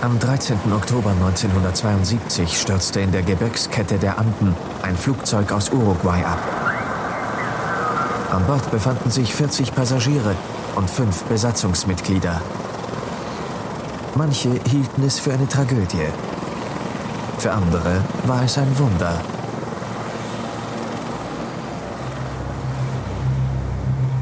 [0.00, 0.56] Am 13.
[0.72, 6.38] Oktober 1972 stürzte in der Gebirgskette der Anden ein Flugzeug aus Uruguay ab.
[8.30, 10.36] An Bord befanden sich 40 Passagiere
[10.76, 12.40] und fünf Besatzungsmitglieder.
[14.14, 16.06] Manche hielten es für eine Tragödie.
[17.38, 19.20] Für andere war es ein Wunder.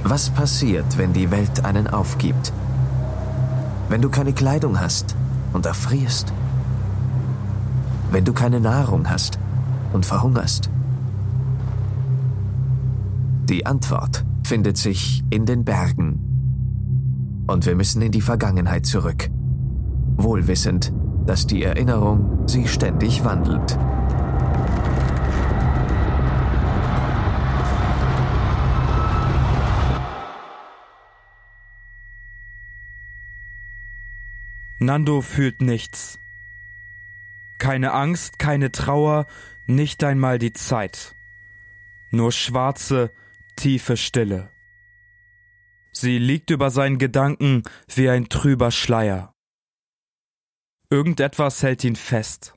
[0.04, 2.50] Was passiert, wenn die Welt einen aufgibt?
[3.90, 5.14] Wenn du keine Kleidung hast
[5.52, 6.32] und erfrierst?
[8.10, 9.38] Wenn du keine Nahrung hast
[9.92, 10.70] und verhungerst?
[13.48, 17.44] Die Antwort findet sich in den Bergen.
[17.46, 19.30] Und wir müssen in die Vergangenheit zurück,
[20.16, 20.92] wohlwissend,
[21.26, 23.78] dass die Erinnerung sie ständig wandelt.
[34.86, 36.20] Nando fühlt nichts.
[37.58, 39.26] Keine Angst, keine Trauer,
[39.66, 41.16] nicht einmal die Zeit.
[42.12, 43.10] Nur schwarze,
[43.56, 44.48] tiefe Stille.
[45.90, 49.32] Sie liegt über seinen Gedanken wie ein trüber Schleier.
[50.88, 52.54] Irgendetwas hält ihn fest.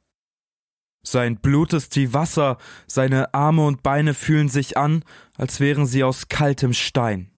[1.01, 5.03] Sein Blut ist wie Wasser, seine Arme und Beine fühlen sich an,
[5.35, 7.35] als wären sie aus kaltem Stein.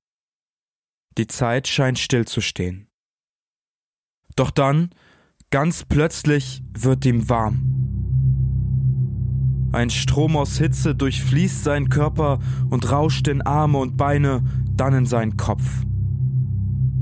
[1.17, 2.90] Die Zeit scheint stillzustehen.
[4.35, 4.89] Doch dann,
[5.49, 7.71] ganz plötzlich, wird ihm warm.
[9.73, 14.43] Ein Strom aus Hitze durchfließt seinen Körper und rauscht in Arme und Beine,
[14.75, 15.63] dann in seinen Kopf.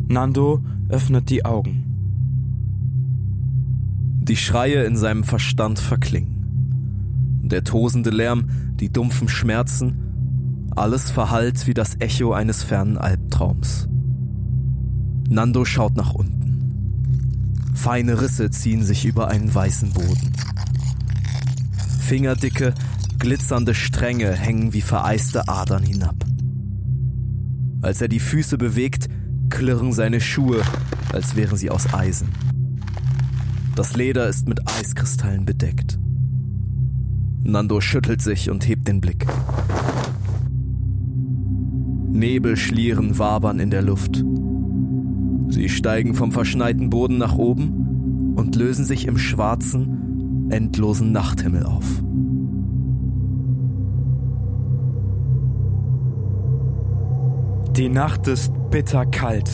[0.07, 1.85] Nando öffnet die Augen.
[4.21, 7.39] Die Schreie in seinem Verstand verklingen.
[7.43, 13.87] Der tosende Lärm, die dumpfen Schmerzen, alles verhallt wie das Echo eines fernen Albtraums.
[15.27, 16.38] Nando schaut nach unten.
[17.79, 20.33] Feine Risse ziehen sich über einen weißen Boden.
[22.01, 22.73] Fingerdicke,
[23.19, 26.25] glitzernde Stränge hängen wie vereiste Adern hinab.
[27.81, 29.07] Als er die Füße bewegt,
[29.49, 30.61] klirren seine Schuhe,
[31.13, 32.27] als wären sie aus Eisen.
[33.77, 35.97] Das Leder ist mit Eiskristallen bedeckt.
[37.43, 39.25] Nando schüttelt sich und hebt den Blick.
[42.09, 44.21] Nebelschlieren wabern in der Luft.
[45.49, 51.85] Sie steigen vom verschneiten Boden nach oben und lösen sich im schwarzen, endlosen Nachthimmel auf.
[57.75, 59.49] Die Nacht ist bitterkalt.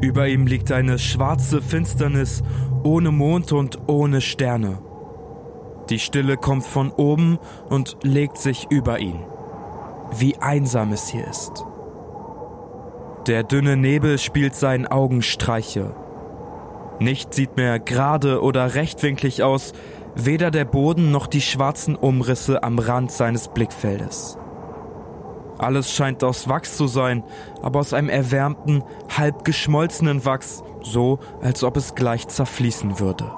[0.00, 2.42] Über ihm liegt eine schwarze Finsternis
[2.84, 4.78] ohne Mond und ohne Sterne.
[5.90, 7.38] Die Stille kommt von oben
[7.68, 9.18] und legt sich über ihn.
[10.16, 11.64] Wie einsam es hier ist.
[13.30, 15.94] Der dünne Nebel spielt seinen Augen Streiche.
[16.98, 19.72] Nichts sieht mehr gerade oder rechtwinklig aus,
[20.16, 24.36] weder der Boden noch die schwarzen Umrisse am Rand seines Blickfeldes.
[25.58, 27.22] Alles scheint aus Wachs zu sein,
[27.62, 28.82] aber aus einem erwärmten,
[29.16, 33.30] halb geschmolzenen Wachs, so als ob es gleich zerfließen würde.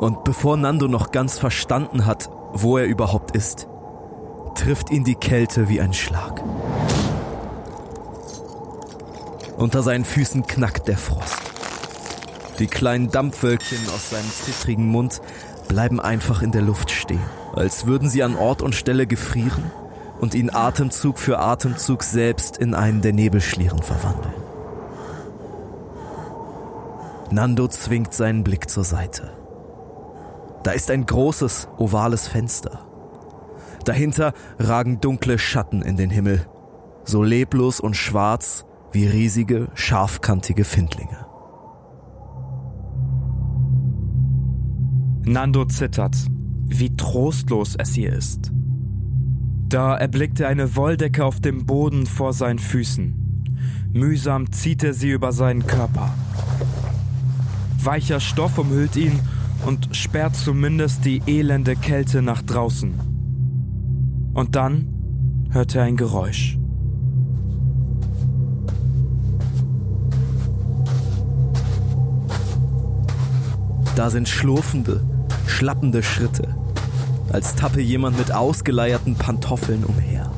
[0.00, 3.68] Und bevor Nando noch ganz verstanden hat, wo er überhaupt ist,
[4.56, 6.42] trifft ihn die Kälte wie ein Schlag.
[9.56, 11.40] Unter seinen Füßen knackt der Frost.
[12.58, 15.20] Die kleinen Dampfwölkchen aus seinem zittrigen Mund
[15.68, 17.24] bleiben einfach in der Luft stehen,
[17.54, 19.70] als würden sie an Ort und Stelle gefrieren
[20.20, 24.34] und ihn Atemzug für Atemzug selbst in einen der Nebelschlieren verwandeln.
[27.30, 29.32] Nando zwingt seinen Blick zur Seite.
[30.62, 32.86] Da ist ein großes, ovales Fenster.
[33.84, 36.46] Dahinter ragen dunkle Schatten in den Himmel,
[37.04, 41.26] so leblos und schwarz wie riesige, scharfkantige Findlinge.
[45.24, 46.16] Nando zittert,
[46.66, 48.52] wie trostlos es hier ist.
[49.68, 53.42] Da erblickt er eine Wolldecke auf dem Boden vor seinen Füßen.
[53.92, 56.14] Mühsam zieht er sie über seinen Körper.
[57.82, 59.18] Weicher Stoff umhüllt ihn
[59.64, 62.94] und sperrt zumindest die elende Kälte nach draußen.
[64.34, 64.86] Und dann
[65.50, 66.58] hört er ein Geräusch.
[73.96, 75.02] Da sind schlurfende,
[75.46, 76.54] schlappende Schritte,
[77.32, 80.30] als tappe jemand mit ausgeleierten Pantoffeln umher.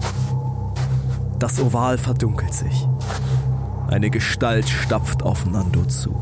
[1.40, 2.86] Das Oval verdunkelt sich.
[3.88, 6.20] Eine Gestalt stapft auf Nando zu.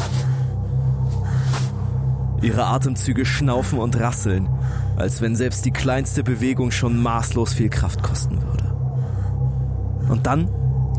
[2.41, 4.49] Ihre Atemzüge schnaufen und rasseln,
[4.97, 8.75] als wenn selbst die kleinste Bewegung schon maßlos viel Kraft kosten würde.
[10.09, 10.49] Und dann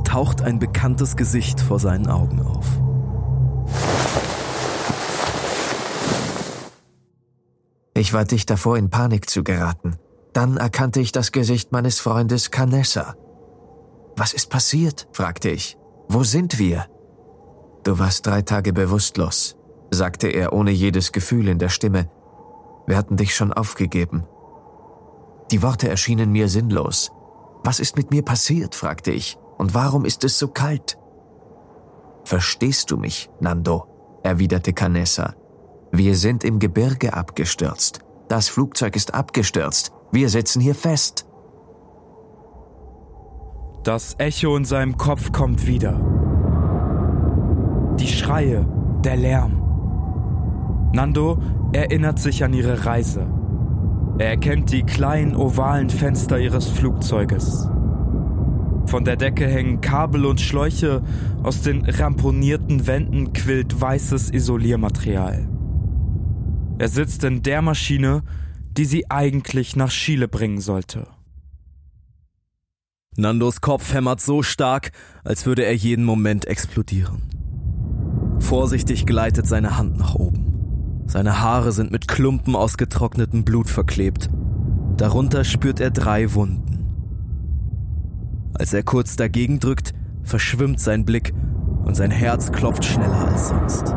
[0.03, 2.76] taucht ein bekanntes Gesicht vor seinen Augen auf.
[7.97, 9.95] Ich war dicht davor, in Panik zu geraten.
[10.31, 13.15] Dann erkannte ich das Gesicht meines Freundes Canessa.
[14.15, 15.07] Was ist passiert?
[15.11, 15.79] fragte ich.
[16.07, 16.85] Wo sind wir?
[17.83, 19.57] Du warst drei Tage bewusstlos,
[19.89, 22.07] sagte er ohne jedes Gefühl in der Stimme.
[22.85, 24.27] Wir hatten dich schon aufgegeben.
[25.49, 27.11] Die Worte erschienen mir sinnlos.
[27.63, 28.75] Was ist mit mir passiert?
[28.75, 29.39] fragte ich.
[29.57, 30.99] Und warum ist es so kalt?
[32.25, 34.19] Verstehst du mich, Nando?
[34.21, 35.33] erwiderte Canessa.
[35.91, 38.01] Wir sind im Gebirge abgestürzt.
[38.27, 39.91] Das Flugzeug ist abgestürzt.
[40.11, 41.25] Wir sitzen hier fest.
[43.83, 45.93] Das Echo in seinem Kopf kommt wieder.
[47.99, 48.67] Die Schreie,
[49.03, 49.61] der Lärm.
[50.93, 51.39] Nando
[51.71, 53.27] erinnert sich an ihre Reise.
[54.17, 57.69] Er erkennt die kleinen ovalen Fenster ihres Flugzeuges.
[58.87, 61.01] Von der Decke hängen Kabel und Schläuche,
[61.43, 65.47] aus den ramponierten Wänden quillt weißes Isoliermaterial.
[66.79, 68.23] Er sitzt in der Maschine,
[68.77, 71.07] die sie eigentlich nach Chile bringen sollte.
[73.15, 74.91] Nandos Kopf hämmert so stark,
[75.23, 77.23] als würde er jeden Moment explodieren.
[78.39, 81.03] Vorsichtig gleitet seine Hand nach oben.
[81.07, 84.29] Seine Haare sind mit Klumpen aus getrocknetem Blut verklebt.
[84.97, 86.77] Darunter spürt er drei Wunden.
[88.53, 89.93] Als er kurz dagegen drückt,
[90.23, 91.33] verschwimmt sein Blick
[91.83, 93.95] und sein Herz klopft schneller als sonst.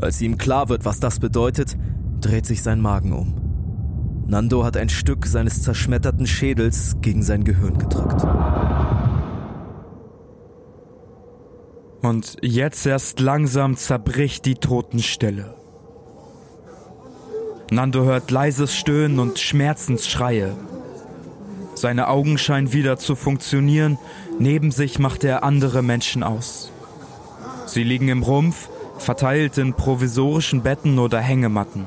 [0.00, 1.76] Als ihm klar wird, was das bedeutet,
[2.20, 3.34] dreht sich sein Magen um.
[4.26, 8.26] Nando hat ein Stück seines zerschmetterten Schädels gegen sein Gehirn gedrückt.
[12.02, 15.54] Und jetzt erst langsam zerbricht die Totenstille.
[17.70, 20.56] Nando hört leises Stöhnen und Schmerzensschreie.
[21.74, 23.98] Seine Augen scheinen wieder zu funktionieren,
[24.38, 26.70] neben sich macht er andere Menschen aus.
[27.66, 28.68] Sie liegen im Rumpf,
[28.98, 31.86] verteilt in provisorischen Betten oder Hängematten.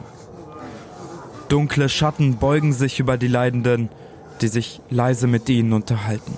[1.50, 3.90] Dunkle Schatten beugen sich über die Leidenden,
[4.42, 6.34] die sich leise mit ihnen unterhalten.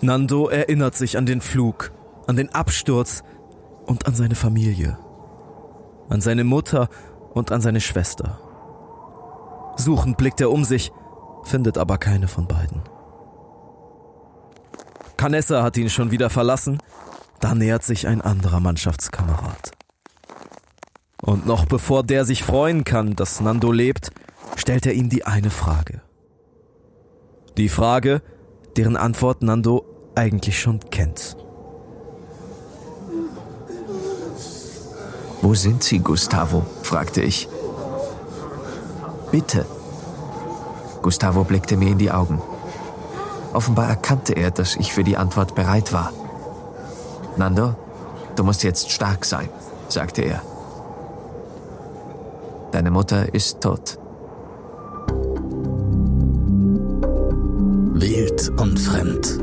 [0.00, 1.90] Nando erinnert sich an den Flug,
[2.26, 3.24] an den Absturz
[3.86, 4.96] und an seine Familie,
[6.08, 6.88] an seine Mutter
[7.34, 8.38] und an seine Schwester.
[9.76, 10.92] Suchend blickt er um sich,
[11.42, 12.82] findet aber keine von beiden.
[15.16, 16.78] Canessa hat ihn schon wieder verlassen,
[17.40, 19.72] da nähert sich ein anderer Mannschaftskamerad.
[21.22, 24.10] Und noch bevor der sich freuen kann, dass Nando lebt,
[24.56, 26.00] stellt er ihm die eine Frage.
[27.56, 28.22] Die Frage,
[28.76, 31.36] deren Antwort Nando eigentlich schon kennt.
[35.42, 36.66] Wo sind Sie, Gustavo?
[36.82, 37.48] fragte ich.
[39.30, 39.66] Bitte.
[41.02, 42.42] Gustavo blickte mir in die Augen.
[43.52, 46.12] Offenbar erkannte er, dass ich für die Antwort bereit war.
[47.38, 47.74] Nando,
[48.34, 49.48] du musst jetzt stark sein,
[49.88, 50.42] sagte er.
[52.72, 53.98] Deine Mutter ist tot.
[57.94, 59.38] Wild und Fremd.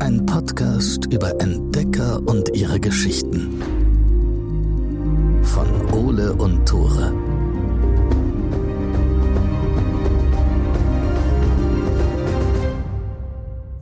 [0.00, 3.62] Ein Podcast über Entdecker und ihre Geschichten.
[5.42, 7.12] Von Ole und Tore.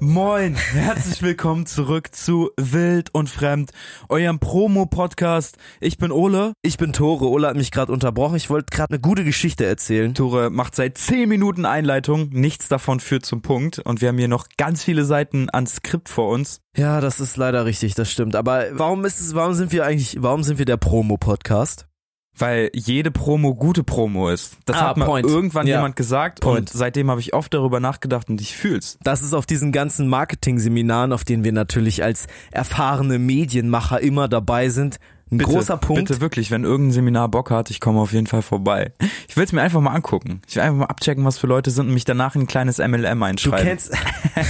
[0.07, 3.71] Moin, herzlich willkommen zurück zu Wild und Fremd,
[4.11, 5.57] eurem Promo-Podcast.
[5.81, 6.53] Ich bin Ole.
[6.61, 7.27] Ich bin Tore.
[7.31, 8.37] Ole hat mich gerade unterbrochen.
[8.37, 10.13] Ich wollte gerade eine gute Geschichte erzählen.
[10.13, 12.29] Tore macht seit 10 Minuten Einleitung.
[12.33, 13.79] Nichts davon führt zum Punkt.
[13.79, 16.61] Und wir haben hier noch ganz viele Seiten an Skript vor uns.
[16.77, 18.37] Ja, das ist leider richtig, das stimmt.
[18.37, 21.87] Aber warum ist es, warum sind wir eigentlich, warum sind wir der Promo-Podcast?
[22.37, 24.57] Weil jede Promo gute Promo ist.
[24.67, 25.27] Das Ah, hat mal point.
[25.27, 25.77] irgendwann Ja.
[25.77, 26.59] jemand gesagt Point.
[26.59, 28.99] und seitdem habe ich oft darüber nachgedacht und ich fühl's.
[29.05, 34.69] Das ist auf diesen ganzen Marketing-Seminaren, auf denen wir natürlich als erfahrene Medienmacher immer dabei
[34.69, 34.99] sind,
[35.33, 36.09] ein Bitte, großer Punkt.
[36.09, 38.93] Bitte wirklich, wenn irgendein Seminar Bock hat, ich komme auf jeden Fall vorbei.
[39.27, 40.43] Ich will es mir einfach mal angucken.
[40.47, 42.79] Ich will einfach mal abchecken, was für Leute sind und mich danach in ein kleines
[42.79, 43.65] MLM Du einschreiben.
[43.67, 43.93] kennst,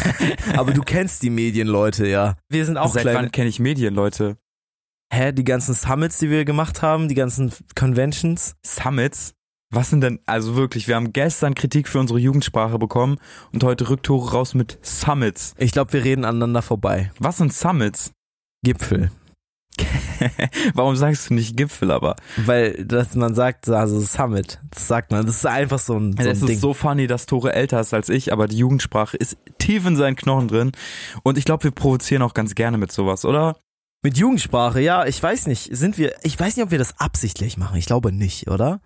[0.56, 2.36] aber du kennst die Medienleute, ja.
[2.48, 3.18] Wir sind auch Seit kleine.
[3.18, 4.36] wann kenne ich Medien, Leute?
[5.14, 8.56] Hä, die ganzen Summits, die wir gemacht haben, die ganzen Conventions.
[8.66, 9.34] Summits?
[9.72, 13.18] Was sind denn, also wirklich, wir haben gestern Kritik für unsere Jugendsprache bekommen
[13.52, 15.54] und heute Rücktore raus mit Summits.
[15.56, 17.12] Ich glaube, wir reden aneinander vorbei.
[17.20, 18.10] Was sind Summits?
[18.64, 19.12] Gipfel.
[20.74, 22.16] Warum sagst du nicht Gipfel aber?
[22.36, 26.28] Weil dass man sagt, also Summit, das sagt man, das ist einfach so ein, so
[26.28, 26.56] es ein Ding.
[26.56, 29.94] ist so funny, dass Tore älter ist als ich, aber die Jugendsprache ist tief in
[29.94, 30.72] seinen Knochen drin.
[31.22, 33.54] Und ich glaube, wir provozieren auch ganz gerne mit sowas, oder?
[34.04, 37.56] Mit Jugendsprache, ja, ich weiß nicht, sind wir, ich weiß nicht, ob wir das absichtlich
[37.56, 37.78] machen.
[37.78, 38.82] Ich glaube nicht, oder?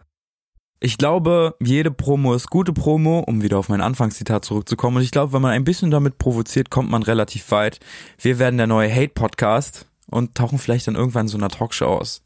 [0.79, 4.99] Ich glaube, jede Promo ist gute Promo, um wieder auf mein Anfangszitat zurückzukommen.
[4.99, 7.81] Und ich glaube, wenn man ein bisschen damit provoziert, kommt man relativ weit.
[8.23, 9.87] Wir werden der neue Hate-Podcast.
[10.07, 12.23] und tauchen vielleicht dann irgendwann in so einer Talkshow aus.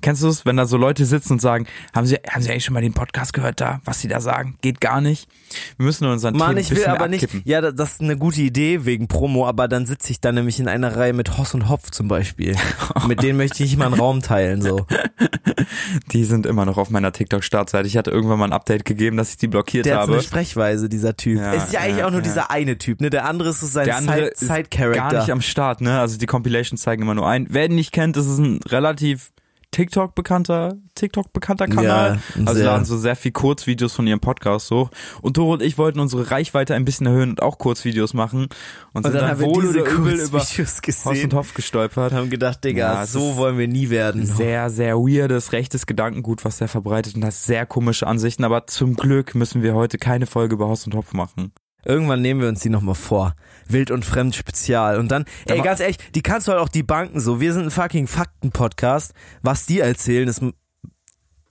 [0.00, 2.64] Kennst du es, wenn da so Leute sitzen und sagen, haben Sie, haben Sie eigentlich
[2.64, 4.56] schon mal den Podcast gehört da, was Sie da sagen?
[4.60, 5.28] Geht gar nicht.
[5.76, 7.36] Wir müssen unseren Mann, Themen ich ein will bisschen aber abkippen.
[7.38, 7.46] nicht.
[7.48, 10.60] Ja, da- das ist eine gute Idee wegen Promo, aber dann sitze ich da nämlich
[10.60, 12.54] in einer Reihe mit Hoss und Hopf zum Beispiel.
[13.08, 14.86] mit denen möchte ich nicht mal einen Raum teilen, so.
[16.12, 17.86] Die sind immer noch auf meiner TikTok-Startseite.
[17.86, 20.12] Ich hatte irgendwann mal ein Update gegeben, dass ich die blockiert Der hat so habe.
[20.14, 21.38] eine Sprechweise, dieser Typ.
[21.38, 22.24] Ja, ist ja eigentlich ja, auch nur ja.
[22.24, 23.10] dieser eine Typ, ne?
[23.10, 25.00] Der andere ist so sein Der andere Side- ist Side-Character.
[25.10, 25.98] gar nicht am Start, ne?
[26.00, 27.46] Also die Compilations zeigen immer nur ein.
[27.50, 29.30] Wer ihn nicht kennt, das ist ein relativ
[29.70, 32.20] TikTok bekannter, TikTok bekannter Kanal.
[32.34, 34.90] Ja, also laden so sehr viel Kurzvideos von ihrem Podcast hoch.
[35.20, 38.44] Und Toro und ich wollten unsere Reichweite ein bisschen erhöhen und auch Kurzvideos machen.
[38.44, 38.50] Und,
[38.94, 40.38] und sind dann dann, haben wir wohl oder übel über
[40.82, 42.12] gesehen und Hopf gestolpert.
[42.12, 44.24] haben gedacht, Digga, Ja, so wollen wir nie werden.
[44.24, 48.44] Sehr, sehr weirdes, rechtes Gedankengut, was der verbreitet und hat sehr komische Ansichten.
[48.44, 51.52] Aber zum Glück müssen wir heute keine Folge über Hoss und Hopf machen.
[51.84, 53.34] Irgendwann nehmen wir uns die nochmal vor.
[53.68, 54.98] Wild und Fremd Spezial.
[54.98, 57.40] Und dann, ey, Aber- ganz ehrlich, die kannst du halt auch die Banken so.
[57.40, 59.12] Wir sind ein fucking Fakten-Podcast.
[59.42, 60.42] Was die erzählen, ist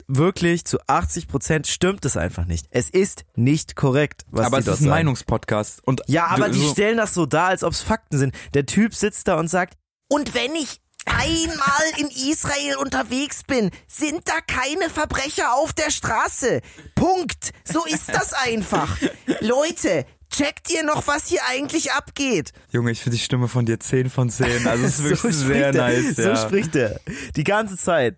[0.07, 2.67] wirklich zu 80 Prozent stimmt es einfach nicht.
[2.71, 4.89] Es ist nicht korrekt, was aber es ist ein.
[4.89, 5.85] Meinungspodcast.
[5.85, 8.33] Und Ja, aber die so- stellen das so dar, als ob es Fakten sind.
[8.53, 9.75] Der Typ sitzt da und sagt,
[10.09, 16.61] und wenn ich einmal in Israel unterwegs bin, sind da keine Verbrecher auf der Straße.
[16.95, 17.51] Punkt.
[17.65, 18.97] So ist das einfach.
[19.41, 22.51] Leute, checkt ihr noch, was hier eigentlich abgeht?
[22.71, 24.67] Junge, ich finde die Stimme von dir 10 von 10.
[24.67, 26.15] Also es ist wirklich so sehr nice.
[26.15, 26.35] So ja.
[26.35, 26.99] spricht er.
[27.35, 28.17] Die ganze Zeit.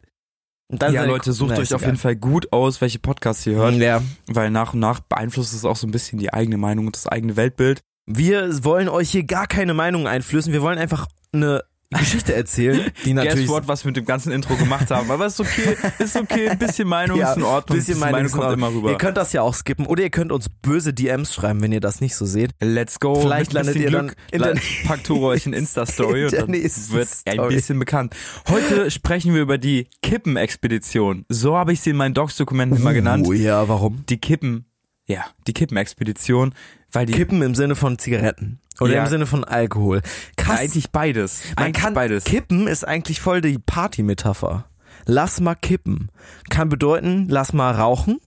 [0.71, 4.03] Ja, Leute, sucht euch auf jeden Fall gut aus, welche Podcasts ihr hört, Ja.
[4.27, 7.07] weil nach und nach beeinflusst es auch so ein bisschen die eigene Meinung und das
[7.07, 7.81] eigene Weltbild.
[8.05, 10.53] Wir wollen euch hier gar keine Meinung einflößen.
[10.53, 11.63] Wir wollen einfach eine
[11.97, 15.09] Geschichte erzählen, die natürlich Guess what, was wir mit dem ganzen Intro gemacht haben.
[15.09, 17.77] Aber ist okay, ist okay, ein bisschen Meinung ist in Ordnung.
[17.79, 18.91] bisschen Meinung, in kommt immer rüber.
[18.91, 21.79] Ihr könnt das ja auch skippen oder ihr könnt uns böse DMs schreiben, wenn ihr
[21.79, 22.51] das nicht so seht.
[22.59, 23.15] Let's go.
[23.19, 24.17] Vielleicht landet ihr dann Glück.
[24.31, 24.55] in der-
[24.85, 28.15] Packt Toro euch in Insta-Story In und dann wird ein bisschen bekannt.
[28.47, 31.25] Heute sprechen wir über die Kippen-Expedition.
[31.27, 33.25] So habe ich sie in meinen Docs-Dokumenten immer genannt.
[33.27, 34.03] Oh ja, warum?
[34.09, 34.65] Die Kippen,
[35.07, 36.53] ja, die Kippen-Expedition,
[36.91, 39.03] weil die Kippen im Sinne von Zigaretten oder Ja.
[39.03, 40.01] im Sinne von Alkohol.
[40.37, 40.59] Krass.
[40.59, 41.41] eigentlich beides.
[41.55, 42.23] Man eigentlich kann beides.
[42.23, 44.65] Kippen ist eigentlich voll die Party-Metapher.
[45.05, 46.09] Lass mal kippen.
[46.49, 48.19] Kann bedeuten, lass mal rauchen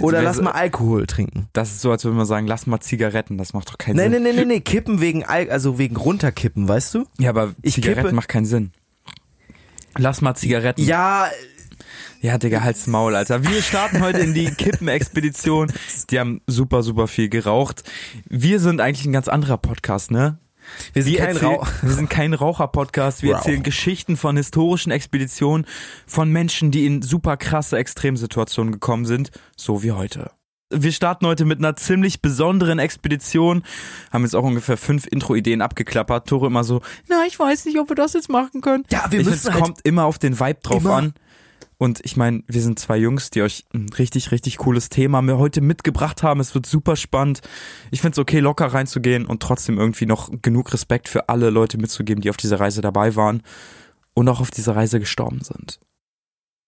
[0.00, 1.48] oder lass mal Alkohol trinken.
[1.52, 3.38] Das ist so, als würde man sagen, lass mal Zigaretten.
[3.38, 4.22] Das macht doch keinen Nee, Sinn.
[4.22, 7.06] nee, nee, nee, nee, kippen wegen Al also wegen runterkippen, weißt du?
[7.18, 8.72] Ja, aber Ich Zigaretten kippe- macht keinen Sinn.
[9.96, 10.82] Lass mal Zigaretten.
[10.84, 11.26] Ja,
[12.22, 13.44] Ja, Digga, halt's Maul, Alter.
[13.44, 15.72] Wir starten heute in die Kippen-Expedition.
[16.10, 17.82] Die haben super, super viel geraucht.
[18.28, 20.38] Wir sind eigentlich ein ganz anderer Podcast, ne?
[20.92, 21.66] wir sind Wir, kein Rauch.
[21.80, 23.22] wir sind kein Raucher-Podcast.
[23.22, 23.38] Wir Rauch.
[23.38, 25.64] erzählen Geschichten von historischen Expeditionen,
[26.06, 30.30] von Menschen, die in super krasse Extremsituationen gekommen sind, so wie heute.
[30.72, 33.64] Wir starten heute mit einer ziemlich besonderen Expedition,
[34.12, 36.28] haben jetzt auch ungefähr fünf Intro-Ideen abgeklappert.
[36.28, 38.84] Tore immer so, na, ich weiß nicht, ob wir das jetzt machen können.
[38.90, 41.14] Ja, wir ich müssen es halt kommt immer auf den Vibe drauf an.
[41.80, 45.38] Und ich meine, wir sind zwei Jungs, die euch ein richtig, richtig cooles Thema mir
[45.38, 46.38] heute mitgebracht haben.
[46.38, 47.40] Es wird super spannend.
[47.90, 51.78] Ich finde es okay, locker reinzugehen und trotzdem irgendwie noch genug Respekt für alle Leute
[51.78, 53.42] mitzugeben, die auf dieser Reise dabei waren
[54.12, 55.80] und auch auf dieser Reise gestorben sind.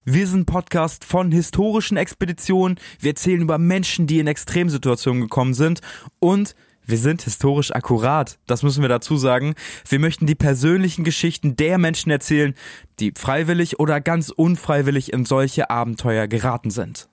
[0.07, 2.81] Wir sind Podcast von historischen Expeditionen.
[2.99, 5.83] Wir erzählen über Menschen, die in Extremsituationen gekommen sind
[6.21, 8.39] und wir sind historisch akkurat.
[8.47, 9.55] Das müssen wir dazu sagen.
[9.89, 12.55] Wir möchten die persönlichen Geschichten der Menschen erzählen,
[13.01, 17.09] die freiwillig oder ganz unfreiwillig in solche Abenteuer geraten sind.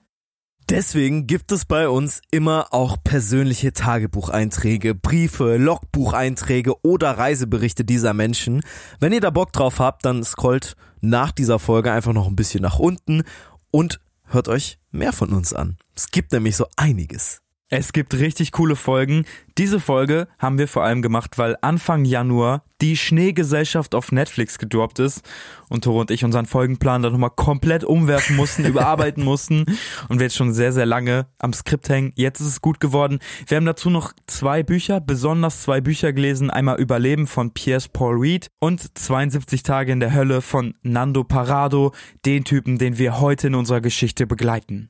[0.69, 8.61] Deswegen gibt es bei uns immer auch persönliche Tagebucheinträge, Briefe, Logbucheinträge oder Reiseberichte dieser Menschen.
[8.99, 12.61] Wenn ihr da Bock drauf habt, dann scrollt nach dieser Folge einfach noch ein bisschen
[12.61, 13.23] nach unten
[13.71, 15.77] und hört euch mehr von uns an.
[15.95, 17.41] Es gibt nämlich so einiges.
[17.71, 19.25] Es gibt richtig coole Folgen.
[19.59, 24.97] Diese Folge haben wir vor allem gemacht, weil Anfang Januar die Schneegesellschaft auf Netflix gedroppt
[24.97, 25.21] ist
[25.69, 29.65] und Toro und ich unseren Folgenplan dann nochmal komplett umwerfen mussten, überarbeiten mussten
[30.07, 32.11] und wir jetzt schon sehr, sehr lange am Skript hängen.
[32.15, 33.19] Jetzt ist es gut geworden.
[33.45, 36.49] Wir haben dazu noch zwei Bücher, besonders zwei Bücher gelesen.
[36.49, 41.93] Einmal Überleben von Piers Paul Reed und 72 Tage in der Hölle von Nando Parado,
[42.25, 44.89] den Typen, den wir heute in unserer Geschichte begleiten.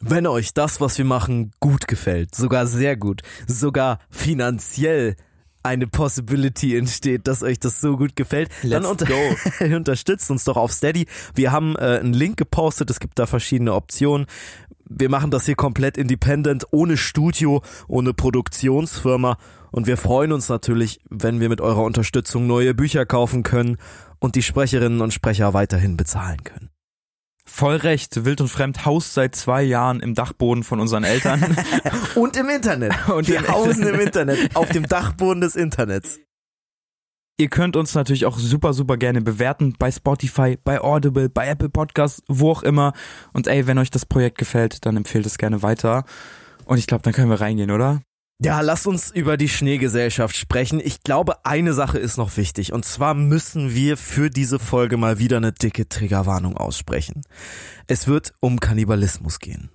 [0.00, 5.16] Wenn euch das, was wir machen, gut gefällt, sogar sehr gut, sogar finanziell
[5.62, 9.14] eine Possibility entsteht, dass euch das so gut gefällt, dann Let's unter go.
[9.76, 11.06] unterstützt uns doch auf Steady.
[11.34, 14.26] Wir haben äh, einen Link gepostet, es gibt da verschiedene Optionen.
[14.88, 19.38] Wir machen das hier komplett independent, ohne Studio, ohne Produktionsfirma
[19.72, 23.76] und wir freuen uns natürlich, wenn wir mit eurer Unterstützung neue Bücher kaufen können
[24.20, 26.70] und die Sprecherinnen und Sprecher weiterhin bezahlen können.
[27.48, 31.56] Voll recht, Wild und Fremd haust seit zwei Jahren im Dachboden von unseren Eltern.
[32.16, 33.08] Und im Internet.
[33.08, 36.18] Und wir im hausen im Internet, auf dem Dachboden des Internets.
[37.38, 41.68] Ihr könnt uns natürlich auch super, super gerne bewerten bei Spotify, bei Audible, bei Apple
[41.68, 42.94] Podcasts, wo auch immer.
[43.32, 46.04] Und ey, wenn euch das Projekt gefällt, dann empfehlt es gerne weiter.
[46.64, 48.00] Und ich glaube, dann können wir reingehen, oder?
[48.42, 50.78] Ja, lass uns über die Schneegesellschaft sprechen.
[50.78, 52.72] Ich glaube, eine Sache ist noch wichtig.
[52.72, 57.22] Und zwar müssen wir für diese Folge mal wieder eine dicke Triggerwarnung aussprechen.
[57.86, 59.70] Es wird um Kannibalismus gehen.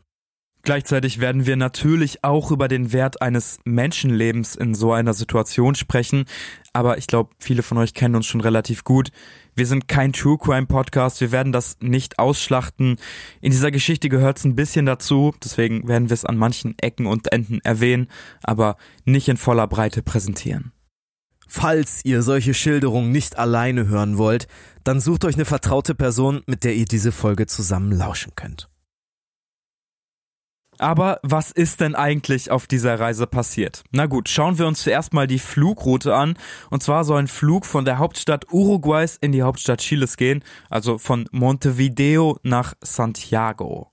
[0.63, 6.25] Gleichzeitig werden wir natürlich auch über den Wert eines Menschenlebens in so einer Situation sprechen.
[6.71, 9.09] Aber ich glaube, viele von euch kennen uns schon relativ gut.
[9.55, 11.19] Wir sind kein True Crime Podcast.
[11.19, 12.97] Wir werden das nicht ausschlachten.
[13.41, 15.33] In dieser Geschichte gehört es ein bisschen dazu.
[15.43, 18.07] Deswegen werden wir es an manchen Ecken und Enden erwähnen,
[18.43, 20.71] aber nicht in voller Breite präsentieren.
[21.53, 24.47] Falls ihr solche Schilderungen nicht alleine hören wollt,
[24.85, 28.70] dann sucht euch eine vertraute Person, mit der ihr diese Folge zusammen lauschen könnt.
[30.81, 33.83] Aber was ist denn eigentlich auf dieser Reise passiert?
[33.91, 36.35] Na gut, schauen wir uns zuerst mal die Flugroute an.
[36.71, 40.97] Und zwar soll ein Flug von der Hauptstadt Uruguays in die Hauptstadt Chiles gehen, also
[40.97, 43.91] von Montevideo nach Santiago.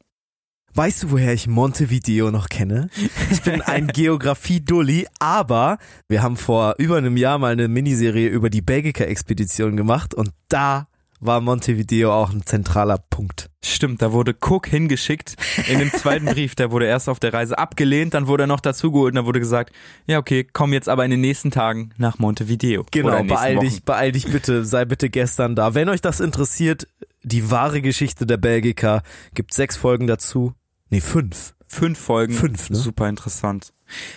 [0.74, 2.88] Weißt du, woher ich Montevideo noch kenne?
[3.30, 5.78] Ich bin ein Geografie-Dulli, aber
[6.08, 10.88] wir haben vor über einem Jahr mal eine Miniserie über die Belgica-Expedition gemacht und da
[11.20, 13.50] war Montevideo auch ein zentraler Punkt.
[13.64, 15.34] Stimmt, da wurde Cook hingeschickt
[15.68, 16.54] in dem zweiten Brief.
[16.54, 19.40] Der wurde erst auf der Reise abgelehnt, dann wurde er noch dazugeholt und dann wurde
[19.40, 19.72] gesagt,
[20.06, 22.84] ja okay, komm jetzt aber in den nächsten Tagen nach Montevideo.
[22.90, 23.64] Genau, beeil Wochen.
[23.64, 25.74] dich, beeil dich bitte, sei bitte gestern da.
[25.74, 26.86] Wenn euch das interessiert,
[27.22, 29.02] die wahre Geschichte der Belgica,
[29.34, 30.54] gibt sechs Folgen dazu.
[30.90, 31.54] Nee, fünf.
[31.66, 32.32] Fünf Folgen.
[32.32, 32.76] Fünf, ne?
[32.76, 33.72] Super interessant.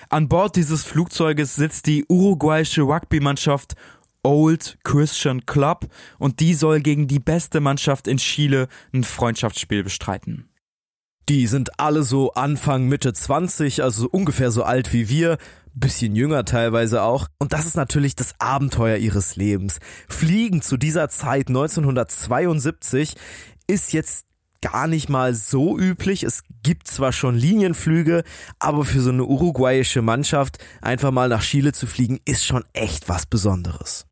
[0.09, 3.75] An Bord dieses Flugzeuges sitzt die uruguayische Rugby-Mannschaft
[4.23, 5.87] Old Christian Club
[6.19, 10.49] und die soll gegen die beste Mannschaft in Chile ein Freundschaftsspiel bestreiten.
[11.29, 15.37] Die sind alle so Anfang, Mitte 20, also ungefähr so alt wie wir,
[15.73, 17.27] bisschen jünger teilweise auch.
[17.39, 19.79] Und das ist natürlich das Abenteuer ihres Lebens.
[20.09, 23.15] Fliegen zu dieser Zeit 1972
[23.67, 24.25] ist jetzt
[24.61, 26.23] gar nicht mal so üblich.
[26.23, 28.23] Es gibt zwar schon Linienflüge,
[28.59, 33.09] aber für so eine uruguayische Mannschaft einfach mal nach Chile zu fliegen, ist schon echt
[33.09, 34.05] was Besonderes.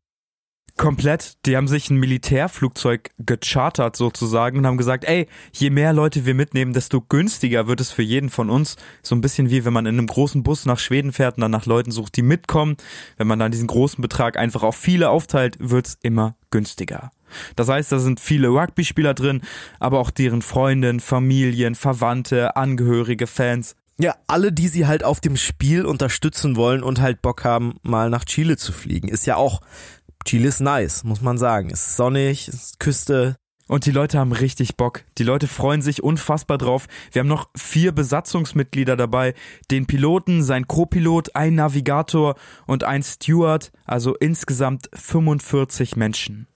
[0.80, 1.36] Komplett.
[1.44, 6.34] Die haben sich ein Militärflugzeug gechartert sozusagen und haben gesagt, ey, je mehr Leute wir
[6.34, 8.76] mitnehmen, desto günstiger wird es für jeden von uns.
[9.02, 11.50] So ein bisschen wie wenn man in einem großen Bus nach Schweden fährt und dann
[11.50, 12.78] nach Leuten sucht, die mitkommen.
[13.18, 17.10] Wenn man dann diesen großen Betrag einfach auf viele aufteilt, wird's immer günstiger.
[17.56, 19.42] Das heißt, da sind viele Rugby-Spieler drin,
[19.80, 23.76] aber auch deren Freundinnen, Familien, Verwandte, Angehörige, Fans.
[24.00, 28.08] Ja, alle, die sie halt auf dem Spiel unterstützen wollen und halt Bock haben, mal
[28.08, 29.08] nach Chile zu fliegen.
[29.08, 29.60] Ist ja auch
[30.24, 31.70] Chile ist nice, muss man sagen.
[31.70, 33.36] Ist sonnig, ist Küste.
[33.70, 35.04] Und die Leute haben richtig Bock.
[35.16, 36.88] Die Leute freuen sich unfassbar drauf.
[37.12, 39.34] Wir haben noch vier Besatzungsmitglieder dabei.
[39.70, 42.34] Den Piloten, sein Co-Pilot, ein Navigator
[42.66, 43.70] und ein Steward.
[43.84, 46.48] Also insgesamt 45 Menschen.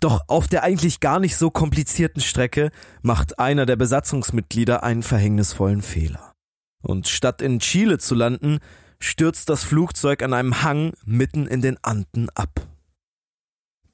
[0.00, 2.70] Doch auf der eigentlich gar nicht so komplizierten Strecke
[3.00, 6.34] macht einer der Besatzungsmitglieder einen verhängnisvollen Fehler.
[6.82, 8.58] Und statt in Chile zu landen,
[8.98, 12.69] stürzt das Flugzeug an einem Hang mitten in den Anden ab.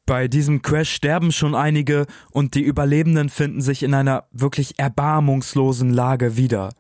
[0.07, 5.91] Bei diesem Crash sterben schon einige und die Überlebenden finden sich in einer wirklich erbarmungslosen
[5.91, 6.73] Lage wieder.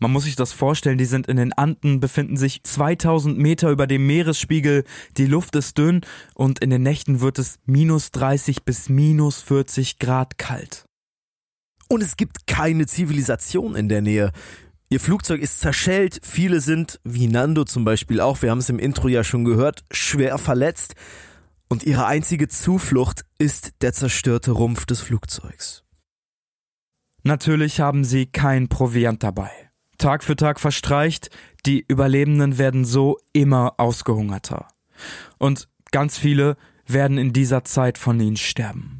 [0.00, 3.86] Man muss sich das vorstellen, die sind in den Anden, befinden sich 2000 Meter über
[3.86, 4.82] dem Meeresspiegel,
[5.16, 6.00] die Luft ist dünn
[6.34, 10.84] und in den Nächten wird es minus 30 bis minus 40 Grad kalt.
[11.88, 14.32] Und es gibt keine Zivilisation in der Nähe.
[14.88, 18.80] Ihr Flugzeug ist zerschellt, viele sind, wie Nando zum Beispiel auch, wir haben es im
[18.80, 20.96] Intro ja schon gehört, schwer verletzt
[21.72, 25.84] und ihre einzige Zuflucht ist der zerstörte Rumpf des Flugzeugs.
[27.22, 29.50] Natürlich haben sie kein Proviant dabei.
[29.96, 31.30] Tag für Tag verstreicht,
[31.64, 34.68] die Überlebenden werden so immer ausgehungerter.
[35.38, 38.98] Und ganz viele werden in dieser Zeit von ihnen sterben.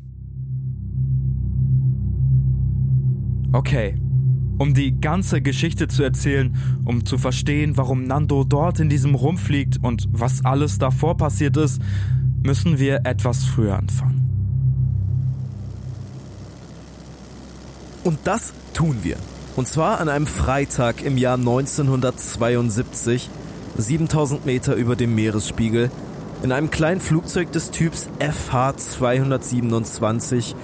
[3.52, 4.00] Okay,
[4.56, 6.56] um die ganze Geschichte zu erzählen,
[6.87, 11.58] um zu verstehen, warum Nando dort in diesem Rumpf liegt und was alles davor passiert
[11.58, 11.82] ist,
[12.42, 14.22] müssen wir etwas früher anfangen.
[18.05, 19.16] Und das tun wir.
[19.55, 23.28] Und zwar an einem Freitag im Jahr 1972,
[23.76, 25.90] 7000 Meter über dem Meeresspiegel,
[26.42, 30.55] in einem kleinen Flugzeug des Typs FH-227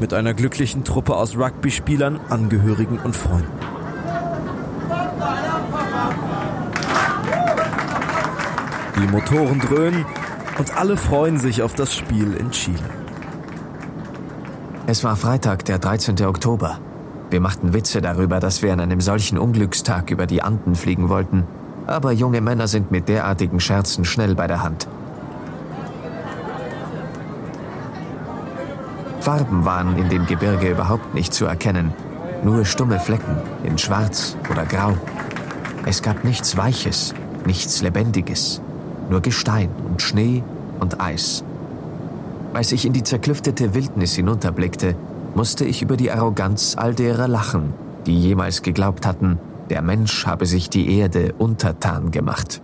[0.00, 3.50] mit einer glücklichen Truppe aus Rugby-Spielern, Angehörigen und Freunden.
[8.98, 10.06] Die Motoren dröhnen
[10.58, 12.78] und alle freuen sich auf das Spiel in Chile.
[14.86, 16.24] Es war Freitag, der 13.
[16.26, 16.78] Oktober.
[17.30, 21.44] Wir machten Witze darüber, dass wir an einem solchen Unglückstag über die Anden fliegen wollten,
[21.86, 24.88] aber junge Männer sind mit derartigen Scherzen schnell bei der Hand.
[29.20, 31.92] Farben waren in dem Gebirge überhaupt nicht zu erkennen,
[32.44, 34.96] nur stumme Flecken in Schwarz oder Grau.
[35.84, 37.12] Es gab nichts Weiches,
[37.44, 38.62] nichts Lebendiges,
[39.10, 40.42] nur Gestein und Schnee
[40.80, 41.44] und Eis.
[42.52, 44.96] Als ich in die zerklüftete Wildnis hinunterblickte,
[45.34, 47.74] musste ich über die Arroganz all derer lachen,
[48.06, 49.38] die jemals geglaubt hatten,
[49.68, 52.62] der Mensch habe sich die Erde untertan gemacht.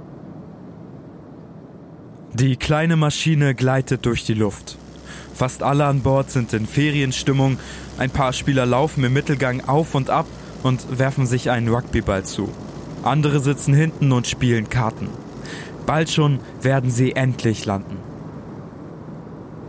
[2.33, 4.79] Die kleine Maschine gleitet durch die Luft.
[5.35, 7.59] Fast alle an Bord sind in Ferienstimmung,
[7.99, 10.27] ein paar Spieler laufen im Mittelgang auf und ab
[10.63, 12.49] und werfen sich einen Rugbyball zu.
[13.03, 15.09] Andere sitzen hinten und spielen Karten.
[15.87, 17.99] Bald schon werden sie endlich landen.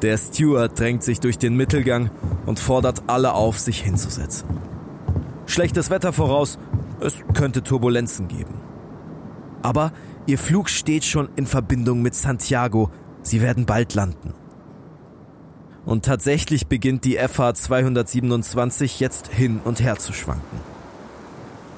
[0.01, 2.09] Der Steward drängt sich durch den Mittelgang
[2.45, 4.47] und fordert alle auf, sich hinzusetzen.
[5.45, 6.59] Schlechtes Wetter voraus,
[6.99, 8.55] es könnte Turbulenzen geben.
[9.61, 9.93] Aber
[10.25, 14.33] ihr Flug steht schon in Verbindung mit Santiago, sie werden bald landen.
[15.85, 20.59] Und tatsächlich beginnt die FH 227 jetzt hin und her zu schwanken.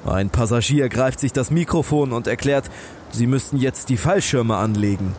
[0.04, 2.70] Ein Passagier greift sich das Mikrofon und erklärt,
[3.10, 5.14] sie müssten jetzt die Fallschirme anlegen.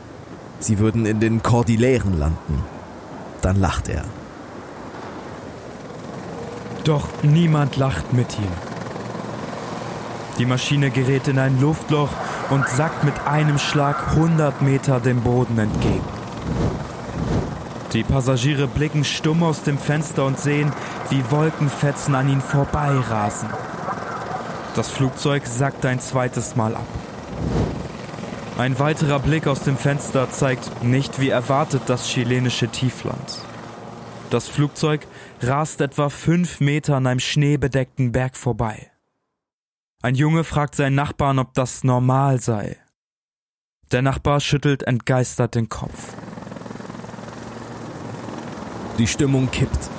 [0.60, 2.64] Sie würden in den Kordilleren landen.
[3.42, 4.04] Dann lacht er.
[6.84, 8.52] Doch niemand lacht mit ihm.
[10.38, 12.10] Die Maschine gerät in ein Luftloch
[12.50, 16.06] und sackt mit einem Schlag 100 Meter dem Boden entgegen.
[17.94, 20.72] Die Passagiere blicken stumm aus dem Fenster und sehen,
[21.10, 23.50] wie Wolkenfetzen an ihnen vorbeirasen.
[24.76, 26.86] Das Flugzeug sackt ein zweites Mal ab.
[28.58, 33.40] Ein weiterer Blick aus dem Fenster zeigt nicht wie erwartet das chilenische Tiefland.
[34.30, 35.08] Das Flugzeug
[35.42, 38.92] rast etwa fünf Meter an einem schneebedeckten Berg vorbei.
[40.02, 42.78] Ein Junge fragt seinen Nachbarn, ob das normal sei.
[43.92, 46.14] Der Nachbar schüttelt entgeistert den Kopf.
[48.98, 49.90] Die Stimmung kippt.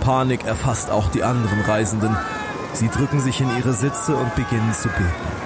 [0.00, 2.16] Panik erfasst auch die anderen Reisenden.
[2.74, 5.37] Sie drücken sich in ihre Sitze und beginnen zu beten.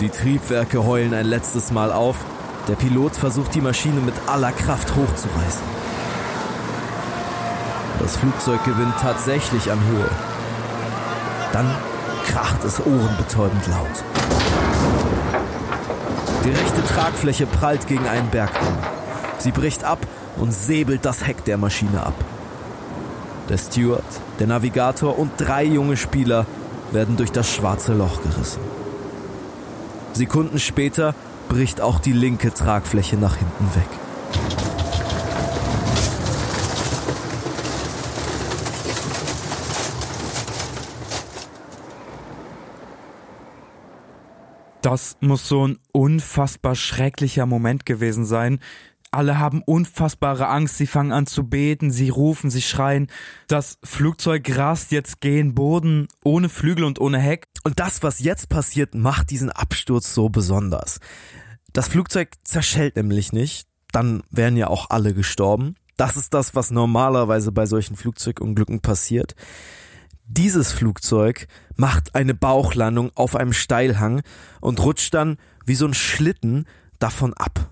[0.00, 2.16] Die Triebwerke heulen ein letztes Mal auf.
[2.68, 5.62] Der Pilot versucht die Maschine mit aller Kraft hochzureißen.
[7.98, 10.08] Das Flugzeug gewinnt tatsächlich an Höhe.
[11.52, 11.70] Dann
[12.26, 14.04] kracht es ohrenbetäubend laut.
[16.44, 18.78] Die rechte Tragfläche prallt gegen einen Berg an.
[19.36, 19.98] Sie bricht ab
[20.38, 22.14] und säbelt das Heck der Maschine ab.
[23.50, 24.04] Der Steward,
[24.38, 26.46] der Navigator und drei junge Spieler
[26.90, 28.79] werden durch das schwarze Loch gerissen.
[30.12, 31.14] Sekunden später
[31.48, 33.88] bricht auch die linke Tragfläche nach hinten weg.
[44.82, 48.60] Das muss so ein unfassbar schrecklicher Moment gewesen sein.
[49.12, 53.08] Alle haben unfassbare Angst, sie fangen an zu beten, sie rufen, sie schreien.
[53.48, 57.46] Das Flugzeug rast jetzt gegen Boden, ohne Flügel und ohne Heck.
[57.64, 61.00] Und das, was jetzt passiert, macht diesen Absturz so besonders.
[61.72, 65.74] Das Flugzeug zerschellt nämlich nicht, dann wären ja auch alle gestorben.
[65.96, 69.34] Das ist das, was normalerweise bei solchen Flugzeugunglücken passiert.
[70.24, 74.22] Dieses Flugzeug macht eine Bauchlandung auf einem Steilhang
[74.60, 76.66] und rutscht dann wie so ein Schlitten
[77.00, 77.69] davon ab.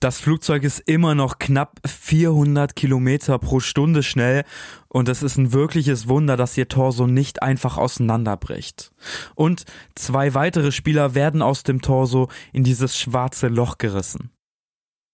[0.00, 4.44] Das Flugzeug ist immer noch knapp 400 Kilometer pro Stunde schnell
[4.88, 8.92] und es ist ein wirkliches Wunder, dass ihr Torso nicht einfach auseinanderbricht.
[9.34, 14.30] Und zwei weitere Spieler werden aus dem Torso in dieses schwarze Loch gerissen.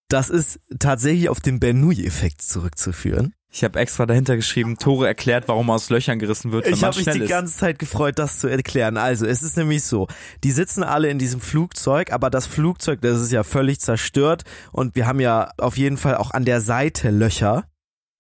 [0.09, 3.35] Das ist tatsächlich auf den Bernoulli-Effekt zurückzuführen.
[3.54, 6.64] Ich habe extra dahinter geschrieben, Tore erklärt, warum aus Löchern gerissen wird.
[6.64, 8.96] Wenn ich habe mich die ganze Zeit gefreut, das zu erklären.
[8.96, 10.08] Also, es ist nämlich so,
[10.42, 14.96] die sitzen alle in diesem Flugzeug, aber das Flugzeug, das ist ja völlig zerstört und
[14.96, 17.64] wir haben ja auf jeden Fall auch an der Seite Löcher.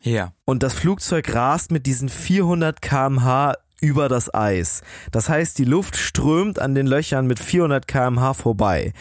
[0.02, 0.34] Ja.
[0.44, 4.80] Und das Flugzeug rast mit diesen 400 kmh über das Eis.
[5.10, 8.92] Das heißt, die Luft strömt an den Löchern mit 400 kmh vorbei.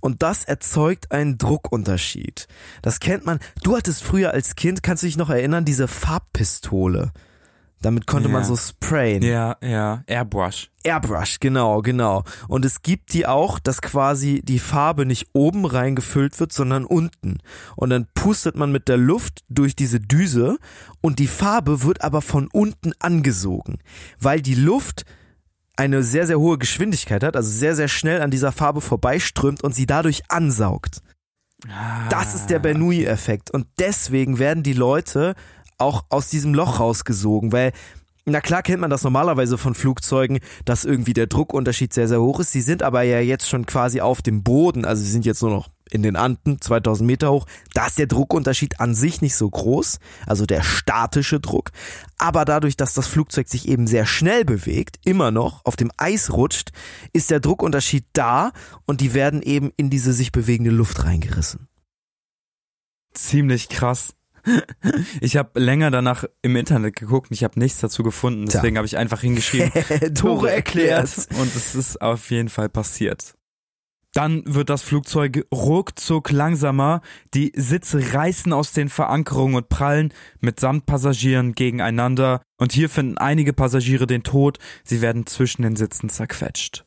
[0.00, 2.48] Und das erzeugt einen Druckunterschied.
[2.82, 3.38] Das kennt man.
[3.62, 7.12] Du hattest früher als Kind, kannst du dich noch erinnern, diese Farbpistole.
[7.84, 8.32] Damit konnte ja.
[8.32, 9.22] man so sprayen.
[9.22, 10.70] Ja, ja, Airbrush.
[10.84, 12.24] Airbrush, genau, genau.
[12.48, 17.38] Und es gibt die auch, dass quasi die Farbe nicht oben reingefüllt wird, sondern unten.
[17.76, 20.56] Und dann pustet man mit der Luft durch diese Düse
[21.02, 23.78] und die Farbe wird aber von unten angesogen,
[24.18, 25.04] weil die Luft
[25.76, 29.74] eine sehr, sehr hohe Geschwindigkeit hat, also sehr, sehr schnell an dieser Farbe vorbeiströmt und
[29.74, 31.02] sie dadurch ansaugt.
[31.68, 32.08] Ah.
[32.08, 33.50] Das ist der Bernoulli-Effekt.
[33.50, 35.34] Und deswegen werden die Leute
[35.84, 37.72] auch aus diesem Loch rausgesogen, weil
[38.26, 42.40] na klar kennt man das normalerweise von Flugzeugen, dass irgendwie der Druckunterschied sehr, sehr hoch
[42.40, 42.52] ist.
[42.52, 45.50] Sie sind aber ja jetzt schon quasi auf dem Boden, also sie sind jetzt nur
[45.50, 49.48] noch in den Anden, 2000 Meter hoch, da ist der Druckunterschied an sich nicht so
[49.50, 51.70] groß, also der statische Druck,
[52.16, 56.32] aber dadurch, dass das Flugzeug sich eben sehr schnell bewegt, immer noch auf dem Eis
[56.32, 56.70] rutscht,
[57.12, 58.52] ist der Druckunterschied da
[58.86, 61.68] und die werden eben in diese sich bewegende Luft reingerissen.
[63.12, 64.14] Ziemlich krass.
[65.20, 68.46] Ich habe länger danach im Internet geguckt und ich habe nichts dazu gefunden.
[68.46, 69.72] Deswegen habe ich einfach hingeschrieben,
[70.14, 71.28] Tore erklärt.
[71.38, 73.34] Und es ist auf jeden Fall passiert.
[74.14, 77.00] Dann wird das Flugzeug ruckzuck langsamer,
[77.34, 83.52] die Sitze reißen aus den Verankerungen und prallen mitsamt Passagieren gegeneinander und hier finden einige
[83.52, 86.84] Passagiere den Tod, sie werden zwischen den Sitzen zerquetscht.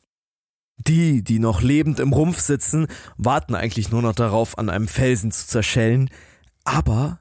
[0.86, 2.86] Die, die noch lebend im Rumpf sitzen,
[3.18, 6.08] warten eigentlich nur noch darauf, an einem Felsen zu zerschellen,
[6.64, 7.20] aber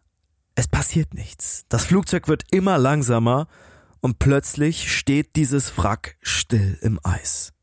[0.58, 1.66] es passiert nichts.
[1.70, 3.48] Das Flugzeug wird immer langsamer
[4.02, 7.54] und plötzlich steht dieses Wrack still im Eis.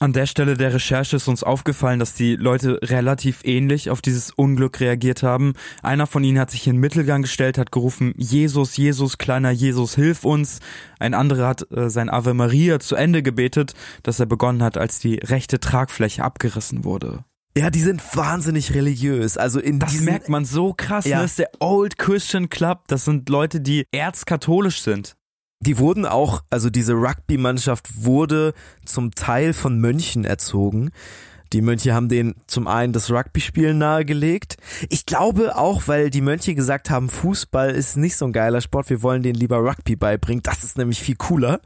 [0.00, 4.32] An der Stelle der Recherche ist uns aufgefallen, dass die Leute relativ ähnlich auf dieses
[4.32, 5.52] Unglück reagiert haben.
[5.82, 10.24] Einer von ihnen hat sich in Mittelgang gestellt, hat gerufen, Jesus, Jesus, kleiner Jesus, hilf
[10.24, 10.58] uns.
[10.98, 14.98] Ein anderer hat äh, sein Ave Maria zu Ende gebetet, das er begonnen hat, als
[14.98, 17.24] die rechte Tragfläche abgerissen wurde.
[17.56, 19.36] Ja, die sind wahnsinnig religiös.
[19.36, 21.16] Also in Das diesen, merkt man so krass, Ja.
[21.16, 21.22] ne?
[21.22, 22.84] Das ist der Old Christian Club.
[22.86, 25.16] Das sind Leute, die erzkatholisch sind.
[25.62, 28.54] die wurden auch, also diese Rugby-Mannschaft wurde
[28.86, 30.90] zum Teil von Mönchen erzogen.
[31.52, 34.56] Die Mönche haben denen zum einen das Rugby-Spielen nahegelegt.
[34.88, 38.88] Ich glaube auch, weil die Mönche gesagt haben, Fußball ist nicht so ein geiler Sport,
[38.88, 40.42] wir wollen denen lieber Rugby beibringen.
[40.42, 41.60] Das ist nämlich viel cooler.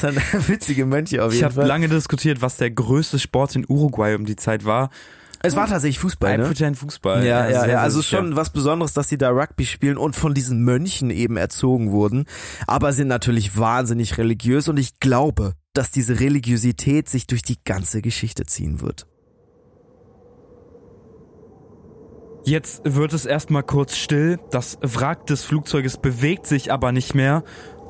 [0.00, 1.66] Das sind witzige Mönche auf Ich jeden habe Fall.
[1.66, 4.90] lange diskutiert, was der größte Sport in Uruguay um die Zeit war.
[5.44, 6.44] Es war tatsächlich Fußball, ne?
[6.44, 7.26] pretend Fußball.
[7.26, 7.80] Ja, ja, sehr, ja.
[7.80, 11.90] Also schon was Besonderes, dass sie da Rugby spielen und von diesen Mönchen eben erzogen
[11.90, 12.26] wurden.
[12.68, 18.02] Aber sind natürlich wahnsinnig religiös und ich glaube, dass diese Religiosität sich durch die ganze
[18.02, 19.06] Geschichte ziehen wird.
[22.44, 27.44] Jetzt wird es erstmal kurz still, das Wrack des Flugzeuges bewegt sich aber nicht mehr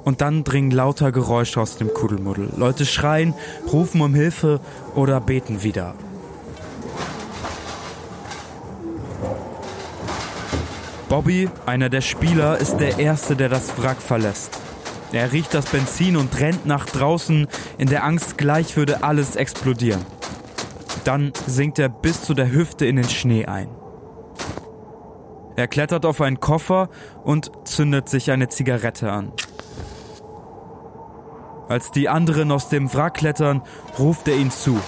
[0.05, 2.51] und dann dringen lauter Geräusche aus dem Kuddelmuddel.
[2.57, 3.33] Leute schreien,
[3.73, 4.61] rufen um Hilfe
[4.95, 5.95] oder beten wieder.
[11.09, 14.59] Bobby, einer der Spieler, ist der Erste, der das Wrack verlässt.
[15.13, 17.47] Er riecht das Benzin und rennt nach draußen,
[17.79, 20.01] in der Angst, gleich würde alles explodieren.
[21.05, 23.69] Dann sinkt er bis zu der Hüfte in den Schnee ein.
[25.57, 26.89] Er klettert auf einen Koffer
[27.25, 29.33] und zündet sich eine Zigarette an.
[31.69, 33.63] Als die anderen aus dem Wrack klettern,
[33.99, 34.79] ruft er ihnen zu.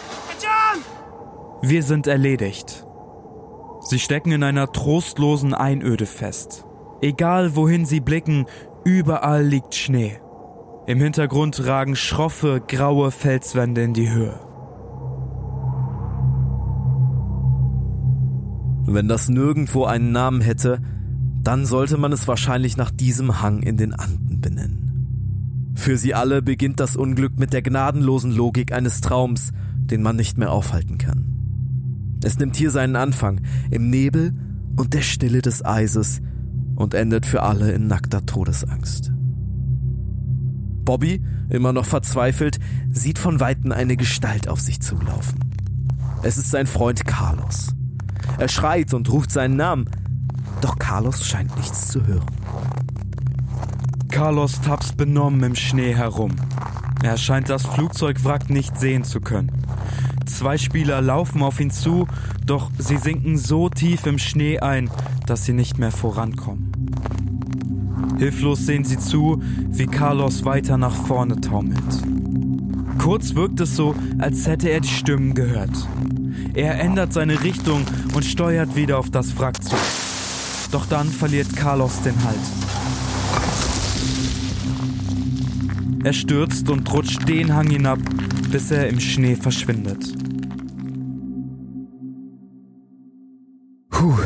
[1.62, 2.86] Wir sind erledigt.
[3.80, 6.66] Sie stecken in einer trostlosen Einöde fest.
[7.00, 8.46] Egal wohin sie blicken,
[8.84, 10.18] überall liegt Schnee.
[10.86, 14.38] Im Hintergrund ragen schroffe, graue Felswände in die Höhe.
[18.86, 20.80] Wenn das nirgendwo einen Namen hätte,
[21.42, 25.72] dann sollte man es wahrscheinlich nach diesem Hang in den Anden benennen.
[25.74, 30.38] Für sie alle beginnt das Unglück mit der gnadenlosen Logik eines Traums, den man nicht
[30.38, 32.18] mehr aufhalten kann.
[32.22, 34.32] Es nimmt hier seinen Anfang im Nebel
[34.76, 36.20] und der Stille des Eises
[36.76, 39.12] und endet für alle in nackter Todesangst.
[40.84, 42.58] Bobby, immer noch verzweifelt,
[42.90, 45.38] sieht von Weitem eine Gestalt auf sich zulaufen.
[46.22, 47.74] Es ist sein Freund Carlos.
[48.38, 49.88] Er schreit und ruft seinen Namen,
[50.60, 52.26] doch Carlos scheint nichts zu hören.
[54.08, 56.32] Carlos tapst benommen im Schnee herum.
[57.02, 59.50] Er scheint das Flugzeugwrack nicht sehen zu können.
[60.26, 62.06] Zwei Spieler laufen auf ihn zu,
[62.46, 64.90] doch sie sinken so tief im Schnee ein,
[65.26, 66.72] dass sie nicht mehr vorankommen.
[68.18, 72.02] Hilflos sehen sie zu, wie Carlos weiter nach vorne taumelt.
[72.98, 75.76] Kurz wirkt es so, als hätte er die Stimmen gehört.
[76.54, 79.74] Er ändert seine Richtung und steuert wieder auf das Wrack zu.
[80.70, 82.38] Doch dann verliert Carlos den Halt.
[86.04, 87.98] Er stürzt und rutscht den Hang hinab,
[88.52, 90.04] bis er im Schnee verschwindet.
[93.90, 94.16] Puh.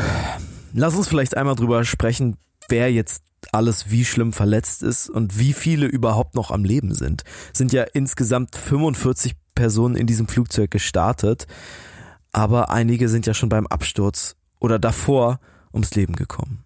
[0.73, 2.37] Lass uns vielleicht einmal drüber sprechen,
[2.67, 7.23] wer jetzt alles wie schlimm verletzt ist und wie viele überhaupt noch am Leben sind.
[7.51, 11.47] Es sind ja insgesamt 45 Personen in diesem Flugzeug gestartet,
[12.31, 15.39] aber einige sind ja schon beim Absturz oder davor
[15.73, 16.63] ums Leben gekommen.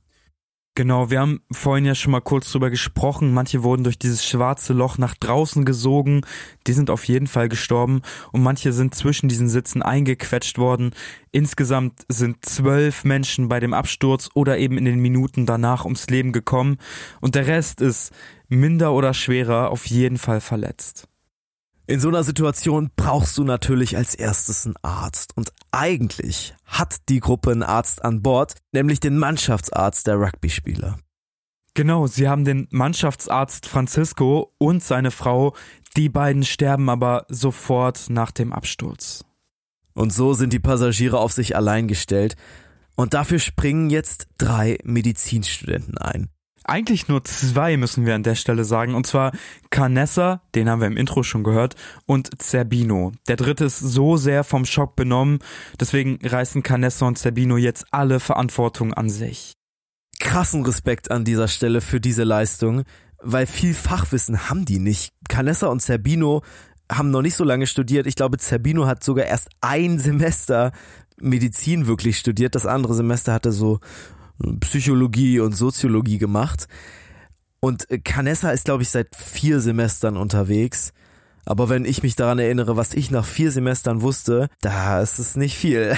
[0.75, 3.31] Genau, wir haben vorhin ja schon mal kurz drüber gesprochen.
[3.31, 6.21] Manche wurden durch dieses schwarze Loch nach draußen gesogen.
[6.65, 8.01] Die sind auf jeden Fall gestorben.
[8.31, 10.95] Und manche sind zwischen diesen Sitzen eingequetscht worden.
[11.31, 16.31] Insgesamt sind zwölf Menschen bei dem Absturz oder eben in den Minuten danach ums Leben
[16.31, 16.77] gekommen.
[17.21, 18.11] Und der Rest ist
[18.47, 21.07] minder oder schwerer auf jeden Fall verletzt.
[21.85, 25.35] In so einer Situation brauchst du natürlich als erstes einen Arzt.
[25.35, 30.97] Und eigentlich hat die Gruppe einen Arzt an Bord, nämlich den Mannschaftsarzt der Rugby-Spieler.
[31.73, 35.55] Genau, sie haben den Mannschaftsarzt Francisco und seine Frau.
[35.97, 39.25] Die beiden sterben aber sofort nach dem Absturz.
[39.93, 42.35] Und so sind die Passagiere auf sich allein gestellt.
[42.95, 46.29] Und dafür springen jetzt drei Medizinstudenten ein.
[46.63, 49.31] Eigentlich nur zwei müssen wir an der Stelle sagen, und zwar
[49.69, 53.11] Canessa, den haben wir im Intro schon gehört, und Zerbino.
[53.27, 55.39] Der dritte ist so sehr vom Schock benommen,
[55.79, 59.53] deswegen reißen Canessa und Zerbino jetzt alle Verantwortung an sich.
[60.19, 62.83] Krassen Respekt an dieser Stelle für diese Leistung,
[63.21, 65.13] weil viel Fachwissen haben die nicht.
[65.27, 66.43] Canessa und Zerbino
[66.91, 68.07] haben noch nicht so lange studiert.
[68.07, 70.71] Ich glaube, Zerbino hat sogar erst ein Semester
[71.19, 72.55] Medizin wirklich studiert.
[72.55, 73.79] Das andere Semester hatte so
[74.59, 76.67] Psychologie und Soziologie gemacht.
[77.59, 80.93] Und Canessa ist, glaube ich, seit vier Semestern unterwegs.
[81.45, 85.35] Aber wenn ich mich daran erinnere, was ich nach vier Semestern wusste, da ist es
[85.35, 85.95] nicht viel.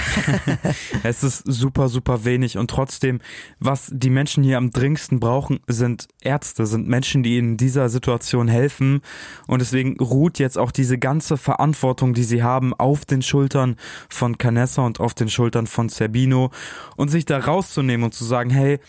[1.02, 3.20] es ist super, super wenig und trotzdem,
[3.60, 8.48] was die Menschen hier am dringendsten brauchen, sind Ärzte, sind Menschen, die in dieser Situation
[8.48, 9.02] helfen.
[9.46, 13.76] Und deswegen ruht jetzt auch diese ganze Verantwortung, die sie haben, auf den Schultern
[14.08, 16.50] von Canessa und auf den Schultern von Zerbino
[16.96, 18.80] und sich da rauszunehmen und zu sagen, hey,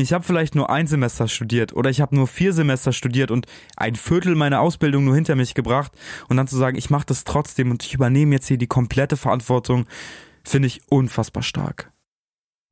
[0.00, 3.46] ich habe vielleicht nur ein Semester studiert oder ich habe nur vier Semester studiert und
[3.76, 5.92] ein Viertel meiner Ausbildung nur hinter mich gebracht
[6.28, 9.16] und dann zu sagen, ich mache das trotzdem und ich übernehme jetzt hier die komplette
[9.16, 9.86] Verantwortung,
[10.42, 11.92] finde ich unfassbar stark.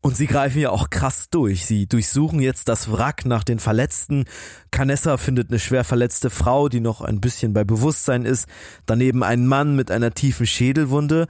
[0.04, 1.64] Und sie greifen ja auch krass durch.
[1.64, 4.24] Sie durchsuchen jetzt das Wrack nach den Verletzten.
[4.72, 8.48] Canessa findet eine schwer verletzte Frau, die noch ein bisschen bei Bewusstsein ist.
[8.84, 11.28] Daneben einen Mann mit einer tiefen Schädelwunde.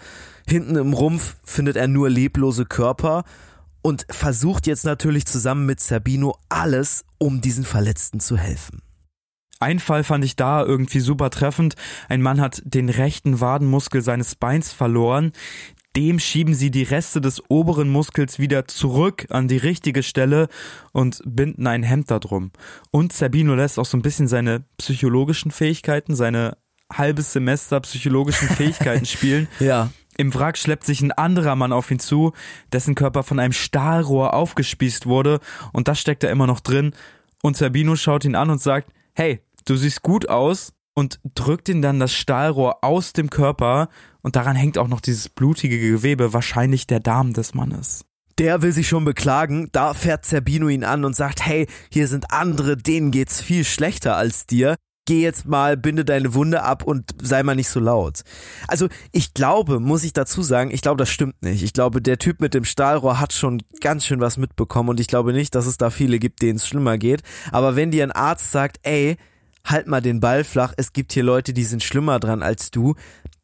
[0.48, 3.24] Hinten im Rumpf findet er nur leblose Körper
[3.82, 8.82] und versucht jetzt natürlich zusammen mit Zerbino alles, um diesen Verletzten zu helfen.
[9.60, 11.76] Ein Fall fand ich da irgendwie super treffend.
[12.08, 15.32] Ein Mann hat den rechten Wadenmuskel seines Beins verloren.
[15.94, 20.48] Dem schieben sie die Reste des oberen Muskels wieder zurück an die richtige Stelle
[20.92, 22.50] und binden ein Hemd darum.
[22.90, 26.56] Und Zerbino lässt auch so ein bisschen seine psychologischen Fähigkeiten, seine
[26.92, 29.48] halbes Semester psychologischen Fähigkeiten spielen.
[29.60, 29.90] Ja.
[30.16, 32.32] Im Wrack schleppt sich ein anderer Mann auf ihn zu,
[32.72, 35.40] dessen Körper von einem Stahlrohr aufgespießt wurde
[35.72, 36.92] und das steckt er immer noch drin.
[37.42, 41.82] Und Zerbino schaut ihn an und sagt, hey, du siehst gut aus und drückt ihn
[41.82, 43.88] dann das Stahlrohr aus dem Körper
[44.20, 48.04] und daran hängt auch noch dieses blutige Gewebe, wahrscheinlich der Darm des Mannes.
[48.38, 52.30] Der will sich schon beklagen, da fährt Zerbino ihn an und sagt, hey, hier sind
[52.30, 57.10] andere, denen geht's viel schlechter als dir geh jetzt mal, binde deine Wunde ab und
[57.20, 58.20] sei mal nicht so laut.
[58.68, 61.62] Also ich glaube, muss ich dazu sagen, ich glaube, das stimmt nicht.
[61.62, 65.08] Ich glaube, der Typ mit dem Stahlrohr hat schon ganz schön was mitbekommen und ich
[65.08, 67.22] glaube nicht, dass es da viele gibt, denen es schlimmer geht.
[67.50, 69.16] Aber wenn dir ein Arzt sagt, ey,
[69.64, 72.94] halt mal den Ball flach, es gibt hier Leute, die sind schlimmer dran als du,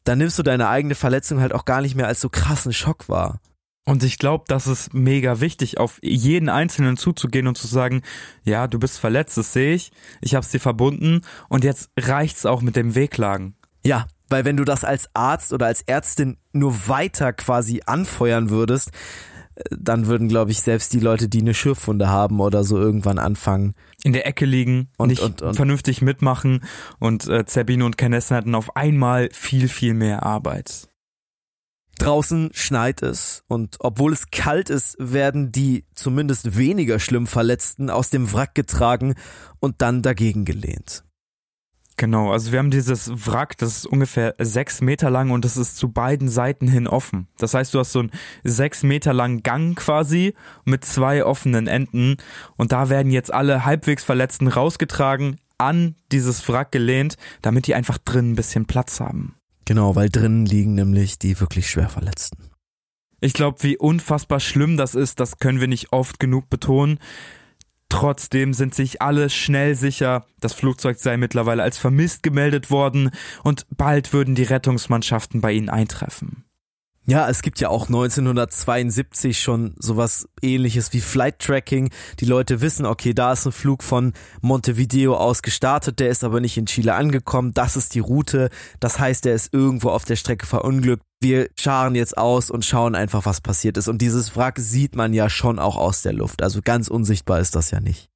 [0.04, 3.08] dann nimmst du deine eigene Verletzung halt auch gar nicht mehr als so krassen Schock
[3.08, 3.40] wahr.
[3.88, 8.02] Und ich glaube, das ist mega wichtig, auf jeden Einzelnen zuzugehen und zu sagen,
[8.44, 12.44] ja, du bist verletzt, das sehe ich, ich habe es dir verbunden und jetzt reicht's
[12.44, 13.54] auch mit dem Wehklagen.
[13.86, 18.90] Ja, weil wenn du das als Arzt oder als Ärztin nur weiter quasi anfeuern würdest,
[19.54, 23.18] äh, dann würden, glaube ich, selbst die Leute, die eine Schürfwunde haben oder so irgendwann
[23.18, 23.72] anfangen.
[24.04, 26.62] In der Ecke liegen und nicht und, und, vernünftig mitmachen
[26.98, 30.90] und äh, Zerbino und Kenessen hatten auf einmal viel, viel mehr Arbeit.
[31.98, 38.10] Draußen schneit es und obwohl es kalt ist, werden die zumindest weniger schlimm Verletzten aus
[38.10, 39.14] dem Wrack getragen
[39.60, 41.04] und dann dagegen gelehnt.
[41.98, 45.76] Genau, also wir haben dieses Wrack, das ist ungefähr sechs Meter lang und das ist
[45.76, 47.26] zu beiden Seiten hin offen.
[47.38, 48.12] Das heißt, du hast so einen
[48.44, 50.34] sechs Meter langen Gang quasi
[50.64, 52.16] mit zwei offenen Enden
[52.56, 57.98] und da werden jetzt alle halbwegs Verletzten rausgetragen, an dieses Wrack gelehnt, damit die einfach
[57.98, 59.37] drin ein bisschen Platz haben.
[59.68, 62.38] Genau, weil drinnen liegen nämlich die wirklich schwer Verletzten.
[63.20, 66.98] Ich glaube, wie unfassbar schlimm das ist, das können wir nicht oft genug betonen.
[67.90, 73.10] Trotzdem sind sich alle schnell sicher, das Flugzeug sei mittlerweile als vermisst gemeldet worden
[73.44, 76.47] und bald würden die Rettungsmannschaften bei ihnen eintreffen.
[77.10, 81.88] Ja, es gibt ja auch 1972 schon sowas ähnliches wie Flight Tracking.
[82.20, 86.40] Die Leute wissen, okay, da ist ein Flug von Montevideo aus gestartet, der ist aber
[86.40, 87.54] nicht in Chile angekommen.
[87.54, 88.50] Das ist die Route.
[88.78, 91.02] Das heißt, der ist irgendwo auf der Strecke verunglückt.
[91.18, 93.88] Wir scharen jetzt aus und schauen einfach, was passiert ist.
[93.88, 96.42] Und dieses Wrack sieht man ja schon auch aus der Luft.
[96.42, 98.10] Also ganz unsichtbar ist das ja nicht.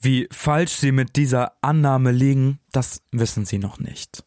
[0.00, 4.24] Wie falsch sie mit dieser Annahme liegen, das wissen sie noch nicht.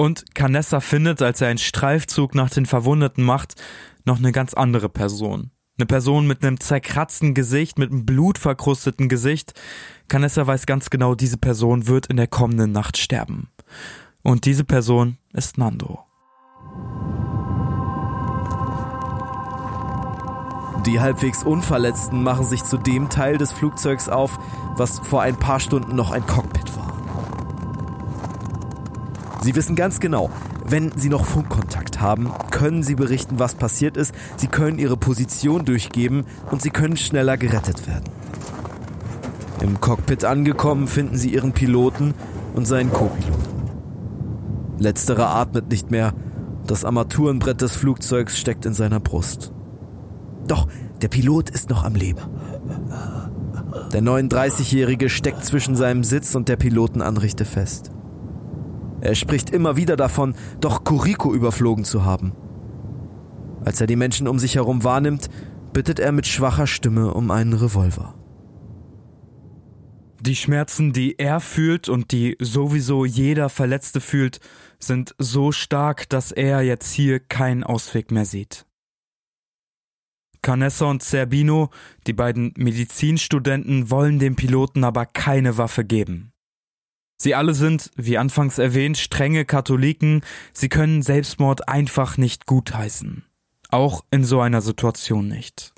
[0.00, 3.56] Und Canessa findet, als er einen Streifzug nach den Verwundeten macht,
[4.06, 5.50] noch eine ganz andere Person.
[5.76, 9.52] Eine Person mit einem zerkratzten Gesicht, mit einem blutverkrusteten Gesicht.
[10.08, 13.50] Canessa weiß ganz genau, diese Person wird in der kommenden Nacht sterben.
[14.22, 15.98] Und diese Person ist Nando.
[20.86, 24.38] Die halbwegs Unverletzten machen sich zu dem Teil des Flugzeugs auf,
[24.78, 26.89] was vor ein paar Stunden noch ein Cockpit war.
[29.42, 30.30] Sie wissen ganz genau,
[30.66, 35.64] wenn Sie noch Funkkontakt haben, können Sie berichten, was passiert ist, Sie können Ihre Position
[35.64, 38.04] durchgeben und Sie können schneller gerettet werden.
[39.62, 42.14] Im Cockpit angekommen finden Sie Ihren Piloten
[42.54, 43.50] und seinen Co-Piloten.
[44.78, 46.14] Letzterer atmet nicht mehr,
[46.66, 49.52] das Armaturenbrett des Flugzeugs steckt in seiner Brust.
[50.46, 50.68] Doch
[51.02, 52.20] der Pilot ist noch am Leben.
[53.92, 57.90] Der 39-Jährige steckt zwischen seinem Sitz und der Pilotenanrichte fest.
[59.00, 62.32] Er spricht immer wieder davon, doch Kuriko überflogen zu haben.
[63.64, 65.28] Als er die Menschen um sich herum wahrnimmt,
[65.72, 68.14] bittet er mit schwacher Stimme um einen Revolver.
[70.20, 74.40] Die Schmerzen, die er fühlt und die sowieso jeder Verletzte fühlt,
[74.78, 78.66] sind so stark, dass er jetzt hier keinen Ausweg mehr sieht.
[80.42, 81.70] Canessa und Zerbino,
[82.06, 86.32] die beiden Medizinstudenten, wollen dem Piloten aber keine Waffe geben.
[87.22, 90.22] Sie alle sind, wie anfangs erwähnt, strenge Katholiken,
[90.54, 93.24] sie können Selbstmord einfach nicht gutheißen.
[93.68, 95.74] Auch in so einer Situation nicht.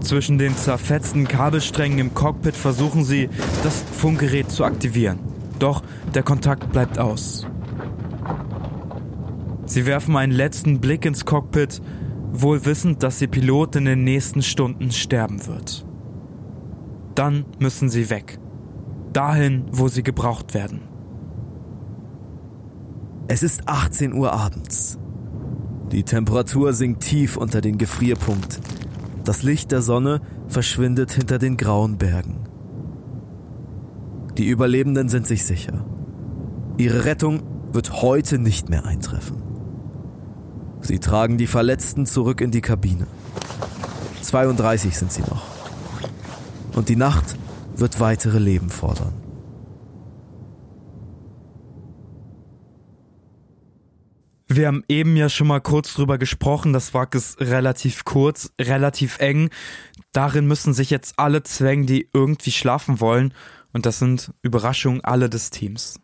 [0.00, 3.28] Zwischen den zerfetzten Kabelsträngen im Cockpit versuchen sie,
[3.64, 5.18] das Funkgerät zu aktivieren.
[5.58, 5.82] Doch
[6.14, 7.46] der Kontakt bleibt aus.
[9.66, 11.82] Sie werfen einen letzten Blick ins Cockpit,
[12.32, 15.84] wohl wissend, dass ihr Pilot in den nächsten Stunden sterben wird.
[17.14, 18.38] Dann müssen sie weg.
[19.12, 20.80] Dahin, wo sie gebraucht werden.
[23.28, 24.98] Es ist 18 Uhr abends.
[25.90, 28.60] Die Temperatur sinkt tief unter den Gefrierpunkt.
[29.24, 32.40] Das Licht der Sonne verschwindet hinter den grauen Bergen.
[34.38, 35.84] Die Überlebenden sind sich sicher.
[36.78, 37.42] Ihre Rettung
[37.72, 39.42] wird heute nicht mehr eintreffen.
[40.80, 43.06] Sie tragen die Verletzten zurück in die Kabine.
[44.22, 45.44] 32 sind sie noch.
[46.74, 47.36] Und die Nacht
[47.74, 49.12] wird weitere Leben fordern.
[54.48, 59.18] Wir haben eben ja schon mal kurz drüber gesprochen, das Wrack ist relativ kurz, relativ
[59.18, 59.48] eng.
[60.12, 63.32] Darin müssen sich jetzt alle zwängen, die irgendwie schlafen wollen.
[63.72, 66.01] Und das sind Überraschungen alle des Teams.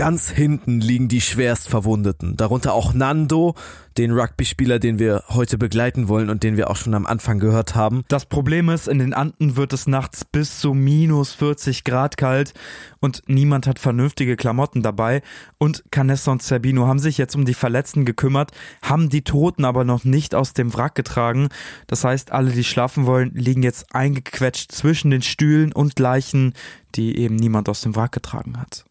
[0.00, 3.54] Ganz hinten liegen die schwerst Verwundeten, darunter auch Nando,
[3.98, 7.74] den Rugby-Spieler, den wir heute begleiten wollen und den wir auch schon am Anfang gehört
[7.74, 8.02] haben.
[8.08, 12.54] Das Problem ist, in den Anden wird es nachts bis zu minus 40 Grad kalt
[13.00, 15.20] und niemand hat vernünftige Klamotten dabei.
[15.58, 19.84] Und Canessa und Zerbino haben sich jetzt um die Verletzten gekümmert, haben die Toten aber
[19.84, 21.50] noch nicht aus dem Wrack getragen.
[21.88, 26.54] Das heißt, alle, die schlafen wollen, liegen jetzt eingequetscht zwischen den Stühlen und Leichen,
[26.94, 28.86] die eben niemand aus dem Wrack getragen hat.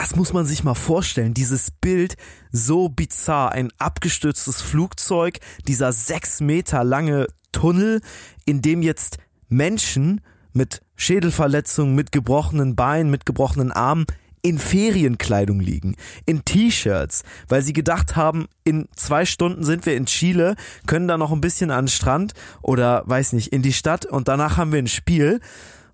[0.00, 2.16] Das muss man sich mal vorstellen, dieses Bild
[2.50, 8.00] so bizarr, ein abgestürztes Flugzeug, dieser sechs Meter lange Tunnel,
[8.46, 9.18] in dem jetzt
[9.50, 10.22] Menschen
[10.54, 14.06] mit Schädelverletzungen, mit gebrochenen Beinen, mit gebrochenen Armen
[14.40, 20.06] in Ferienkleidung liegen, in T-Shirts, weil sie gedacht haben, in zwei Stunden sind wir in
[20.06, 22.32] Chile, können da noch ein bisschen an den Strand
[22.62, 25.40] oder weiß nicht, in die Stadt und danach haben wir ein Spiel.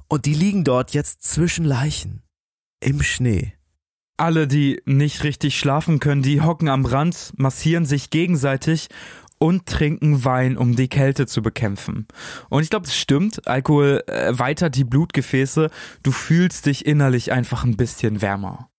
[0.06, 2.22] Und die liegen dort jetzt zwischen Leichen
[2.78, 3.55] im Schnee.
[4.18, 8.88] Alle, die nicht richtig schlafen können, die hocken am Rand, massieren sich gegenseitig
[9.38, 12.06] und trinken Wein, um die Kälte zu bekämpfen.
[12.48, 13.46] Und ich glaube, es stimmt.
[13.46, 15.70] Alkohol erweitert die Blutgefäße.
[16.02, 18.70] Du fühlst dich innerlich einfach ein bisschen wärmer.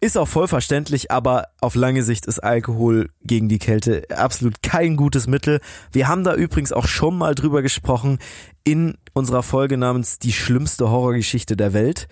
[0.00, 4.96] Ist auch voll verständlich, aber auf lange Sicht ist Alkohol gegen die Kälte absolut kein
[4.96, 5.60] gutes Mittel.
[5.92, 8.18] Wir haben da übrigens auch schon mal drüber gesprochen
[8.64, 12.08] in unserer Folge namens Die schlimmste Horrorgeschichte der Welt.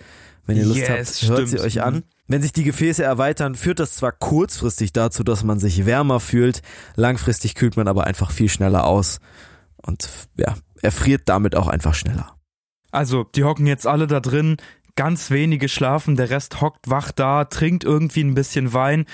[0.47, 1.49] Wenn ihr Lust yes, habt, hört stimmt.
[1.49, 2.03] sie euch an.
[2.27, 6.61] Wenn sich die Gefäße erweitern, führt das zwar kurzfristig dazu, dass man sich wärmer fühlt,
[6.95, 9.19] langfristig kühlt man aber einfach viel schneller aus
[9.75, 12.35] und ja, erfriert damit auch einfach schneller.
[12.91, 14.57] Also, die hocken jetzt alle da drin,
[14.95, 19.05] ganz wenige schlafen, der Rest hockt wach da, trinkt irgendwie ein bisschen Wein.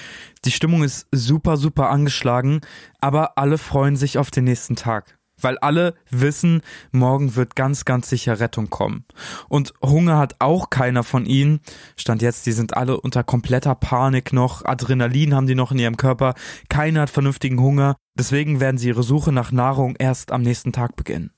[0.46, 2.62] Die Stimmung ist super, super angeschlagen,
[3.00, 6.62] aber alle freuen sich auf den nächsten Tag weil alle wissen,
[6.92, 9.06] morgen wird ganz, ganz sicher Rettung kommen.
[9.48, 11.60] Und Hunger hat auch keiner von ihnen.
[11.96, 15.98] Stand jetzt, die sind alle unter kompletter Panik noch, Adrenalin haben die noch in ihrem
[15.98, 16.34] Körper,
[16.70, 20.96] keiner hat vernünftigen Hunger, deswegen werden sie ihre Suche nach Nahrung erst am nächsten Tag
[20.96, 21.32] beginnen.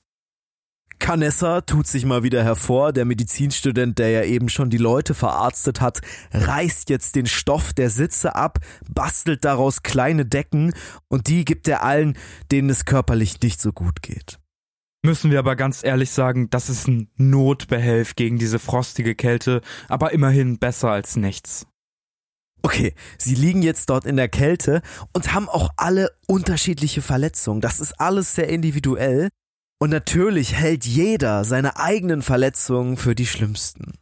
[1.02, 2.92] Canessa tut sich mal wieder hervor.
[2.92, 6.00] Der Medizinstudent, der ja eben schon die Leute verarztet hat,
[6.30, 10.72] reißt jetzt den Stoff der Sitze ab, bastelt daraus kleine Decken
[11.08, 12.16] und die gibt er allen,
[12.52, 14.38] denen es körperlich nicht so gut geht.
[15.04, 20.12] Müssen wir aber ganz ehrlich sagen, das ist ein Notbehelf gegen diese frostige Kälte, aber
[20.12, 21.66] immerhin besser als nichts.
[22.62, 24.82] Okay, sie liegen jetzt dort in der Kälte
[25.12, 27.60] und haben auch alle unterschiedliche Verletzungen.
[27.60, 29.30] Das ist alles sehr individuell.
[29.82, 33.94] Und natürlich hält jeder seine eigenen Verletzungen für die schlimmsten.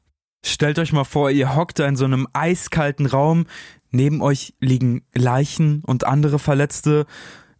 [0.44, 3.46] Stellt euch mal vor, ihr hockt da in so einem eiskalten Raum,
[3.90, 7.06] neben euch liegen Leichen und andere Verletzte,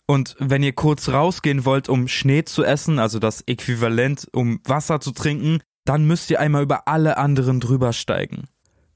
[0.07, 5.01] und wenn ihr kurz rausgehen wollt, um Schnee zu essen, also das Äquivalent, um Wasser
[5.01, 8.45] zu trinken, dann müsst ihr einmal über alle anderen drüber steigen.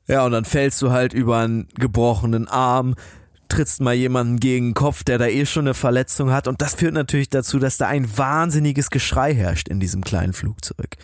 [0.07, 2.95] Ja, und dann fällst du halt über einen gebrochenen Arm,
[3.55, 6.49] trittst mal jemanden gegen den Kopf, der da eh schon eine Verletzung hat.
[6.49, 10.97] Und das führt natürlich dazu, dass da ein wahnsinniges Geschrei herrscht in diesem kleinen Flugzeug.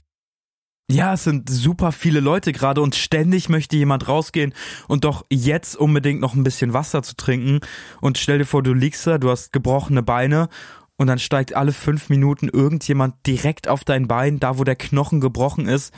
[0.90, 4.53] Ja, es sind super viele Leute gerade und ständig möchte jemand rausgehen
[4.88, 7.61] und doch jetzt unbedingt noch ein bisschen Wasser zu trinken.
[8.01, 10.48] Und stell dir vor, du liegst da, du hast gebrochene Beine
[10.96, 15.20] und dann steigt alle fünf Minuten irgendjemand direkt auf dein Bein, da wo der Knochen
[15.20, 15.94] gebrochen ist.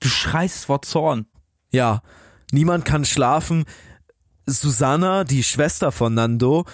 [0.00, 1.24] Du schreist vor Zorn.
[1.70, 2.02] Ja,
[2.52, 3.64] niemand kann schlafen.
[4.46, 6.64] Susanna, die Schwester von Nando,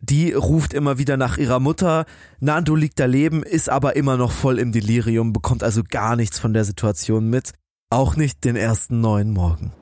[0.00, 2.06] die ruft immer wieder nach ihrer Mutter.
[2.40, 6.54] Nando liegt daneben, ist aber immer noch voll im Delirium, bekommt also gar nichts von
[6.54, 7.52] der Situation mit.
[7.90, 9.72] Auch nicht den ersten neuen Morgen.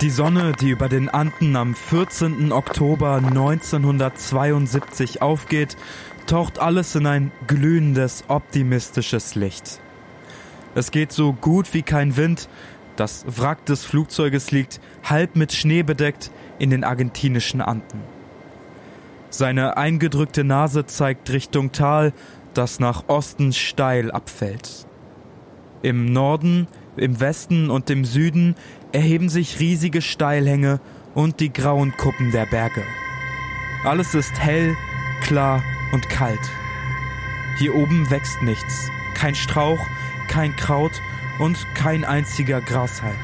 [0.00, 2.50] Die Sonne, die über den Anden am 14.
[2.50, 5.76] Oktober 1972 aufgeht,
[6.26, 9.80] taucht alles in ein glühendes, optimistisches Licht.
[10.74, 12.48] Es geht so gut wie kein Wind,
[13.02, 16.30] das Wrack des Flugzeuges liegt halb mit Schnee bedeckt
[16.60, 18.00] in den argentinischen Anden.
[19.28, 22.12] Seine eingedrückte Nase zeigt Richtung Tal,
[22.54, 24.86] das nach Osten steil abfällt.
[25.82, 28.54] Im Norden, im Westen und im Süden
[28.92, 30.78] erheben sich riesige Steilhänge
[31.12, 32.84] und die grauen Kuppen der Berge.
[33.82, 34.76] Alles ist hell,
[35.22, 36.52] klar und kalt.
[37.58, 39.84] Hier oben wächst nichts, kein Strauch,
[40.28, 41.02] kein Kraut
[41.38, 43.16] und kein einziger Grashalm.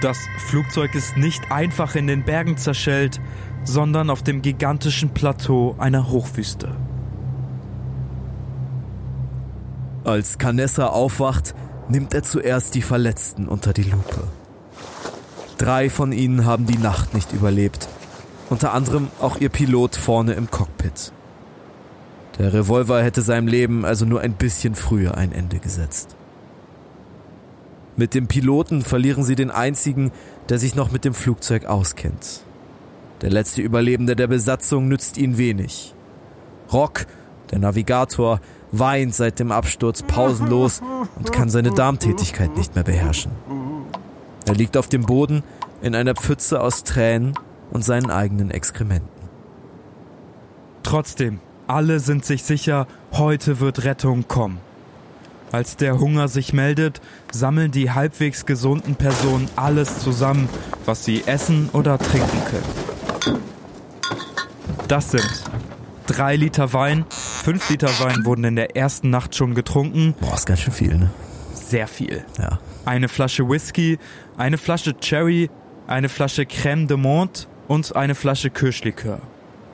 [0.00, 3.20] Das Flugzeug ist nicht einfach in den Bergen zerschellt,
[3.64, 6.76] sondern auf dem gigantischen Plateau einer Hochwüste.
[10.04, 11.54] Als Canessa aufwacht,
[11.88, 14.22] nimmt er zuerst die Verletzten unter die Lupe.
[15.58, 17.88] Drei von ihnen haben die Nacht nicht überlebt,
[18.50, 21.12] unter anderem auch ihr Pilot vorne im Cockpit.
[22.38, 26.15] Der Revolver hätte seinem Leben also nur ein bisschen früher ein Ende gesetzt.
[27.96, 30.12] Mit dem Piloten verlieren sie den einzigen,
[30.48, 32.42] der sich noch mit dem Flugzeug auskennt.
[33.22, 35.94] Der letzte Überlebende der Besatzung nützt ihnen wenig.
[36.70, 37.06] Rock,
[37.50, 38.40] der Navigator,
[38.72, 40.82] weint seit dem Absturz pausenlos
[41.16, 43.32] und kann seine Darmtätigkeit nicht mehr beherrschen.
[44.44, 45.42] Er liegt auf dem Boden
[45.80, 47.32] in einer Pfütze aus Tränen
[47.70, 49.08] und seinen eigenen Exkrementen.
[50.82, 54.60] Trotzdem, alle sind sich sicher, heute wird Rettung kommen.
[55.52, 60.48] Als der Hunger sich meldet, sammeln die halbwegs gesunden Personen alles zusammen,
[60.84, 63.40] was sie essen oder trinken können.
[64.88, 65.44] Das sind
[66.06, 70.14] drei Liter Wein, fünf Liter Wein wurden in der ersten Nacht schon getrunken.
[70.20, 71.10] Boah, ist ganz schön viel, ne?
[71.54, 72.24] Sehr viel.
[72.38, 72.58] Ja.
[72.84, 73.98] Eine Flasche Whisky,
[74.36, 75.50] eine Flasche Cherry,
[75.86, 79.20] eine Flasche Crème de Monde und eine Flasche Kirschlikör.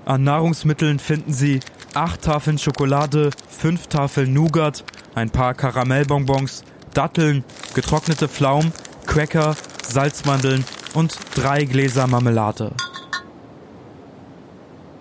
[0.04, 1.60] An Nahrungsmitteln finden Sie
[1.94, 7.44] acht Tafeln Schokolade, fünf Tafeln Nougat, ein paar Karamellbonbons, Datteln,
[7.74, 8.72] getrocknete Pflaumen,
[9.06, 12.72] Cracker, Salzmandeln und drei Gläser Marmelade.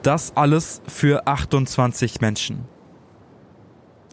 [0.04, 2.66] Das alles für 28 Menschen.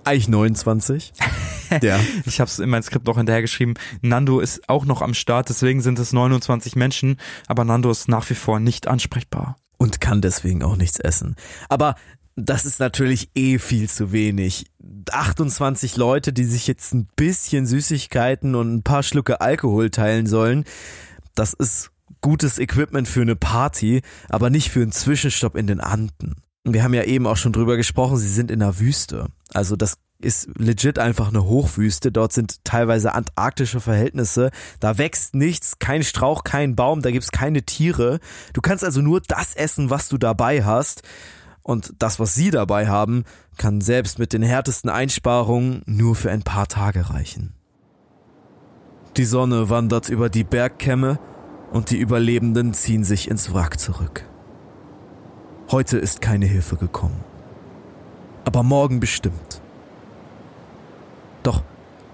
[0.04, 1.12] Eigentlich 29.
[1.82, 1.98] ja.
[2.26, 3.74] Ich habe es in mein Skript noch hinterhergeschrieben.
[4.02, 8.28] Nando ist auch noch am Start, deswegen sind es 29 Menschen, aber Nando ist nach
[8.30, 9.56] wie vor nicht ansprechbar.
[9.78, 11.36] Und kann deswegen auch nichts essen.
[11.68, 11.94] Aber
[12.44, 14.66] das ist natürlich eh viel zu wenig.
[15.10, 20.64] 28 Leute, die sich jetzt ein bisschen Süßigkeiten und ein paar Schlucke Alkohol teilen sollen,
[21.34, 26.36] das ist gutes Equipment für eine Party, aber nicht für einen Zwischenstopp in den Anden.
[26.64, 29.26] Wir haben ja eben auch schon drüber gesprochen, sie sind in der Wüste.
[29.52, 32.12] Also das ist legit einfach eine Hochwüste.
[32.12, 34.50] Dort sind teilweise antarktische Verhältnisse.
[34.80, 38.18] Da wächst nichts, kein Strauch, kein Baum, da gibt's keine Tiere.
[38.52, 41.02] Du kannst also nur das essen, was du dabei hast.
[41.68, 43.24] Und das, was sie dabei haben,
[43.58, 47.52] kann selbst mit den härtesten Einsparungen nur für ein paar Tage reichen.
[49.18, 51.18] Die Sonne wandert über die Bergkämme
[51.70, 54.24] und die Überlebenden ziehen sich ins Wrack zurück.
[55.70, 57.22] Heute ist keine Hilfe gekommen.
[58.46, 59.60] Aber morgen bestimmt.
[61.42, 61.62] Doch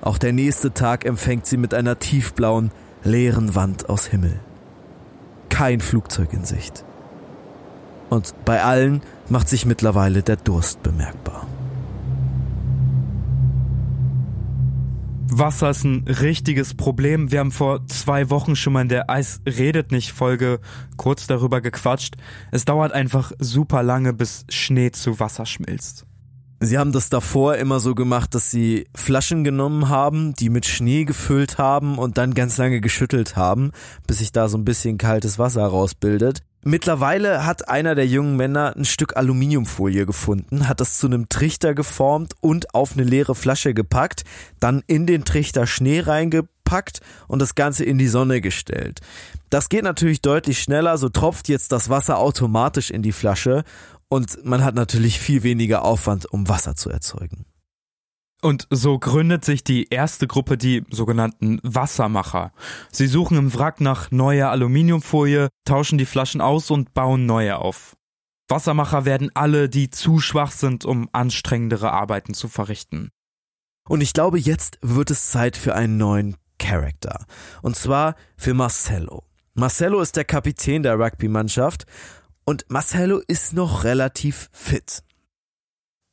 [0.01, 2.73] auch der nächste Tag empfängt sie mit einer tiefblauen,
[3.05, 4.41] leeren Wand aus Himmel.
[5.49, 6.85] Kein Flugzeug in Sicht.
[8.11, 11.47] Und bei allen macht sich mittlerweile der Durst bemerkbar.
[15.39, 17.33] Wasser ist ein richtiges Problem.
[17.33, 20.61] Wir haben vor zwei Wochen schon mal in der Eis redet nicht Folge
[20.97, 22.15] kurz darüber gequatscht.
[22.53, 26.07] Es dauert einfach super lange, bis Schnee zu Wasser schmilzt.
[26.61, 31.05] Sie haben das davor immer so gemacht, dass sie Flaschen genommen haben, die mit Schnee
[31.05, 33.73] gefüllt haben und dann ganz lange geschüttelt haben,
[34.07, 36.43] bis sich da so ein bisschen kaltes Wasser rausbildet.
[36.67, 41.75] Mittlerweile hat einer der jungen Männer ein Stück Aluminiumfolie gefunden, hat das zu einem Trichter
[41.75, 44.25] geformt und auf eine leere Flasche gepackt,
[44.61, 49.03] dann in den Trichter Schnee reingepackt und das Ganze in die Sonne gestellt.
[49.51, 53.65] Das geht natürlich deutlich schneller, so tropft jetzt das Wasser automatisch in die Flasche
[54.09, 57.45] und man hat natürlich viel weniger Aufwand, um Wasser zu erzeugen.
[58.45, 62.53] Und so gründet sich die erste Gruppe, die sogenannten Wassermacher.
[62.93, 67.97] Sie suchen im Wrack nach neuer Aluminiumfolie, tauschen die Flaschen aus und bauen neue auf.
[68.49, 73.09] Wassermacher werden alle, die zu schwach sind, um anstrengendere Arbeiten zu verrichten.
[73.89, 77.25] Und ich glaube, jetzt wird es Zeit für einen neuen Charakter.
[77.63, 79.25] Und zwar für Marcello.
[79.55, 81.87] Marcello ist der Kapitän der Rugby-Mannschaft
[82.45, 85.03] und Marcello ist noch relativ fit.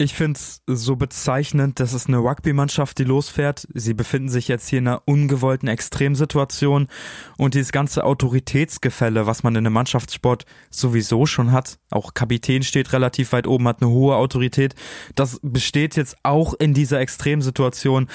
[0.02, 3.68] Ich finde es so bezeichnend, dass es eine Rugby-Mannschaft, die losfährt.
[3.72, 6.88] Sie befinden sich jetzt hier in einer ungewollten Extremsituation
[7.38, 12.94] und dieses ganze Autoritätsgefälle, was man in einem Mannschaftssport sowieso schon hat, auch Kapitän steht
[12.94, 14.74] relativ weit oben, hat eine hohe Autorität,
[15.14, 18.08] das besteht jetzt auch in dieser Extremsituation.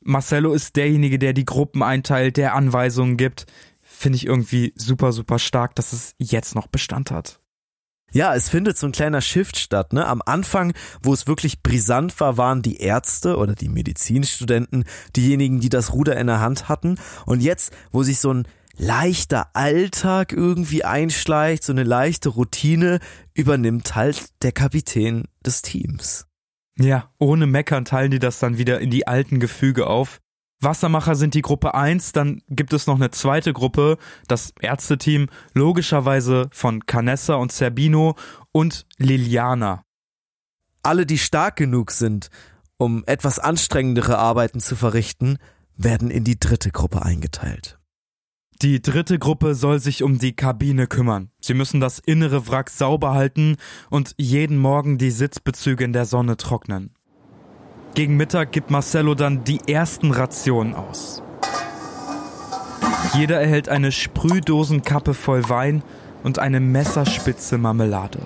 [0.00, 3.46] Marcelo ist derjenige, der die Gruppen einteilt, der Anweisungen gibt.
[3.84, 7.37] Finde ich irgendwie super, super stark, dass es jetzt noch Bestand hat.
[8.12, 9.92] Ja, es findet so ein kleiner Shift statt.
[9.92, 10.06] Ne?
[10.06, 14.84] Am Anfang, wo es wirklich brisant war, waren die Ärzte oder die Medizinstudenten
[15.14, 16.98] diejenigen, die das Ruder in der Hand hatten.
[17.26, 18.48] Und jetzt, wo sich so ein
[18.78, 23.00] leichter Alltag irgendwie einschleicht, so eine leichte Routine,
[23.34, 26.26] übernimmt halt der Kapitän des Teams.
[26.78, 30.20] Ja, ohne Meckern teilen die das dann wieder in die alten Gefüge auf.
[30.60, 33.96] Wassermacher sind die Gruppe 1, dann gibt es noch eine zweite Gruppe,
[34.26, 38.16] das Ärzteteam, logischerweise von Canessa und Zerbino
[38.50, 39.84] und Liliana.
[40.82, 42.30] Alle, die stark genug sind,
[42.76, 45.38] um etwas anstrengendere Arbeiten zu verrichten,
[45.76, 47.78] werden in die dritte Gruppe eingeteilt.
[48.60, 51.30] Die dritte Gruppe soll sich um die Kabine kümmern.
[51.40, 53.56] Sie müssen das innere Wrack sauber halten
[53.88, 56.97] und jeden Morgen die Sitzbezüge in der Sonne trocknen.
[57.98, 61.20] Gegen Mittag gibt Marcello dann die ersten Rationen aus.
[63.12, 65.82] Jeder erhält eine Sprühdosenkappe voll Wein
[66.22, 68.20] und eine messerspitze Marmelade.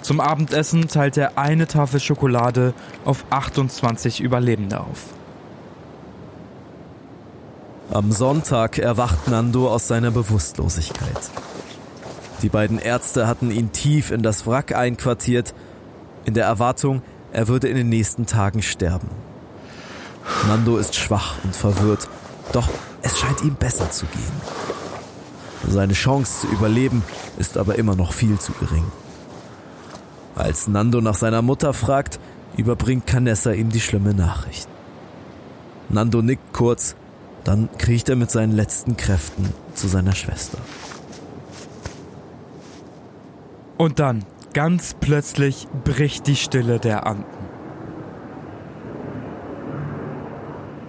[0.00, 2.72] Zum Abendessen teilt er eine Tafel Schokolade
[3.04, 5.12] auf 28 Überlebende auf.
[7.90, 11.30] Am Sonntag erwacht Nando aus seiner Bewusstlosigkeit.
[12.40, 15.52] Die beiden Ärzte hatten ihn tief in das Wrack einquartiert,
[16.24, 17.02] in der Erwartung,
[17.34, 19.08] er würde in den nächsten Tagen sterben.
[20.48, 22.08] Nando ist schwach und verwirrt,
[22.52, 22.68] doch
[23.02, 24.32] es scheint ihm besser zu gehen.
[25.68, 27.02] Seine Chance zu überleben
[27.36, 28.84] ist aber immer noch viel zu gering.
[30.36, 32.20] Als Nando nach seiner Mutter fragt,
[32.56, 34.68] überbringt Canessa ihm die schlimme Nachricht.
[35.88, 36.94] Nando nickt kurz,
[37.42, 40.58] dann kriecht er mit seinen letzten Kräften zu seiner Schwester.
[43.76, 44.24] Und dann
[44.54, 47.24] Ganz plötzlich bricht die Stille der Anden.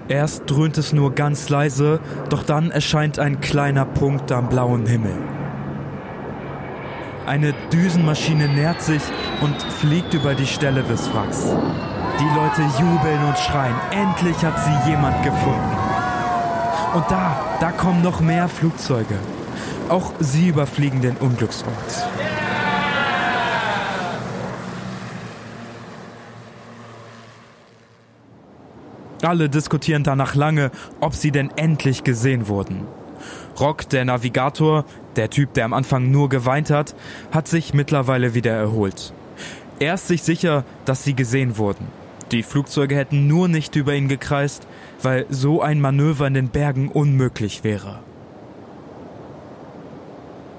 [0.08, 2.00] Erst dröhnt es nur ganz leise,
[2.30, 5.18] doch dann erscheint ein kleiner Punkt am blauen Himmel.
[7.26, 9.02] Eine Düsenmaschine nähert sich
[9.42, 11.46] und fliegt über die Stelle des Wracks.
[12.20, 15.78] Die Leute jubeln und schreien, endlich hat sie jemand gefunden.
[16.94, 19.18] Und da, da kommen noch mehr Flugzeuge.
[19.90, 22.06] Auch sie überfliegen den Unglücksort.
[29.26, 30.70] Alle diskutieren danach lange,
[31.00, 32.86] ob sie denn endlich gesehen wurden.
[33.60, 36.96] Rock, der Navigator, der Typ, der am Anfang nur geweint hat,
[37.32, 39.14] hat sich mittlerweile wieder erholt.
[39.80, 41.88] Er ist sich sicher, dass sie gesehen wurden.
[42.32, 44.68] Die Flugzeuge hätten nur nicht über ihn gekreist,
[45.02, 48.00] weil so ein Manöver in den Bergen unmöglich wäre.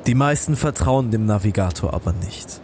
[0.06, 2.60] Die meisten vertrauen dem Navigator aber nicht.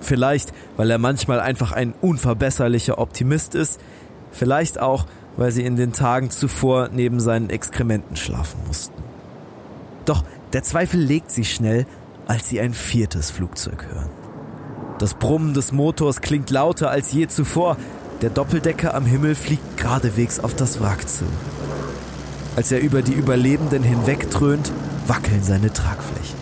[0.00, 3.80] Vielleicht, weil er manchmal einfach ein unverbesserlicher Optimist ist,
[4.32, 5.06] vielleicht auch,
[5.36, 9.02] weil sie in den Tagen zuvor neben seinen Exkrementen schlafen mussten.
[10.04, 11.86] Doch der Zweifel legt sich schnell,
[12.26, 14.10] als sie ein viertes Flugzeug hören.
[14.98, 17.76] Das Brummen des Motors klingt lauter als je zuvor.
[18.22, 21.24] Der Doppeldecker am Himmel fliegt geradewegs auf das Wrack zu.
[22.56, 24.70] Als er über die Überlebenden hinwegtrönt,
[25.06, 26.33] wackeln seine Tragflächen.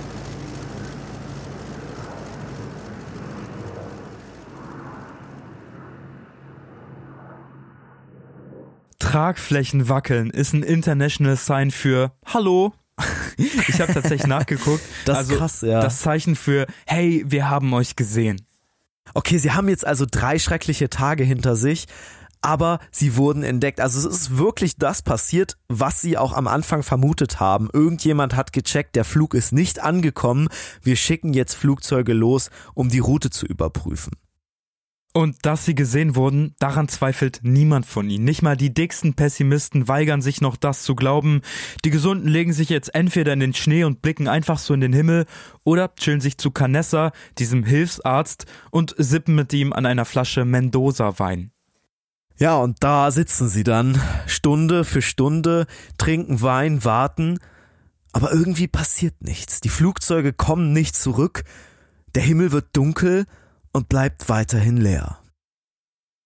[9.13, 12.73] Tragflächen wackeln ist ein International Sign für Hallo.
[13.37, 14.83] Ich habe tatsächlich nachgeguckt.
[15.05, 15.81] Das ist also krass, ja.
[15.83, 18.41] Das Zeichen für Hey, wir haben euch gesehen.
[19.13, 21.89] Okay, sie haben jetzt also drei schreckliche Tage hinter sich,
[22.41, 23.83] aber sie wurden entdeckt.
[23.83, 27.69] Also es ist wirklich das passiert, was sie auch am Anfang vermutet haben.
[27.71, 30.49] Irgendjemand hat gecheckt, der Flug ist nicht angekommen.
[30.81, 34.13] Wir schicken jetzt Flugzeuge los, um die Route zu überprüfen.
[35.15, 38.25] Und dass sie gesehen wurden, daran zweifelt niemand von ihnen.
[38.25, 41.43] Nicht mal die dicksten Pessimisten weigern sich noch das zu glauben.
[41.85, 44.95] Die Gesunden legen sich jetzt entweder in den Schnee und blicken einfach so in den
[44.95, 45.27] Himmel
[45.65, 51.51] oder chillen sich zu Canessa, diesem Hilfsarzt, und sippen mit ihm an einer Flasche Mendoza-Wein.
[52.39, 55.67] Ja, und da sitzen sie dann, Stunde für Stunde,
[55.99, 57.39] trinken Wein, warten,
[58.13, 59.61] aber irgendwie passiert nichts.
[59.61, 61.45] Die Flugzeuge kommen nicht zurück,
[62.15, 63.27] der Himmel wird dunkel
[63.73, 65.19] und bleibt weiterhin leer.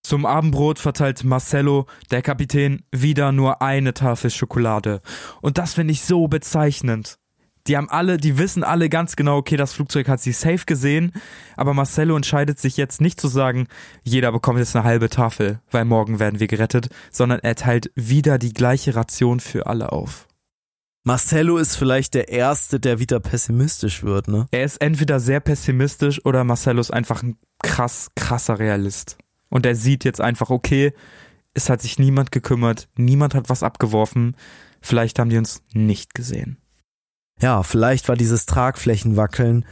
[0.07, 5.01] Zum Abendbrot verteilt Marcello, der Kapitän, wieder nur eine Tafel Schokolade.
[5.41, 7.19] Und das finde ich so bezeichnend.
[7.67, 11.11] Die haben alle, die wissen alle ganz genau, okay, das Flugzeug hat sie safe gesehen,
[11.57, 13.67] aber Marcello entscheidet sich jetzt nicht zu sagen,
[14.05, 18.39] jeder bekommt jetzt eine halbe Tafel, weil morgen werden wir gerettet, sondern er teilt wieder
[18.39, 20.26] die gleiche Ration für alle auf.
[21.07, 24.49] Marcello ist vielleicht der Erste, der wieder pessimistisch wird, ne?
[24.51, 29.17] Er ist entweder sehr pessimistisch oder Marcello ist einfach ein krass, krasser Realist.
[29.49, 30.93] Und er sieht jetzt einfach, okay,
[31.55, 34.35] es hat sich niemand gekümmert, niemand hat was abgeworfen,
[34.81, 36.57] vielleicht haben die uns nicht gesehen.
[37.41, 39.65] Ja, vielleicht war dieses Tragflächenwackeln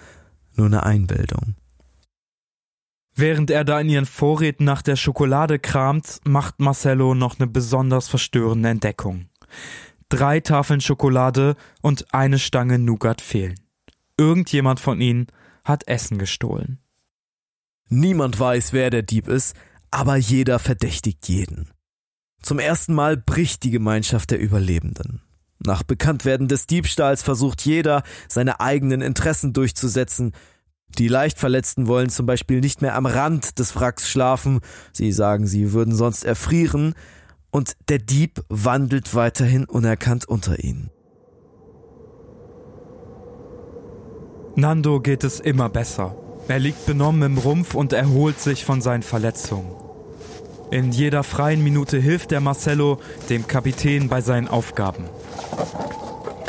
[0.54, 1.56] nur eine Einbildung.
[3.16, 8.06] Während er da in ihren Vorräten nach der Schokolade kramt, macht Marcello noch eine besonders
[8.06, 9.26] verstörende Entdeckung.
[10.08, 13.54] Drei Tafeln Schokolade und eine Stange Nougat fehlen.
[14.16, 15.26] Irgendjemand von ihnen
[15.64, 16.78] hat Essen gestohlen.
[17.88, 19.54] Niemand weiß, wer der Dieb ist,
[19.90, 21.70] aber jeder verdächtigt jeden.
[22.42, 25.22] Zum ersten Mal bricht die Gemeinschaft der Überlebenden.
[25.58, 30.32] Nach Bekanntwerden des Diebstahls versucht jeder, seine eigenen Interessen durchzusetzen.
[30.98, 34.60] Die Leichtverletzten wollen zum Beispiel nicht mehr am Rand des Wracks schlafen,
[34.92, 36.94] sie sagen, sie würden sonst erfrieren,
[37.54, 40.90] und der Dieb wandelt weiterhin unerkannt unter ihnen.
[44.56, 46.16] Nando geht es immer besser.
[46.48, 49.70] Er liegt benommen im Rumpf und erholt sich von seinen Verletzungen.
[50.72, 52.98] In jeder freien Minute hilft der Marcello
[53.30, 55.04] dem Kapitän bei seinen Aufgaben.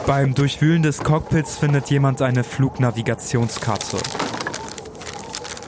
[0.08, 3.97] Beim Durchwühlen des Cockpits findet jemand eine Flugnavigationskarte.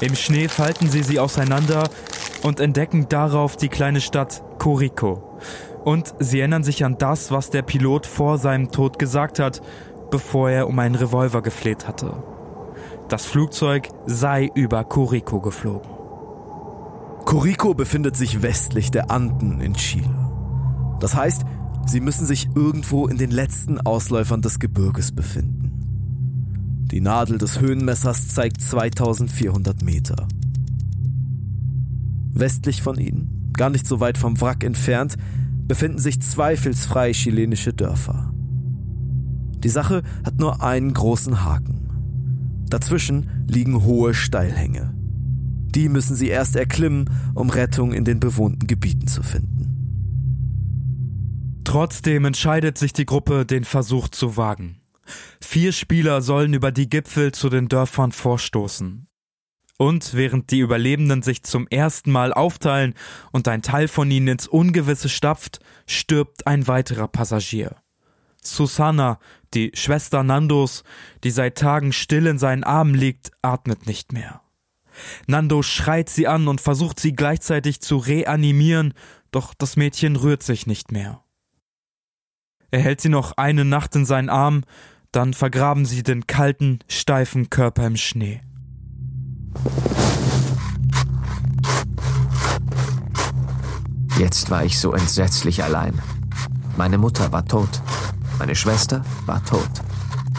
[0.02, 1.88] Im Schnee falten sie sie auseinander
[2.44, 5.38] und entdecken darauf die kleine Stadt Corico.
[5.84, 9.62] Und sie erinnern sich an das, was der Pilot vor seinem Tod gesagt hat,
[10.12, 12.24] bevor er um einen Revolver gefleht hatte.
[13.10, 15.90] Das Flugzeug sei über Corico geflogen.
[17.26, 20.10] Corico befindet sich westlich der Anden in Chile.
[21.00, 21.44] Das heißt,
[21.86, 25.68] sie müssen sich irgendwo in den letzten Ausläufern des Gebirges befinden.
[26.92, 30.28] Die Nadel des Höhenmessers zeigt 2400 Meter.
[32.40, 35.16] Westlich von ihnen, gar nicht so weit vom Wrack entfernt,
[35.68, 38.34] befinden sich zweifelsfrei chilenische Dörfer.
[39.64, 42.66] Die Sache hat nur einen großen Haken.
[42.70, 44.94] Dazwischen liegen hohe Steilhänge.
[45.76, 49.58] Die müssen sie erst erklimmen, um Rettung in den bewohnten Gebieten zu finden.
[51.64, 54.80] Trotzdem entscheidet sich die Gruppe, den Versuch zu wagen.
[55.42, 59.07] Vier Spieler sollen über die Gipfel zu den Dörfern vorstoßen.
[59.78, 62.96] Und während die Überlebenden sich zum ersten Mal aufteilen
[63.32, 67.76] und ein Teil von ihnen ins Ungewisse stapft, stirbt ein weiterer Passagier.
[68.42, 69.20] Susanna,
[69.54, 70.84] die Schwester Nandos,
[71.24, 74.42] die seit Tagen still in seinen Armen liegt, atmet nicht mehr.
[75.28, 78.94] Nando schreit sie an und versucht sie gleichzeitig zu reanimieren,
[79.32, 81.24] doch das Mädchen rührt sich nicht mehr.
[82.72, 84.64] Er hält sie noch eine Nacht in seinen Arm,
[85.12, 88.42] dann vergraben sie den kalten, steifen Körper im Schnee.
[94.18, 95.94] Jetzt war ich so entsetzlich allein.
[96.76, 97.70] Meine Mutter war tot.
[98.40, 99.70] Meine Schwester war tot.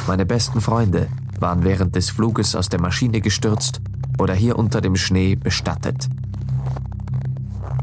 [0.07, 3.81] Meine besten Freunde waren während des Fluges aus der Maschine gestürzt
[4.19, 6.09] oder hier unter dem Schnee bestattet.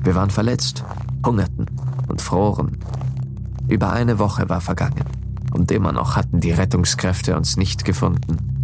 [0.04, 0.84] Wir waren verletzt,
[1.26, 1.66] hungerten
[2.08, 2.78] und froren.
[3.68, 5.06] Über eine Woche war vergangen
[5.54, 8.55] und immer noch hatten die Rettungskräfte uns nicht gefunden.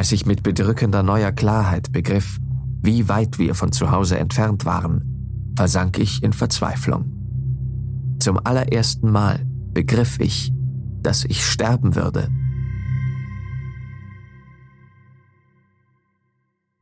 [0.00, 2.38] Als ich mit bedrückender neuer Klarheit begriff,
[2.80, 8.16] wie weit wir von zu Hause entfernt waren, versank ich in Verzweiflung.
[8.18, 9.44] Zum allerersten Mal
[9.74, 10.54] begriff ich,
[11.02, 12.30] dass ich sterben würde.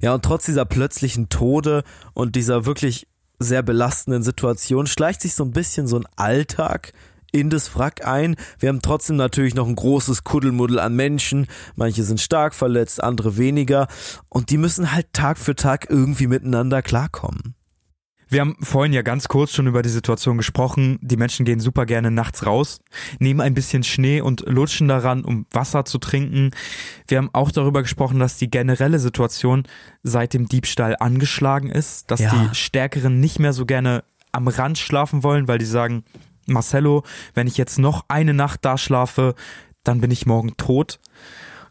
[0.00, 1.82] Ja, und trotz dieser plötzlichen Tode
[2.14, 3.08] und dieser wirklich
[3.40, 6.92] sehr belastenden Situation schleicht sich so ein bisschen so ein Alltag
[7.32, 8.36] in das Wrack ein.
[8.58, 11.46] Wir haben trotzdem natürlich noch ein großes Kuddelmuddel an Menschen.
[11.76, 13.88] Manche sind stark verletzt, andere weniger.
[14.28, 17.54] Und die müssen halt Tag für Tag irgendwie miteinander klarkommen.
[18.30, 20.98] Wir haben vorhin ja ganz kurz schon über die Situation gesprochen.
[21.00, 22.80] Die Menschen gehen super gerne nachts raus,
[23.18, 26.50] nehmen ein bisschen Schnee und lutschen daran, um Wasser zu trinken.
[27.06, 29.62] Wir haben auch darüber gesprochen, dass die generelle Situation
[30.02, 32.30] seit dem Diebstahl angeschlagen ist, dass Ja.
[32.50, 36.04] die Stärkeren nicht mehr so gerne am Rand schlafen wollen, weil die sagen,
[36.52, 39.34] Marcello, wenn ich jetzt noch eine Nacht da schlafe,
[39.84, 41.00] dann bin ich morgen tot.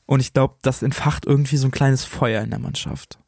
[0.06, 3.20] Und ich glaube, das entfacht irgendwie so ein kleines Feuer in der Mannschaft.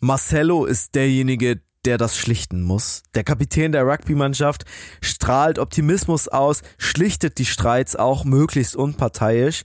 [0.00, 3.02] Marcelo ist derjenige, der das schlichten muss.
[3.14, 4.64] Der Kapitän der Rugby-Mannschaft
[5.00, 9.62] strahlt Optimismus aus, schlichtet die Streits auch möglichst unparteiisch.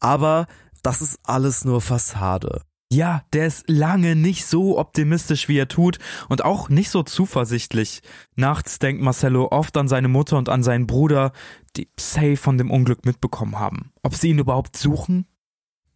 [0.00, 0.46] Aber
[0.82, 2.62] das ist alles nur Fassade.
[2.92, 8.00] Ja, der ist lange nicht so optimistisch, wie er tut und auch nicht so zuversichtlich.
[8.36, 11.32] Nachts denkt Marcello oft an seine Mutter und an seinen Bruder,
[11.76, 13.92] die safe von dem Unglück mitbekommen haben.
[14.02, 15.26] Ob sie ihn überhaupt suchen?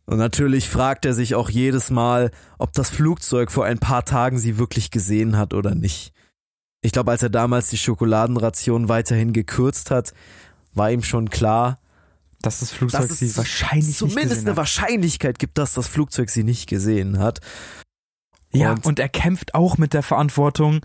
[0.07, 4.39] Und natürlich fragt er sich auch jedes Mal, ob das Flugzeug vor ein paar Tagen
[4.39, 6.13] sie wirklich gesehen hat oder nicht.
[6.83, 10.13] Ich glaube, als er damals die Schokoladenration weiterhin gekürzt hat,
[10.73, 11.79] war ihm schon klar,
[12.43, 14.57] Dass das Flugzeug dass es sie wahrscheinlich nicht zumindest gesehen eine hat.
[14.57, 17.41] Wahrscheinlichkeit gibt, dass das Flugzeug sie nicht gesehen hat.
[18.53, 20.81] Ja, Und- und er kämpft auch mit der Verantwortung.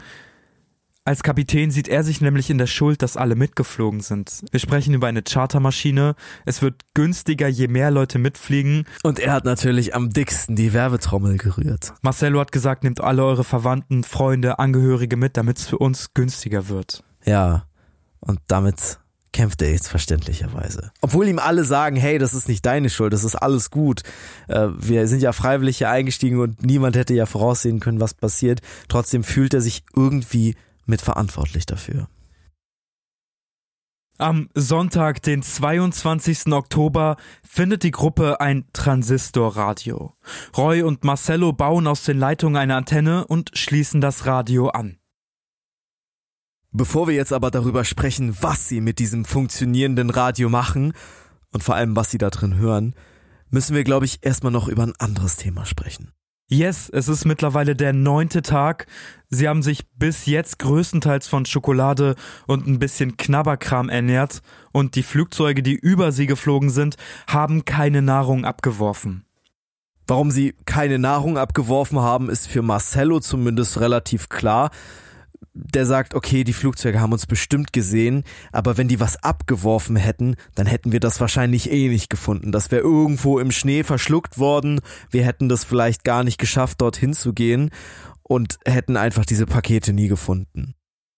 [1.08, 4.44] Als Kapitän sieht er sich nämlich in der Schuld, dass alle mitgeflogen sind.
[4.50, 6.16] Wir sprechen über eine Chartermaschine.
[6.46, 8.86] Es wird günstiger, je mehr Leute mitfliegen.
[9.04, 11.94] Und er hat natürlich am dicksten die Werbetrommel gerührt.
[12.02, 16.70] Marcello hat gesagt, nehmt alle eure Verwandten, Freunde, Angehörige mit, damit es für uns günstiger
[16.70, 17.04] wird.
[17.24, 17.68] Ja,
[18.20, 18.98] und damit
[19.36, 20.94] kämpft er jetzt verständlicherweise.
[21.02, 24.02] Obwohl ihm alle sagen, hey, das ist nicht deine Schuld, das ist alles gut.
[24.48, 28.62] Äh, wir sind ja freiwillig hier eingestiegen und niemand hätte ja voraussehen können, was passiert.
[28.88, 30.56] Trotzdem fühlt er sich irgendwie
[30.86, 32.08] mitverantwortlich dafür.
[34.18, 36.54] Am Sonntag, den 22.
[36.54, 40.14] Oktober, findet die Gruppe ein Transistorradio.
[40.56, 44.98] Roy und Marcello bauen aus den Leitungen eine Antenne und schließen das Radio an.
[46.78, 50.92] Bevor wir jetzt aber darüber sprechen, was sie mit diesem funktionierenden Radio machen
[51.54, 52.96] und vor allem, was sie da drin hören,
[53.50, 56.12] müssen wir, glaube ich, erstmal noch über ein anderes Thema sprechen.
[56.50, 58.88] Yes, es ist mittlerweile der neunte Tag.
[59.30, 62.16] Sie haben sich bis jetzt größtenteils von Schokolade
[62.46, 64.42] und ein bisschen Knabberkram ernährt
[64.74, 69.24] und die Flugzeuge, die über sie geflogen sind, haben keine Nahrung abgeworfen.
[70.08, 74.72] Warum sie keine Nahrung abgeworfen haben, ist für Marcello zumindest relativ klar.
[75.58, 80.36] Der sagt, okay, die Flugzeuge haben uns bestimmt gesehen, aber wenn die was abgeworfen hätten,
[80.54, 82.52] dann hätten wir das wahrscheinlich eh nicht gefunden.
[82.52, 84.82] Das wäre irgendwo im Schnee verschluckt worden.
[85.12, 87.72] Wir hätten das vielleicht gar nicht geschafft, dorthin zu gehen
[88.22, 90.76] und hätten einfach diese Pakete nie gefunden.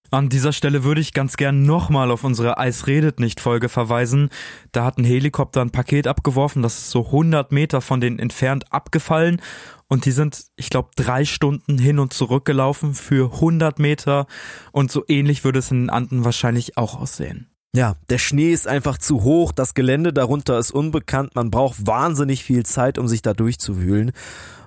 [0.09, 4.29] An dieser Stelle würde ich ganz gern nochmal auf unsere Eis redet nicht Folge verweisen.
[4.71, 8.71] Da hat ein Helikopter ein Paket abgeworfen, das ist so 100 Meter von denen entfernt
[8.71, 9.41] abgefallen
[9.87, 14.27] und die sind, ich glaube, drei Stunden hin und zurück gelaufen für 100 Meter
[14.71, 17.49] und so ähnlich würde es in den Anden wahrscheinlich auch aussehen.
[17.75, 22.43] Ja, der Schnee ist einfach zu hoch, das Gelände darunter ist unbekannt, man braucht wahnsinnig
[22.43, 24.13] viel Zeit, um sich da durchzuwühlen.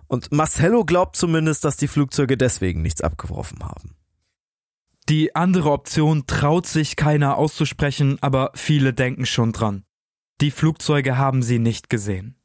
[0.07, 3.95] Und Marcello glaubt zumindest, dass die Flugzeuge deswegen nichts abgeworfen haben.
[5.11, 9.82] Die andere Option traut sich keiner auszusprechen, aber viele denken schon dran.
[10.40, 12.36] Die Flugzeuge haben sie nicht gesehen.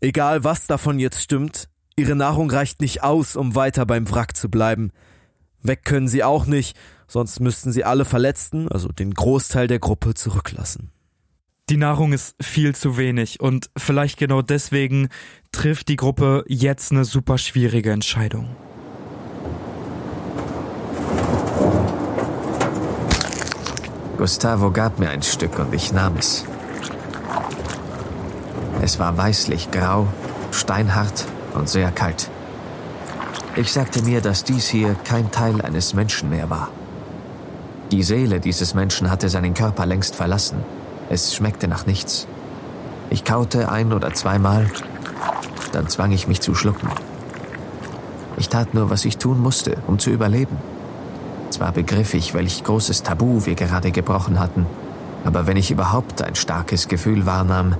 [0.00, 4.50] Egal was davon jetzt stimmt, ihre Nahrung reicht nicht aus, um weiter beim Wrack zu
[4.50, 4.90] bleiben.
[5.62, 6.76] Weg können sie auch nicht,
[7.06, 10.90] sonst müssten sie alle Verletzten, also den Großteil der Gruppe, zurücklassen.
[11.70, 15.08] Die Nahrung ist viel zu wenig und vielleicht genau deswegen
[15.52, 18.56] trifft die Gruppe jetzt eine super schwierige Entscheidung.
[24.16, 26.44] Gustavo gab mir ein Stück und ich nahm es.
[28.80, 30.06] Es war weißlich grau,
[30.52, 32.30] steinhart und sehr kalt.
[33.56, 36.68] Ich sagte mir, dass dies hier kein Teil eines Menschen mehr war.
[37.90, 40.64] Die Seele dieses Menschen hatte seinen Körper längst verlassen.
[41.10, 42.28] Es schmeckte nach nichts.
[43.10, 44.70] Ich kaute ein oder zweimal,
[45.72, 46.88] dann zwang ich mich zu schlucken.
[48.36, 50.56] Ich tat nur, was ich tun musste, um zu überleben.
[51.54, 54.66] Zwar begriff ich, welch großes Tabu wir gerade gebrochen hatten,
[55.22, 57.76] aber wenn ich überhaupt ein starkes Gefühl wahrnahm,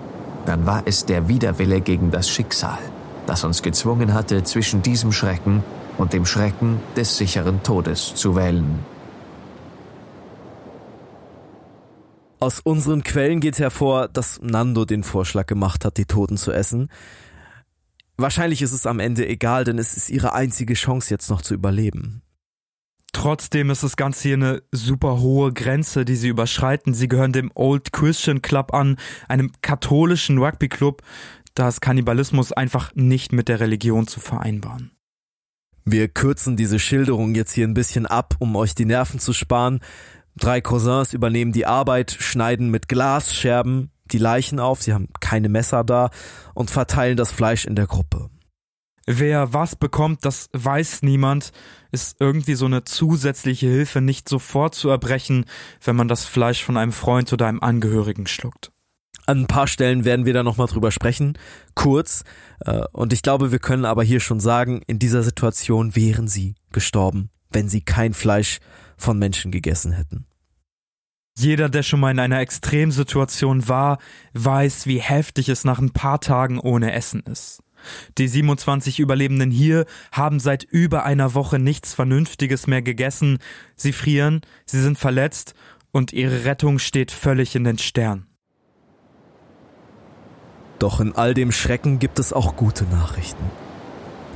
[0.47, 2.79] dann war es der Widerwille gegen das Schicksal,
[3.27, 5.65] das uns gezwungen hatte, zwischen diesem Schrecken
[5.99, 8.79] und dem Schrecken des sicheren Todes zu wählen.
[12.39, 16.91] Aus unseren Quellen geht hervor, dass Nando den Vorschlag gemacht hat, die Toten zu essen.
[18.19, 21.55] Wahrscheinlich ist es am Ende egal, denn es ist ihre einzige Chance jetzt noch zu
[21.55, 22.24] überleben.
[23.15, 26.93] Trotzdem ist das Ganze hier eine super hohe Grenze, die sie überschreiten.
[26.93, 28.97] Sie gehören dem Old Christian Club an,
[29.29, 31.01] einem katholischen Rugby-Club.
[31.55, 34.91] Da ist Kannibalismus einfach nicht mit der Religion zu vereinbaren.
[35.85, 39.81] Wir kürzen diese Schilderung jetzt hier ein bisschen ab, um euch die Nerven zu sparen.
[40.37, 45.85] Drei Cousins übernehmen die Arbeit, schneiden mit Glasscherben die Leichen auf, sie haben keine Messer
[45.85, 46.11] da
[46.53, 48.29] und verteilen das Fleisch in der Gruppe.
[49.07, 51.53] Wer was bekommt, das weiß niemand,
[51.93, 55.45] ist irgendwie so eine zusätzliche Hilfe nicht sofort zu erbrechen,
[55.83, 58.73] wenn man das Fleisch von einem Freund oder einem Angehörigen schluckt.
[59.27, 61.39] An ein paar Stellen werden wir da nochmal drüber sprechen,
[61.75, 62.25] kurz,
[62.61, 66.55] äh, und ich glaube, wir können aber hier schon sagen, in dieser Situation wären sie
[66.73, 68.59] gestorben, wenn sie kein Fleisch
[68.97, 70.27] von Menschen gegessen hätten.
[71.37, 73.99] Jeder, der schon mal in einer Extremsituation war,
[74.35, 77.63] weiß, wie heftig es nach ein paar Tagen ohne Essen ist.
[78.19, 83.39] Die 27 Überlebenden hier haben seit über einer Woche nichts Vernünftiges mehr gegessen,
[83.77, 85.55] sie frieren, sie sind verletzt
[85.93, 88.27] und ihre Rettung steht völlig in den Stern.
[90.79, 93.45] Doch in all dem Schrecken gibt es auch gute Nachrichten.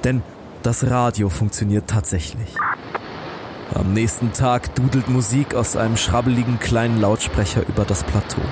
[0.04, 0.22] Denn
[0.62, 2.54] das Radio funktioniert tatsächlich.
[3.74, 8.42] Am nächsten Tag dudelt Musik aus einem schrabbeligen kleinen Lautsprecher über das Plateau.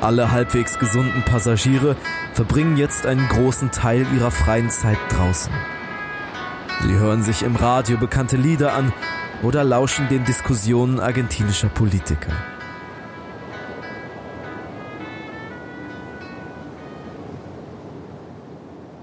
[0.00, 1.94] Alle halbwegs gesunden Passagiere
[2.32, 5.52] verbringen jetzt einen großen Teil ihrer freien Zeit draußen.
[6.82, 8.94] Sie hören sich im Radio bekannte Lieder an
[9.42, 12.32] oder lauschen den Diskussionen argentinischer Politiker.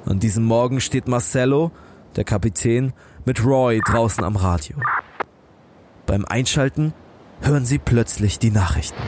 [0.05, 1.71] An diesem Morgen steht Marcello,
[2.15, 2.93] der Kapitän,
[3.23, 4.77] mit Roy draußen am Radio.
[6.07, 6.93] Beim Einschalten
[7.41, 9.03] hören sie plötzlich die Nachrichten.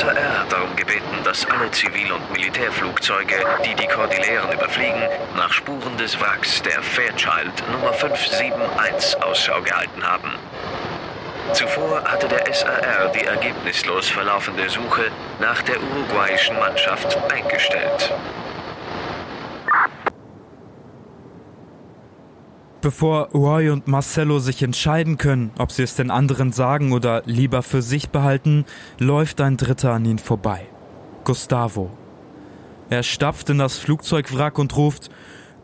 [0.00, 3.34] SAR hat darum gebeten, dass alle Zivil- und Militärflugzeuge,
[3.66, 5.02] die die Kordilleren überfliegen,
[5.36, 10.30] nach Spuren des Wracks der Fairchild Nummer 571 Ausschau gehalten haben.
[11.52, 18.14] Zuvor hatte der SAR die ergebnislos verlaufende Suche nach der uruguayischen Mannschaft eingestellt.
[22.82, 27.62] Bevor Roy und Marcello sich entscheiden können, ob sie es den anderen sagen oder lieber
[27.62, 28.64] für sich behalten,
[28.98, 30.66] läuft ein Dritter an ihnen vorbei.
[31.24, 31.90] Gustavo.
[32.88, 35.10] Er stapft in das Flugzeugwrack und ruft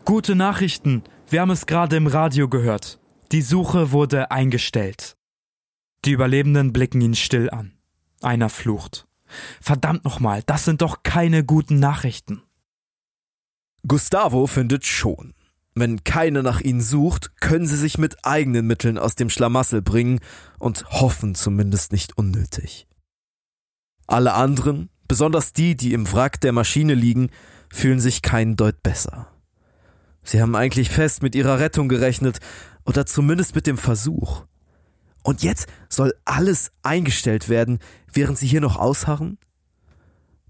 [0.05, 2.99] Gute Nachrichten, wir haben es gerade im Radio gehört.
[3.31, 5.17] Die Suche wurde eingestellt.
[6.05, 7.73] Die Überlebenden blicken ihn still an.
[8.21, 9.07] Einer flucht.
[9.59, 12.43] Verdammt nochmal, das sind doch keine guten Nachrichten.
[13.85, 15.33] Gustavo findet schon.
[15.79, 20.21] Wenn keiner nach ihnen sucht, können sie sich mit eigenen Mitteln aus dem Schlamassel bringen
[20.57, 22.87] und hoffen zumindest nicht unnötig.
[24.07, 27.29] Alle anderen, besonders die, die im Wrack der Maschine liegen,
[27.71, 29.27] fühlen sich keinen Deut besser.
[30.23, 32.39] Sie haben eigentlich fest mit ihrer Rettung gerechnet
[32.83, 34.45] oder zumindest mit dem Versuch.
[35.21, 37.77] Und jetzt soll alles eingestellt werden,
[38.11, 39.37] während sie hier noch ausharren?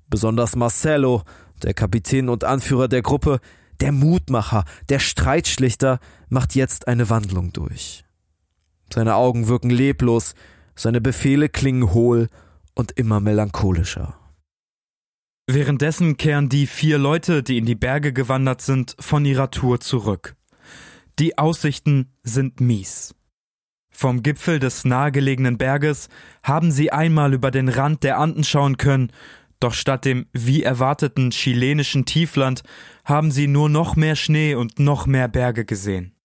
[0.10, 1.24] Besonders Marcelo,
[1.64, 3.42] der Kapitän und Anführer der Gruppe,
[3.80, 6.00] der Mutmacher, der Streitschlichter
[6.30, 8.04] macht jetzt eine Wandlung durch.
[8.94, 10.36] Seine Augen wirken leblos,
[10.76, 12.30] seine Befehle klingen hohl
[12.76, 14.18] und immer melancholischer.
[15.48, 20.36] Währenddessen kehren die vier Leute, die in die Berge gewandert sind, von ihrer Tour zurück.
[21.20, 23.16] Die Aussichten sind mies.
[23.90, 26.10] Vom Gipfel des nahegelegenen Berges
[26.44, 29.12] haben sie einmal über den Rand der Anden schauen können
[29.60, 32.64] doch statt dem wie erwarteten chilenischen Tiefland
[33.04, 36.16] haben sie nur noch mehr Schnee und noch mehr Berge gesehen.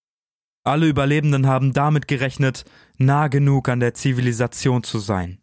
[0.65, 2.65] Alle Überlebenden haben damit gerechnet,
[2.99, 5.41] nah genug an der Zivilisation zu sein.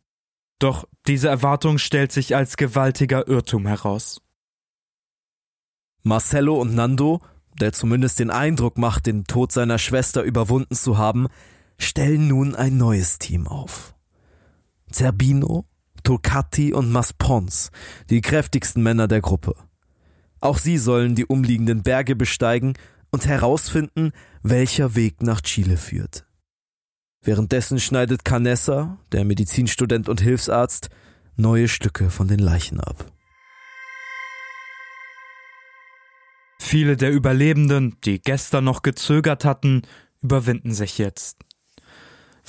[0.59, 4.21] Doch diese Erwartung stellt sich als gewaltiger Irrtum heraus.
[6.03, 7.21] Marcello und Nando,
[7.59, 11.27] der zumindest den Eindruck macht, den Tod seiner Schwester überwunden zu haben,
[11.77, 13.95] stellen nun ein neues Team auf.
[14.91, 15.65] Zerbino,
[16.03, 17.71] Turcati und Maspons,
[18.09, 19.55] die kräftigsten Männer der Gruppe.
[20.39, 22.73] Auch sie sollen die umliegenden Berge besteigen
[23.11, 26.25] und herausfinden, welcher Weg nach Chile führt.
[27.21, 30.89] Währenddessen schneidet Canessa, der Medizinstudent und Hilfsarzt,
[31.35, 33.11] neue Stücke von den Leichen ab.
[36.59, 39.81] Viele der Überlebenden, die gestern noch gezögert hatten,
[40.21, 41.39] überwinden sich jetzt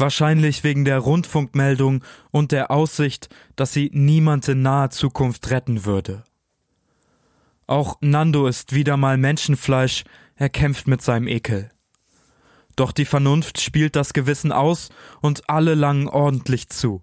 [0.00, 6.24] wahrscheinlich wegen der Rundfunkmeldung und der Aussicht, dass sie niemand in naher Zukunft retten würde.
[7.66, 11.70] Auch Nando ist wieder mal Menschenfleisch, er kämpft mit seinem Ekel.
[12.74, 14.88] Doch die Vernunft spielt das Gewissen aus
[15.20, 17.02] und alle langen ordentlich zu.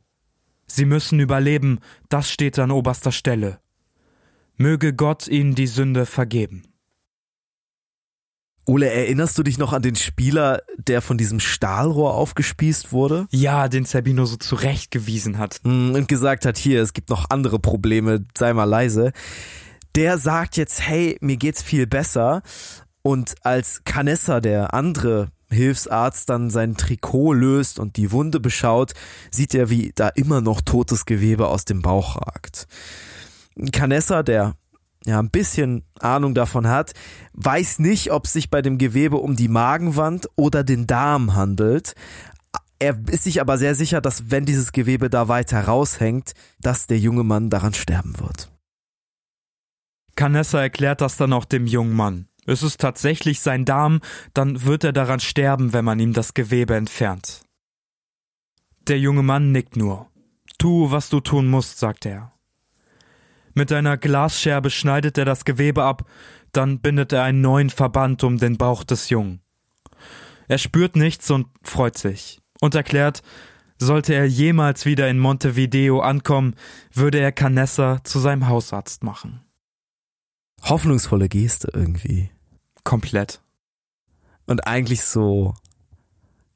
[0.65, 1.79] Sie müssen überleben,
[2.09, 3.59] das steht an oberster Stelle.
[4.57, 6.63] Möge Gott ihnen die Sünde vergeben.
[8.69, 13.25] Ole, erinnerst du dich noch an den Spieler, der von diesem Stahlrohr aufgespießt wurde?
[13.31, 15.61] Ja, den Zerbino so zurechtgewiesen hat.
[15.63, 19.13] Hm, und gesagt hat, hier, es gibt noch andere Probleme, sei mal leise.
[19.95, 22.41] Der sagt jetzt, hey, mir geht's viel besser.
[23.03, 28.91] Und als Canessa, der andere Hilfsarzt, dann sein Trikot löst und die Wunde beschaut,
[29.31, 32.67] sieht er, wie da immer noch totes Gewebe aus dem Bauch ragt.
[33.71, 34.55] Canessa, der
[35.05, 36.93] ja ein bisschen Ahnung davon hat,
[37.33, 41.93] weiß nicht, ob es sich bei dem Gewebe um die Magenwand oder den Darm handelt.
[42.79, 46.99] Er ist sich aber sehr sicher, dass wenn dieses Gewebe da weiter raushängt, dass der
[46.99, 48.51] junge Mann daran sterben wird.
[50.15, 52.27] Canessa erklärt das dann auch dem jungen Mann.
[52.45, 53.99] Es ist tatsächlich sein Darm,
[54.33, 57.41] dann wird er daran sterben, wenn man ihm das Gewebe entfernt.
[58.87, 60.09] Der junge Mann nickt nur.
[60.57, 62.31] Tu, was du tun musst, sagt er.
[63.57, 66.07] Mit einer Glasscherbe schneidet er das Gewebe ab,
[66.51, 69.41] dann bindet er einen neuen Verband um den Bauch des Jungen.
[70.47, 73.23] Er spürt nichts und freut sich und erklärt,
[73.79, 76.53] sollte er jemals wieder in Montevideo ankommen,
[76.93, 79.41] würde er Canessa zu seinem Hausarzt machen.
[80.61, 82.29] Hoffnungsvolle Geste irgendwie.
[82.83, 83.41] Komplett.
[84.45, 85.55] Und eigentlich so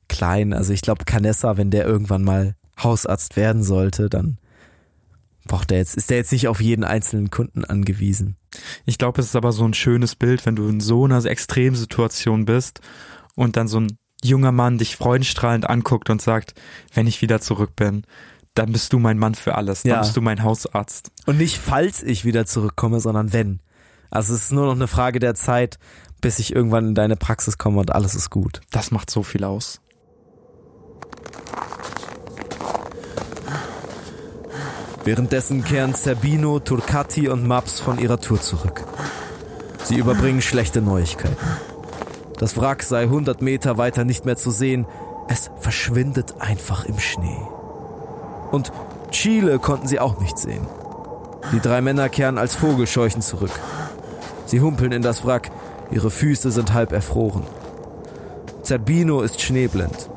[0.07, 0.53] klein.
[0.53, 4.37] Also ich glaube, Canessa, wenn der irgendwann mal Hausarzt werden sollte, dann
[5.51, 8.37] braucht er jetzt, ist er jetzt nicht auf jeden einzelnen Kunden angewiesen.
[8.85, 12.45] Ich glaube, es ist aber so ein schönes Bild, wenn du in so einer Extremsituation
[12.45, 12.79] bist
[13.35, 16.53] und dann so ein junger Mann dich freudenstrahlend anguckt und sagt,
[16.93, 18.03] wenn ich wieder zurück bin,
[18.53, 19.99] dann bist du mein Mann für alles, dann Ja.
[20.01, 21.11] bist du mein Hausarzt.
[21.25, 23.59] Und nicht falls ich wieder zurückkomme, sondern wenn.
[24.09, 25.79] Also es ist nur noch eine Frage der Zeit,
[26.21, 28.61] bis ich irgendwann in deine Praxis komme und alles ist gut.
[28.71, 29.81] Das macht so viel aus.
[35.03, 38.83] Währenddessen kehren Zerbino, Turcati und Maps von ihrer Tour zurück.
[39.83, 41.35] Sie überbringen schlechte Neuigkeiten.
[42.37, 44.85] Das Wrack sei 100 Meter weiter nicht mehr zu sehen.
[45.27, 47.41] Es verschwindet einfach im Schnee.
[48.51, 48.71] Und
[49.09, 50.67] Chile konnten sie auch nicht sehen.
[51.51, 53.51] Die drei Männer kehren als Vogelscheuchen zurück.
[54.45, 55.49] Sie humpeln in das Wrack.
[55.89, 57.43] Ihre Füße sind halb erfroren.
[58.61, 60.09] Zerbino ist schneeblind.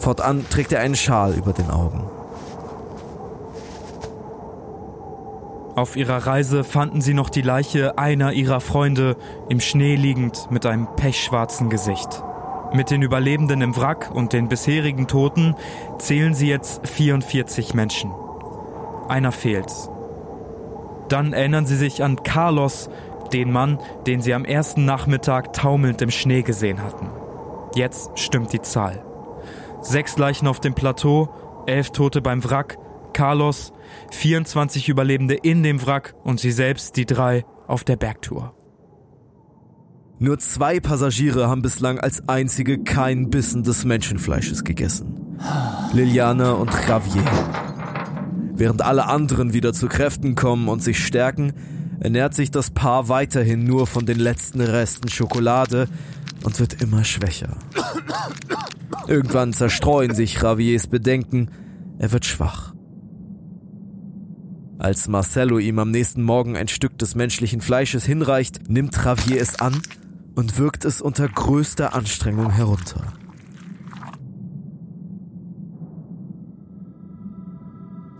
[0.00, 2.15] Fortan trägt er einen Schal über den Augen.
[5.76, 9.14] Auf ihrer Reise fanden sie noch die Leiche einer ihrer Freunde
[9.50, 12.24] im Schnee liegend mit einem pechschwarzen Gesicht.
[12.72, 15.54] Mit den Überlebenden im Wrack und den bisherigen Toten
[15.98, 18.10] zählen sie jetzt 44 Menschen.
[19.08, 19.70] Einer fehlt.
[21.10, 22.88] Dann erinnern sie sich an Carlos,
[23.34, 27.10] den Mann, den sie am ersten Nachmittag taumelnd im Schnee gesehen hatten.
[27.74, 29.04] Jetzt stimmt die Zahl.
[29.82, 31.28] Sechs Leichen auf dem Plateau,
[31.66, 32.78] elf Tote beim Wrack,
[33.12, 33.74] Carlos,
[34.12, 38.54] 24 Überlebende in dem Wrack und sie selbst, die drei, auf der Bergtour.
[40.18, 45.36] Nur zwei Passagiere haben bislang als einzige kein Bissen des Menschenfleisches gegessen.
[45.92, 47.24] Liliana und Javier.
[48.54, 51.52] Während alle anderen wieder zu Kräften kommen und sich stärken,
[52.00, 55.88] ernährt sich das Paar weiterhin nur von den letzten Resten Schokolade
[56.44, 57.56] und wird immer schwächer.
[59.06, 61.50] Irgendwann zerstreuen sich Javiers Bedenken,
[61.98, 62.75] er wird schwach.
[64.78, 69.58] Als Marcello ihm am nächsten Morgen ein Stück des menschlichen Fleisches hinreicht, nimmt Javier es
[69.58, 69.80] an
[70.34, 73.00] und wirkt es unter größter Anstrengung herunter.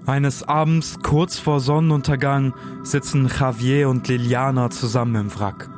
[0.06, 2.54] Eines Abends, kurz vor Sonnenuntergang,
[2.84, 5.68] sitzen Javier und Liliana zusammen im Wrack.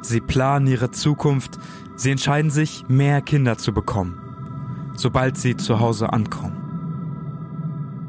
[0.00, 1.58] Sie planen ihre Zukunft,
[1.96, 4.16] sie entscheiden sich, mehr Kinder zu bekommen,
[4.94, 6.65] sobald sie zu Hause ankommen.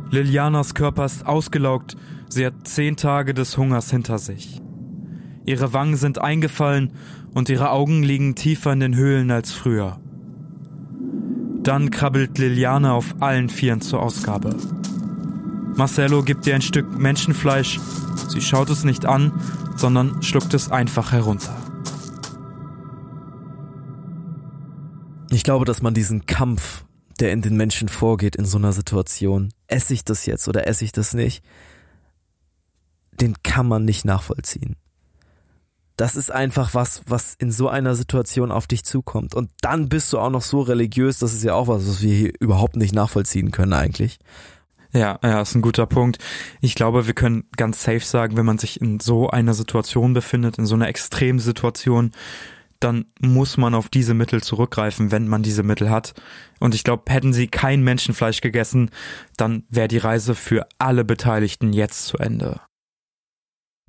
[0.10, 1.98] Lilianas Körper ist ausgelaugt,
[2.30, 4.62] sie hat zehn Tage des Hungers hinter sich.
[5.46, 6.94] Ihre Wangen sind eingefallen
[7.34, 10.00] und ihre Augen liegen tiefer in den Höhlen als früher.
[11.64, 14.56] Dann krabbelt Liliana auf allen Vieren zur Ausgabe.
[15.76, 17.80] Marcello gibt ihr ein Stück Menschenfleisch.
[18.30, 19.32] Sie schaut es nicht an,
[19.76, 21.56] sondern schluckt es einfach herunter.
[25.30, 26.86] Ich glaube, dass man diesen Kampf,
[27.20, 30.86] der in den Menschen vorgeht in so einer Situation, esse ich das jetzt oder esse
[30.86, 31.44] ich das nicht,
[33.20, 34.76] den kann man nicht nachvollziehen.
[35.96, 39.34] Das ist einfach was, was in so einer Situation auf dich zukommt.
[39.34, 42.16] Und dann bist du auch noch so religiös, das ist ja auch was, was wir
[42.16, 44.20] hier überhaupt nicht nachvollziehen können eigentlich.
[44.94, 46.20] Ja, ja, ist ein guter Punkt.
[46.62, 50.58] Ich glaube, wir können ganz safe sagen, wenn man sich in so einer Situation befindet,
[50.58, 52.12] in so einer extremen Situation,
[52.80, 56.14] dann muss man auf diese Mittel zurückgreifen, wenn man diese Mittel hat.
[56.60, 58.92] Und ich glaube, hätten sie kein Menschenfleisch gegessen,
[59.36, 62.62] dann wäre die Reise für alle Beteiligten jetzt zu Ende.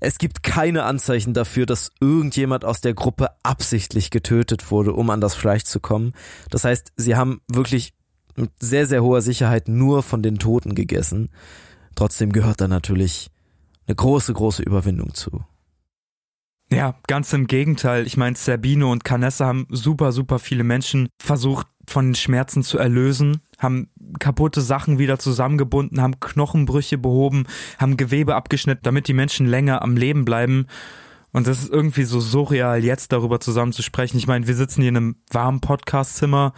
[0.00, 5.20] Es gibt keine Anzeichen dafür, dass irgendjemand aus der Gruppe absichtlich getötet wurde, um an
[5.20, 6.12] das Fleisch zu kommen.
[6.50, 7.94] Das heißt, sie haben wirklich
[8.36, 11.30] mit sehr, sehr hoher Sicherheit nur von den Toten gegessen.
[11.96, 13.30] Trotzdem gehört da natürlich
[13.88, 15.44] eine große, große Überwindung zu.
[16.70, 18.06] Ja, ganz im Gegenteil.
[18.06, 22.78] Ich meine, Serbino und Canessa haben super, super viele Menschen versucht, von den Schmerzen zu
[22.78, 23.88] erlösen, haben
[24.18, 27.46] kaputte Sachen wieder zusammengebunden, haben Knochenbrüche behoben,
[27.78, 30.66] haben Gewebe abgeschnitten, damit die Menschen länger am Leben bleiben.
[31.32, 34.18] Und das ist irgendwie so surreal, jetzt darüber zusammen zu sprechen.
[34.18, 36.52] Ich meine, wir sitzen hier in einem warmen Podcastzimmer,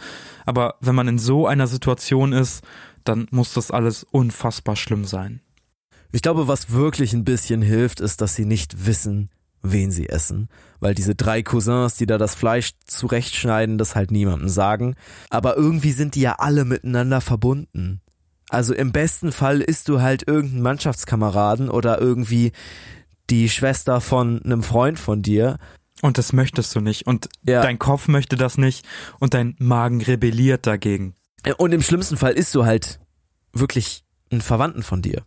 [0.45, 2.63] aber wenn man in so einer Situation ist,
[3.03, 5.41] dann muss das alles unfassbar schlimm sein.
[6.11, 9.29] Ich glaube, was wirklich ein bisschen hilft, ist, dass sie nicht wissen,
[9.61, 14.49] wen sie essen, weil diese drei Cousins, die da das Fleisch zurechtschneiden, das halt niemandem
[14.49, 14.95] sagen.
[15.29, 18.01] Aber irgendwie sind die ja alle miteinander verbunden.
[18.49, 22.51] Also im besten Fall isst du halt irgendeinen Mannschaftskameraden oder irgendwie
[23.29, 25.57] die Schwester von einem Freund von dir.
[26.01, 27.07] Und das möchtest du nicht.
[27.07, 27.61] Und ja.
[27.61, 28.85] dein Kopf möchte das nicht.
[29.19, 31.15] Und dein Magen rebelliert dagegen.
[31.57, 32.99] Und im schlimmsten Fall isst du halt
[33.53, 35.23] wirklich einen Verwandten von dir.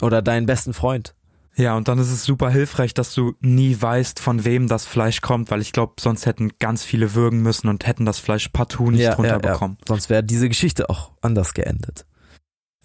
[0.00, 1.14] Oder deinen besten Freund.
[1.56, 5.20] Ja, und dann ist es super hilfreich, dass du nie weißt, von wem das Fleisch
[5.20, 8.90] kommt, weil ich glaube, sonst hätten ganz viele würgen müssen und hätten das Fleisch partout
[8.90, 9.76] nicht ja, runterbekommen.
[9.80, 12.06] Ja, Sonst wäre diese Geschichte auch anders geendet.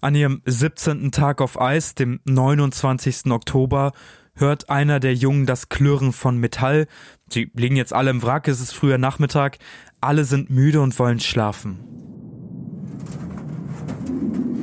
[0.00, 1.10] An ihrem 17.
[1.10, 3.26] Tag auf Eis, dem 29.
[3.26, 3.92] Oktober,
[4.34, 6.86] hört einer der Jungen das Klirren von Metall.
[7.28, 9.58] Sie liegen jetzt alle im Wrack, es ist früher Nachmittag,
[10.00, 11.80] alle sind müde und wollen schlafen.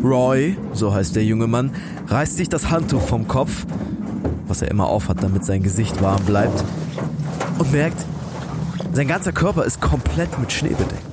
[0.03, 1.71] Roy, so heißt der junge Mann,
[2.07, 3.65] reißt sich das Handtuch vom Kopf
[4.47, 6.63] was er immer aufhat, damit sein Gesicht warm bleibt.
[7.57, 8.05] Und merkt,
[8.93, 11.03] sein ganzer Körper ist komplett mit Schnee bedeckt.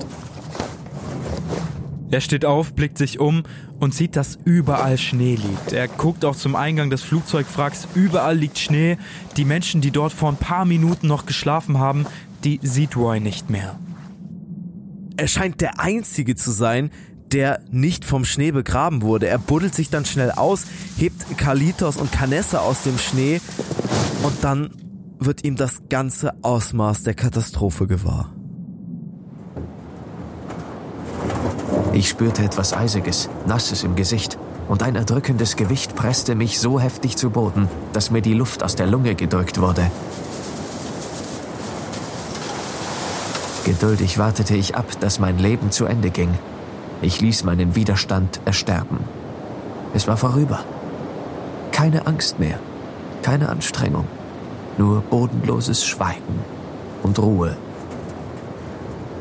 [2.11, 3.43] Er steht auf, blickt sich um
[3.81, 5.73] und sieht, dass überall Schnee liegt.
[5.73, 8.99] Er guckt auch zum Eingang des Flugzeugwracks, überall liegt Schnee.
[9.37, 12.07] Die Menschen, die dort vor ein paar Minuten noch geschlafen haben,
[12.45, 13.79] die sieht Roy nicht mehr.
[15.17, 16.91] Er scheint der Einzige zu sein,
[17.33, 19.27] der nicht vom Schnee begraben wurde.
[19.27, 20.65] Er buddelt sich dann schnell aus,
[20.97, 23.41] hebt Kalitos und Canessa aus dem Schnee
[24.23, 24.71] und dann
[25.19, 28.33] wird ihm das ganze Ausmaß der Katastrophe gewahr.
[31.93, 34.39] Ich spürte etwas Eisiges, Nasses im Gesicht
[34.69, 38.75] und ein erdrückendes Gewicht presste mich so heftig zu Boden, dass mir die Luft aus
[38.75, 39.91] der Lunge gedrückt wurde.
[43.65, 46.31] Geduldig wartete ich ab, dass mein Leben zu Ende ging
[47.05, 48.99] ich ließ meinen Widerstand ersterben.
[49.93, 50.61] Es war vorüber.
[51.71, 52.59] Keine Angst mehr,
[53.23, 54.07] keine Anstrengung,
[54.79, 56.41] nur bodenloses Schweigen
[57.03, 57.57] und Ruhe.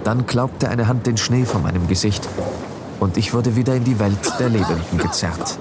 [0.03, 2.27] Dann klaubte eine Hand den Schnee von meinem Gesicht
[2.99, 5.57] und ich wurde wieder in die Welt der Lebenden gezerrt.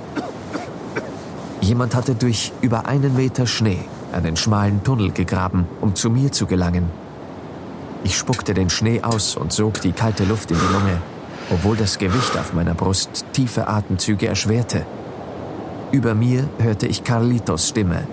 [1.61, 6.47] Jemand hatte durch über einen Meter Schnee einen schmalen Tunnel gegraben, um zu mir zu
[6.47, 6.91] gelangen.
[8.05, 11.01] Ich spuckte den Schnee aus und sog die kalte Luft in die Lunge
[11.53, 14.87] obwohl das Gewicht auf meiner Brust tiefe Atemzüge erschwerte.
[15.91, 18.07] Über mir hörte ich Carlitos Stimme.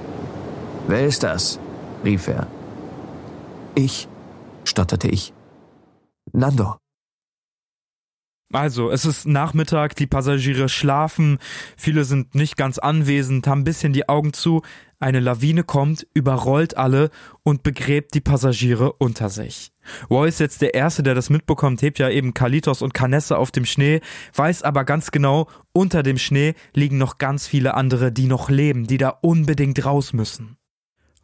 [0.88, 1.60] Wer ist das?
[2.04, 2.48] rief er.
[3.76, 4.08] Ich,
[4.64, 5.34] stotterte ich.
[6.34, 6.76] Nando.
[8.52, 11.38] Also, es ist Nachmittag, die Passagiere schlafen,
[11.78, 14.64] viele sind nicht ganz anwesend, haben ein bisschen die Augen zu,
[15.00, 17.12] eine Lawine kommt, überrollt alle
[17.44, 19.72] und begräbt die Passagiere unter sich.
[20.10, 23.52] Roy ist jetzt der Erste, der das mitbekommt, hebt ja eben Kalitos und Canessa auf
[23.52, 24.02] dem Schnee,
[24.34, 28.88] weiß aber ganz genau, unter dem Schnee liegen noch ganz viele andere, die noch leben,
[28.88, 30.59] die da unbedingt raus müssen.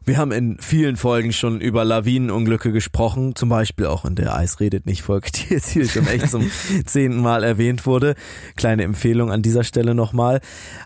[0.06, 4.60] Wir haben in vielen Folgen schon über Lawinenunglücke gesprochen, zum Beispiel auch in der Eis
[4.60, 6.48] redet nicht Folge, die jetzt hier schon echt zum
[6.86, 8.14] zehnten Mal erwähnt wurde.
[8.54, 10.40] Kleine Empfehlung an dieser Stelle nochmal.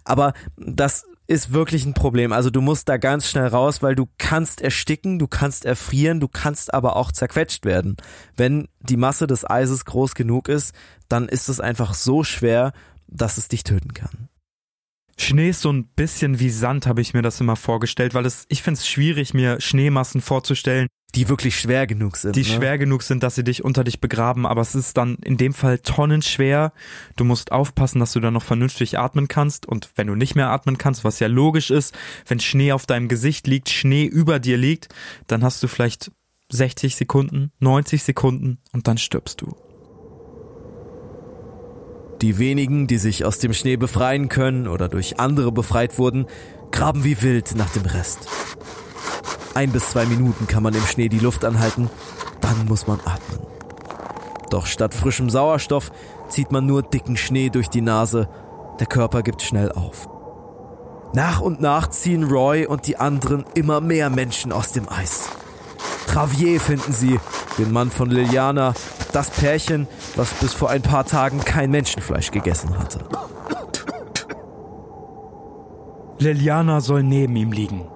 [0.05, 2.33] Aber das ist wirklich ein Problem.
[2.33, 6.27] Also du musst da ganz schnell raus, weil du kannst ersticken, du kannst erfrieren, du
[6.27, 7.99] kannst aber auch zerquetscht werden.
[8.39, 10.75] Wenn die Masse des Eises groß genug ist,
[11.11, 12.73] dann ist es einfach so schwer,
[13.07, 14.30] dass es dich töten kann.
[15.21, 18.47] Schnee ist so ein bisschen wie Sand, habe ich mir das immer vorgestellt, weil es,
[18.49, 20.87] ich finde es schwierig, mir Schneemassen vorzustellen.
[21.17, 22.37] Die wirklich schwer genug sind.
[22.37, 22.47] Die ne?
[22.47, 25.53] schwer genug sind, dass sie dich unter dich begraben, aber es ist dann in dem
[25.53, 26.73] Fall tonnenschwer.
[27.17, 30.51] Du musst aufpassen, dass du dann noch vernünftig atmen kannst und wenn du nicht mehr
[30.51, 34.57] atmen kannst, was ja logisch ist, wenn Schnee auf deinem Gesicht liegt, Schnee über dir
[34.57, 34.89] liegt,
[35.27, 36.13] dann hast du vielleicht
[36.51, 39.57] 60 Sekunden, 90 Sekunden und dann stirbst du.
[42.23, 46.27] Die wenigen, die sich aus dem Schnee befreien können oder durch andere befreit wurden,
[46.71, 48.29] graben wie wild nach dem Rest.
[49.55, 51.89] Ein bis zwei Minuten kann man im Schnee die Luft anhalten,
[52.41, 53.41] dann muss man atmen.
[54.51, 55.93] Doch statt frischem Sauerstoff
[56.29, 58.29] zieht man nur dicken Schnee durch die Nase.
[58.81, 60.09] Der Körper gibt schnell auf.
[61.15, 65.29] Nach und nach ziehen Roy und die anderen immer mehr Menschen aus dem Eis.
[66.07, 67.21] Travier finden sie,
[67.59, 68.75] den Mann von Liliana,
[69.13, 69.87] das Pärchen,
[70.17, 73.01] das bis vor ein paar Tagen kein Menschenfleisch gegessen hatte.
[76.19, 77.87] Liliana soll neben ihm liegen.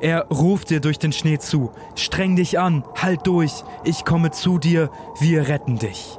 [0.00, 1.70] Er ruft dir durch den Schnee zu.
[1.94, 6.18] Streng dich an, halt durch, ich komme zu dir, wir retten dich.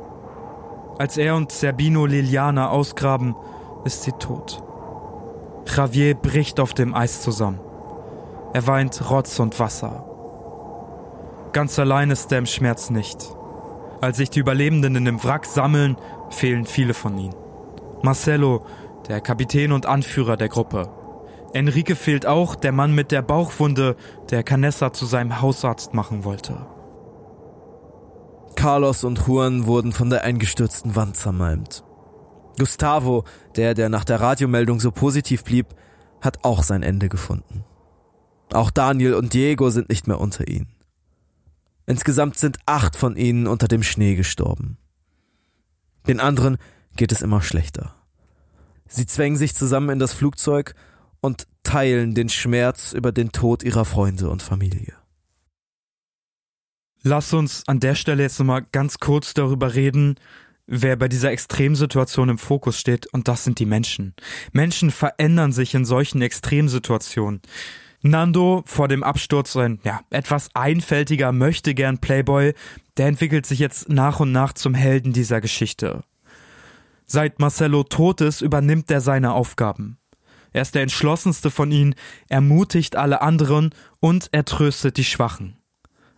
[0.97, 3.35] Als er und Zerbino Liliana ausgraben,
[3.83, 4.63] ist sie tot.
[5.67, 7.59] Javier bricht auf dem Eis zusammen.
[8.53, 10.14] Er weint Rotz und Wasser.
[11.55, 13.33] Ganz allein ist er im Schmerz nicht.
[14.01, 15.95] Als sich die Überlebenden in dem Wrack sammeln,
[16.29, 17.33] fehlen viele von ihnen.
[18.01, 18.65] Marcelo,
[19.07, 20.89] der Kapitän und Anführer der Gruppe.
[21.53, 23.95] Enrique fehlt auch, der Mann mit der Bauchwunde,
[24.31, 26.57] der Canessa zu seinem Hausarzt machen wollte.
[28.57, 31.85] Carlos und Juan wurden von der eingestürzten Wand zermalmt.
[32.59, 33.23] Gustavo,
[33.55, 35.67] der, der nach der Radiomeldung so positiv blieb,
[36.19, 37.63] hat auch sein Ende gefunden.
[38.51, 40.74] Auch Daniel und Diego sind nicht mehr unter ihnen.
[41.85, 44.77] Insgesamt sind acht von ihnen unter dem Schnee gestorben.
[46.07, 46.57] Den anderen
[46.95, 47.95] geht es immer schlechter.
[48.87, 50.75] Sie zwängen sich zusammen in das Flugzeug
[51.21, 54.93] und teilen den Schmerz über den Tod ihrer Freunde und Familie.
[57.01, 60.15] Lass uns an der Stelle jetzt nochmal ganz kurz darüber reden,
[60.67, 64.15] wer bei dieser Extremsituation im Fokus steht, und das sind die Menschen.
[64.53, 67.41] Menschen verändern sich in solchen Extremsituationen.
[68.05, 72.53] Nando vor dem Absturz ein ja, etwas einfältiger möchte gern Playboy,
[72.97, 76.03] der entwickelt sich jetzt nach und nach zum Helden dieser Geschichte.
[77.07, 79.97] Seit Marcello tot ist, übernimmt er seine Aufgaben.
[80.53, 81.95] Er ist der entschlossenste von ihnen,
[82.29, 85.57] ermutigt alle anderen und er tröstet die Schwachen.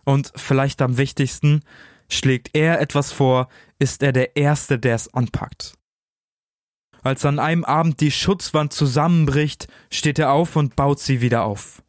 [0.04, 1.62] Und vielleicht am wichtigsten,
[2.10, 3.48] schlägt er etwas vor,
[3.78, 5.77] ist er der Erste, der es anpackt.
[7.02, 11.82] Als an einem Abend die Schutzwand zusammenbricht, steht er auf und baut sie wieder auf.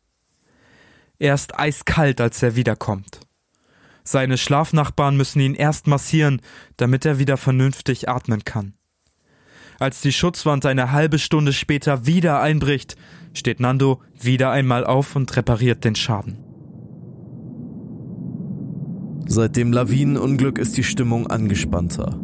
[1.18, 3.19] Er ist eiskalt, als er wiederkommt.
[4.03, 6.41] Seine Schlafnachbarn müssen ihn erst massieren,
[6.77, 8.73] damit er wieder vernünftig atmen kann.
[9.80, 12.95] Als die Schutzwand eine halbe Stunde später wieder einbricht,
[13.34, 16.38] steht Nando wieder einmal auf und repariert den Schaden.
[19.27, 22.19] Seit dem Lawinenunglück ist die Stimmung angespannter.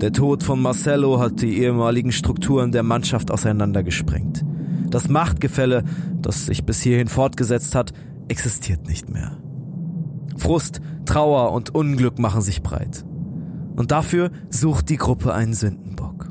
[0.00, 4.44] Der Tod von Marcello hat die ehemaligen Strukturen der Mannschaft auseinandergesprengt.
[4.90, 5.84] Das Machtgefälle,
[6.20, 7.92] das sich bis hierhin fortgesetzt hat,
[8.28, 9.38] existiert nicht mehr.
[10.36, 13.04] Frust, Trauer und Unglück machen sich breit.
[13.76, 16.30] Und dafür sucht die Gruppe einen Sündenbock.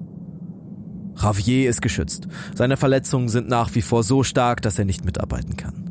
[1.15, 2.27] Javier ist geschützt.
[2.55, 5.89] Seine Verletzungen sind nach wie vor so stark, dass er nicht mitarbeiten kann.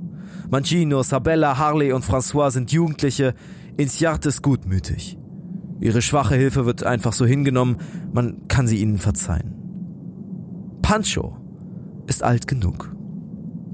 [0.50, 3.34] Mancino, Sabella, Harley und François sind Jugendliche.
[3.76, 5.16] Inciart ist gutmütig.
[5.80, 7.76] Ihre schwache Hilfe wird einfach so hingenommen,
[8.12, 9.54] man kann sie ihnen verzeihen.
[10.82, 11.36] Pancho
[12.06, 12.94] ist alt genug.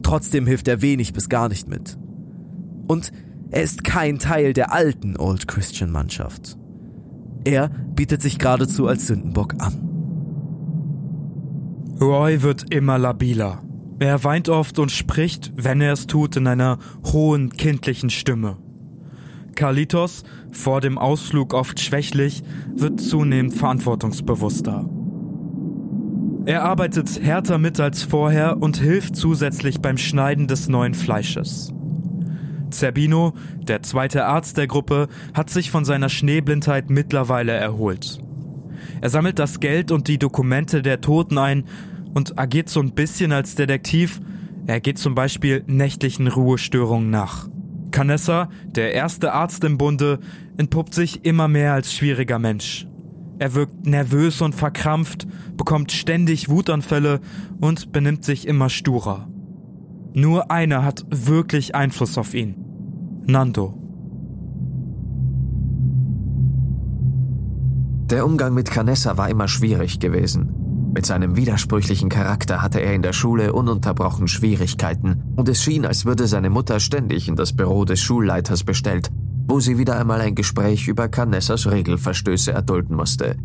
[0.03, 1.99] Trotzdem hilft er wenig bis gar nicht mit.
[2.87, 3.11] Und
[3.51, 6.57] er ist kein Teil der alten Old Christian Mannschaft.
[7.45, 9.87] Er bietet sich geradezu als Sündenbock an.
[12.01, 13.63] Roy wird immer labiler.
[13.99, 16.79] Er weint oft und spricht, wenn er es tut, in einer
[17.13, 18.59] hohen kindlichen Stimme.
[19.57, 20.23] Carlitos,
[20.53, 22.43] vor dem Ausflug oft schwächlich,
[22.77, 24.89] wird zunehmend verantwortungsbewusster.
[26.47, 31.73] Er arbeitet härter mit als vorher und hilft zusätzlich beim Schneiden des neuen Fleisches.
[32.71, 38.21] Zerbino, der zweite Arzt der Gruppe, hat sich von seiner Schneeblindheit mittlerweile erholt.
[39.01, 41.65] Er sammelt das Geld und die Dokumente der Toten ein
[42.15, 44.21] und agiert so ein bisschen als Detektiv.
[44.67, 47.49] Er geht zum Beispiel nächtlichen Ruhestörungen nach.
[47.97, 50.19] Canessa, der erste Arzt im Bunde,
[50.59, 52.87] entpuppt sich immer mehr als schwieriger Mensch.
[53.39, 57.23] Er wirkt nervös und verkrampft, bekommt ständig Wutanfälle
[57.59, 59.31] und benimmt sich immer sturer.
[60.13, 62.57] Nur einer hat wirklich Einfluss auf ihn.
[63.25, 63.73] Nando.
[68.11, 70.66] Der Umgang mit Canessa war immer schwierig gewesen.
[70.97, 76.07] Mit seinem widersprüchlichen Charakter hatte er in der Schule ununterbrochen Schwierigkeiten und es schien, als
[76.07, 79.11] würde seine Mutter ständig in das Büro des Schulleiters bestellt,
[79.47, 83.37] wo sie wieder einmal ein Gespräch über Canessas Regelverstöße erdulden musste.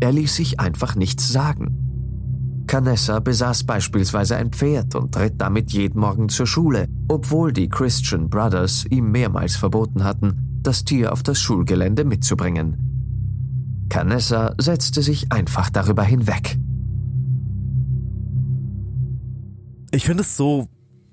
[0.00, 2.64] Er ließ sich einfach nichts sagen.
[2.66, 8.28] Canessa besaß beispielsweise ein Pferd und ritt damit jeden Morgen zur Schule, obwohl die Christian
[8.28, 12.91] Brothers ihm mehrmals verboten hatten, das Tier auf das Schulgelände mitzubringen.
[13.92, 16.56] Canessa setzte sich einfach darüber hinweg.
[19.90, 20.68] Ich finde es so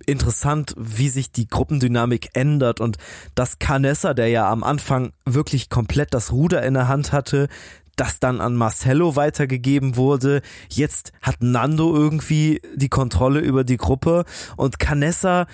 [0.05, 2.95] interessant, wie sich die Gruppendynamik ändert und
[3.35, 7.49] dass Canessa, der ja am Anfang wirklich komplett das Ruder in der Hand hatte,
[7.97, 10.41] das dann an Marcello weitergegeben wurde.
[10.69, 14.23] Jetzt hat Nando irgendwie die Kontrolle über die Gruppe
[14.55, 15.47] und Canessa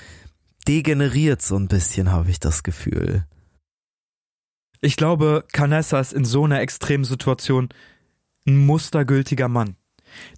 [0.67, 3.25] degeneriert so ein bisschen, habe ich das Gefühl.
[4.85, 7.69] Ich glaube, Canessa ist in so einer extremen Situation
[8.45, 9.77] ein mustergültiger Mann.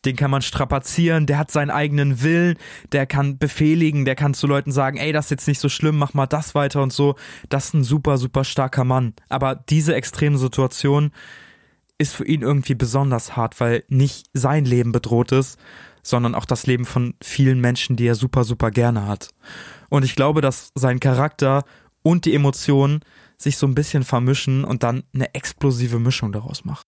[0.06, 2.56] Den kann man strapazieren, der hat seinen eigenen Willen,
[2.94, 5.98] der kann befehligen, der kann zu Leuten sagen, ey, das ist jetzt nicht so schlimm,
[5.98, 7.16] mach mal das weiter und so.
[7.50, 9.16] Das ist ein super, super starker Mann.
[9.28, 11.12] Aber diese extreme Situation
[11.98, 15.60] ist für ihn irgendwie besonders hart, weil nicht sein Leben bedroht ist,
[16.04, 19.28] sondern auch das Leben von vielen Menschen, die er super, super gerne hat.
[19.90, 21.66] Und ich glaube, dass sein Charakter
[22.02, 23.02] und die Emotionen
[23.38, 26.84] sich so ein bisschen vermischen und dann eine explosive Mischung daraus machen.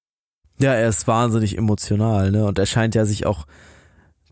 [0.60, 2.46] Ja, er ist wahnsinnig emotional, ne?
[2.46, 3.46] Und er scheint ja sich auch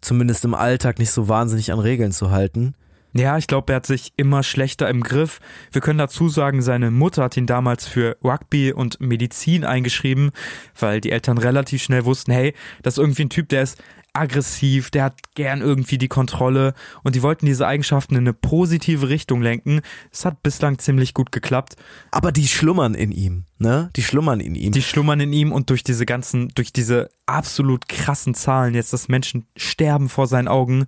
[0.01, 2.75] zumindest im Alltag nicht so wahnsinnig an Regeln zu halten.
[3.13, 5.39] Ja, ich glaube, er hat sich immer schlechter im Griff.
[5.71, 10.31] Wir können dazu sagen, seine Mutter hat ihn damals für Rugby und Medizin eingeschrieben,
[10.79, 12.53] weil die Eltern relativ schnell wussten, hey,
[12.83, 13.81] das ist irgendwie ein Typ, der ist
[14.13, 16.73] aggressiv, der hat gern irgendwie die Kontrolle
[17.03, 19.81] und die wollten diese Eigenschaften in eine positive Richtung lenken.
[20.11, 21.75] Es hat bislang ziemlich gut geklappt.
[22.11, 23.89] Aber die schlummern in ihm, ne?
[23.95, 24.71] Die schlummern in ihm.
[24.71, 29.07] Die schlummern in ihm und durch diese ganzen, durch diese absolut krassen Zahlen, jetzt dass
[29.07, 30.85] Menschen sterben vor seinen Augen,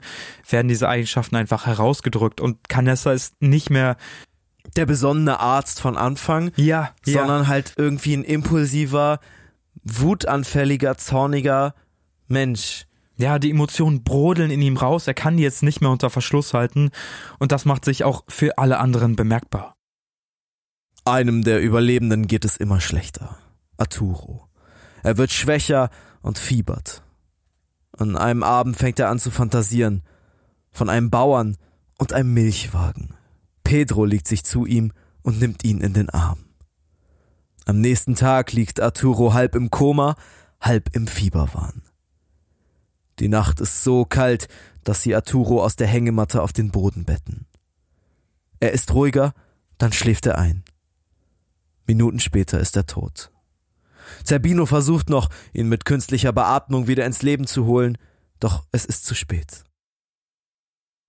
[0.50, 3.98] werden diese Eigenschaften einfach herausgedrückt und Canessa ist nicht mehr
[4.76, 7.48] der besonnene Arzt von Anfang, ja, sondern ja.
[7.48, 9.20] halt irgendwie ein impulsiver,
[9.84, 11.74] wutanfälliger, zorniger
[12.28, 12.86] Mensch
[13.20, 16.54] ja, die Emotionen brodeln in ihm raus, er kann die jetzt nicht mehr unter Verschluss
[16.54, 16.90] halten
[17.38, 19.76] und das macht sich auch für alle anderen bemerkbar.
[21.04, 23.38] Einem der Überlebenden geht es immer schlechter.
[23.78, 24.48] Arturo.
[25.04, 25.90] Er wird schwächer
[26.22, 27.04] und fiebert.
[27.98, 30.04] An einem Abend fängt er an zu fantasieren.
[30.72, 31.58] Von einem Bauern
[31.98, 33.16] und einem Milchwagen.
[33.64, 34.94] Pedro legt sich zu ihm
[35.24, 36.46] und nimmt ihn in den Arm.
[37.66, 40.16] Am nächsten Tag liegt Arturo halb im Koma,
[40.62, 41.82] halb im Fieberwahn.
[43.20, 44.48] Die Nacht ist so kalt,
[44.84, 47.46] dass sie Arturo aus der Hängematte auf den Boden betten.
[48.60, 49.34] Er ist ruhiger,
[49.78, 50.64] dann schläft er ein.
[51.86, 53.32] Minuten später ist er tot.
[54.24, 57.98] Zerbino versucht noch, ihn mit künstlicher Beatmung wieder ins Leben zu holen,
[58.40, 59.66] doch es ist zu spät.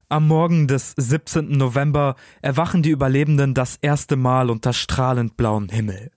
[0.08, 1.52] Am Morgen des 17.
[1.52, 6.10] November erwachen die Überlebenden das erste Mal unter strahlend blauen Himmel.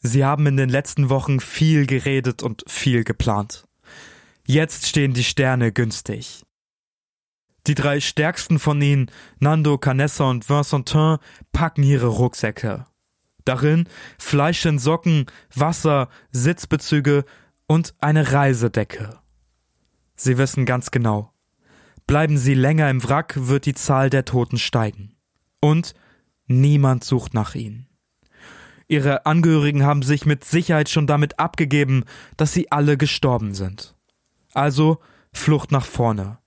[0.00, 3.67] Sie haben in den letzten Wochen viel geredet und viel geplant.
[4.50, 6.42] Jetzt stehen die Sterne günstig.
[7.66, 9.10] Die drei stärksten von ihnen,
[9.40, 11.18] Nando, Canessa und Vincentin,
[11.52, 12.86] packen ihre Rucksäcke.
[13.44, 13.86] Darin
[14.18, 17.26] Fleisch in Socken, Wasser, Sitzbezüge
[17.66, 19.18] und eine Reisedecke.
[20.16, 21.34] Sie wissen ganz genau.
[22.06, 25.14] Bleiben sie länger im Wrack, wird die Zahl der Toten steigen.
[25.60, 25.92] Und
[26.46, 27.86] niemand sucht nach ihnen.
[28.86, 32.04] Ihre Angehörigen haben sich mit Sicherheit schon damit abgegeben,
[32.38, 33.97] dass sie alle gestorben sind.
[34.58, 34.98] Also
[35.32, 36.38] Flucht nach vorne.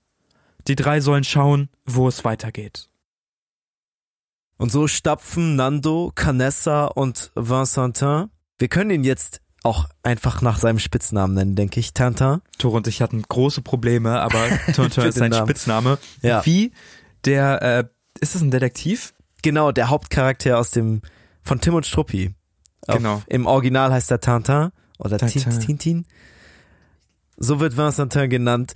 [0.68, 2.88] Die drei sollen schauen, wo es weitergeht.
[4.58, 8.30] Und so stapfen Nando, Canessa und Vincentin.
[8.58, 11.94] Wir können ihn jetzt auch einfach nach seinem Spitznamen nennen, denke ich.
[11.94, 12.42] Tintin.
[12.58, 15.46] Tor und ich hatten große Probleme, aber Tintin ist sein Namen.
[15.46, 15.98] Spitzname.
[16.20, 16.44] Ja.
[16.44, 16.72] Wie
[17.24, 17.84] der, äh,
[18.20, 19.14] ist das ein Detektiv?
[19.42, 21.02] Genau, der Hauptcharakter aus dem,
[21.42, 22.34] von Tim und Struppi.
[22.86, 23.22] Auf, Genau.
[23.26, 25.60] Im Original heißt er Tintin oder Tintin.
[25.60, 26.06] Tintin.
[27.42, 28.74] So wird Vincentin genannt.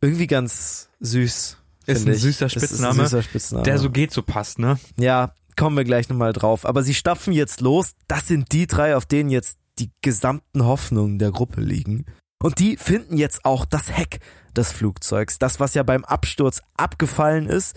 [0.00, 1.58] Irgendwie ganz süß.
[1.86, 3.64] Ist ein süßer Spitzname, Ein süßer Spitzname.
[3.64, 4.78] Der so geht, so passt, ne?
[4.96, 6.64] Ja, kommen wir gleich nochmal drauf.
[6.64, 7.94] Aber sie stapfen jetzt los.
[8.06, 12.06] Das sind die drei, auf denen jetzt die gesamten Hoffnungen der Gruppe liegen.
[12.40, 14.20] Und die finden jetzt auch das Heck
[14.56, 15.38] des Flugzeugs.
[15.38, 17.74] Das, was ja beim Absturz abgefallen ist.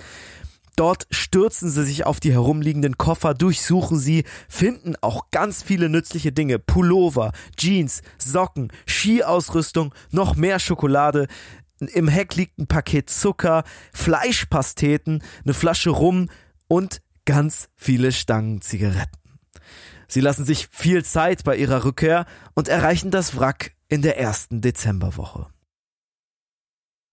[0.77, 6.31] Dort stürzen sie sich auf die herumliegenden Koffer, durchsuchen sie, finden auch ganz viele nützliche
[6.31, 6.59] Dinge.
[6.59, 11.27] Pullover, Jeans, Socken, Skiausrüstung, noch mehr Schokolade.
[11.79, 16.29] Im Heck liegt ein Paket Zucker, Fleischpasteten, eine Flasche Rum
[16.67, 19.17] und ganz viele Stangen Zigaretten.
[20.07, 24.61] Sie lassen sich viel Zeit bei ihrer Rückkehr und erreichen das Wrack in der ersten
[24.61, 25.47] Dezemberwoche.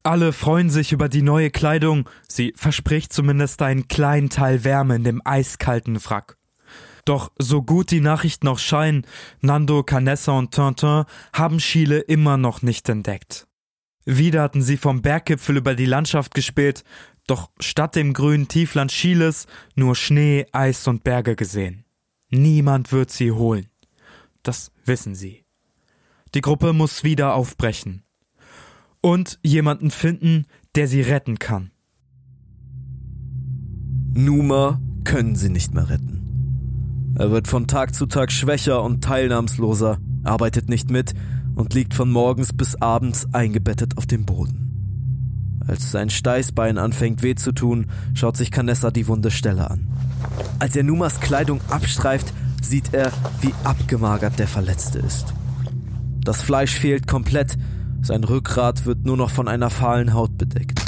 [0.07, 2.07] Alle freuen sich über die neue Kleidung.
[2.29, 6.37] Sie verspricht zumindest einen kleinen Teil Wärme in dem eiskalten Wrack.
[7.07, 9.07] Doch so gut die Nachrichten auch scheinen,
[9.41, 13.47] Nando, Canessa und Tintin haben Chile immer noch nicht entdeckt.
[14.05, 16.85] Wieder hatten sie vom Berggipfel über die Landschaft gespäht,
[17.27, 21.87] doch statt dem grünen Tiefland Chiles nur Schnee, Eis und Berge gesehen.
[22.29, 23.69] Niemand wird sie holen.
[24.43, 25.47] Das wissen sie.
[26.35, 28.04] Die Gruppe muss wieder aufbrechen
[29.05, 31.71] und jemanden finden, der sie retten kann.
[34.15, 37.13] Numa können sie nicht mehr retten.
[37.19, 41.13] Er wird von Tag zu Tag schwächer und teilnahmsloser, arbeitet nicht mit
[41.55, 45.61] und liegt von morgens bis abends eingebettet auf dem Boden.
[45.67, 49.87] Als sein Steißbein anfängt weh zu tun, schaut sich Canessa die wunde Stelle an.
[50.61, 52.33] Als er Numas Kleidung abstreift,
[52.63, 53.13] sieht er,
[53.43, 55.35] wie abgemagert der Verletzte ist.
[56.25, 57.59] Das Fleisch fehlt komplett,
[58.05, 60.81] sein Rückgrat wird nur noch von einer fahlen Haut bedeckt.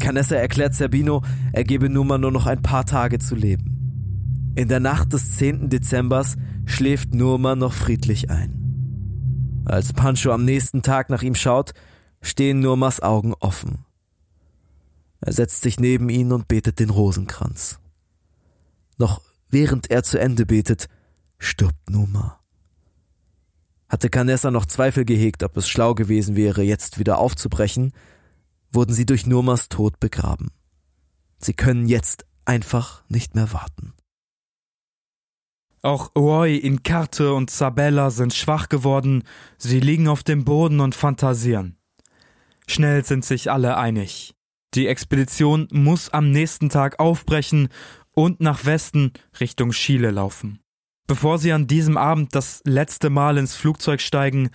[0.00, 1.22] Canessa erklärt Zerbino,
[1.52, 4.52] er gebe Numa nur noch ein paar Tage zu leben.
[4.54, 5.68] In der Nacht des 10.
[5.68, 9.62] Dezembers schläft Numa noch friedlich ein.
[9.64, 11.72] Als Pancho am nächsten Tag nach ihm schaut,
[12.22, 13.84] stehen Nurmas Augen offen.
[15.20, 17.80] Er setzt sich neben ihn und betet den Rosenkranz.
[18.98, 20.88] Noch während er zu Ende betet,
[21.38, 22.38] stirbt Numa.
[23.96, 27.94] Hatte Canessa noch Zweifel gehegt, ob es schlau gewesen wäre, jetzt wieder aufzubrechen,
[28.70, 30.50] wurden sie durch Nurmas Tod begraben.
[31.38, 33.94] Sie können jetzt einfach nicht mehr warten.
[35.80, 39.22] Auch Roy, Incarte und Sabella sind schwach geworden,
[39.56, 41.78] sie liegen auf dem Boden und fantasieren.
[42.66, 44.34] Schnell sind sich alle einig.
[44.74, 47.70] Die Expedition muss am nächsten Tag aufbrechen
[48.10, 50.60] und nach Westen Richtung Chile laufen.
[51.06, 54.50] Bevor sie an diesem Abend das letzte Mal ins Flugzeug steigen,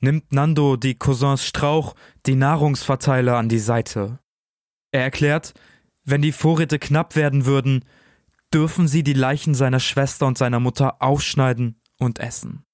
[0.00, 1.94] nimmt Nando die Cousins Strauch
[2.26, 4.20] die Nahrungsverteiler an die Seite.
[4.92, 5.54] Er erklärt,
[6.04, 7.84] wenn die Vorräte knapp werden würden,
[8.54, 12.64] dürfen sie die Leichen seiner Schwester und seiner Mutter aufschneiden und essen.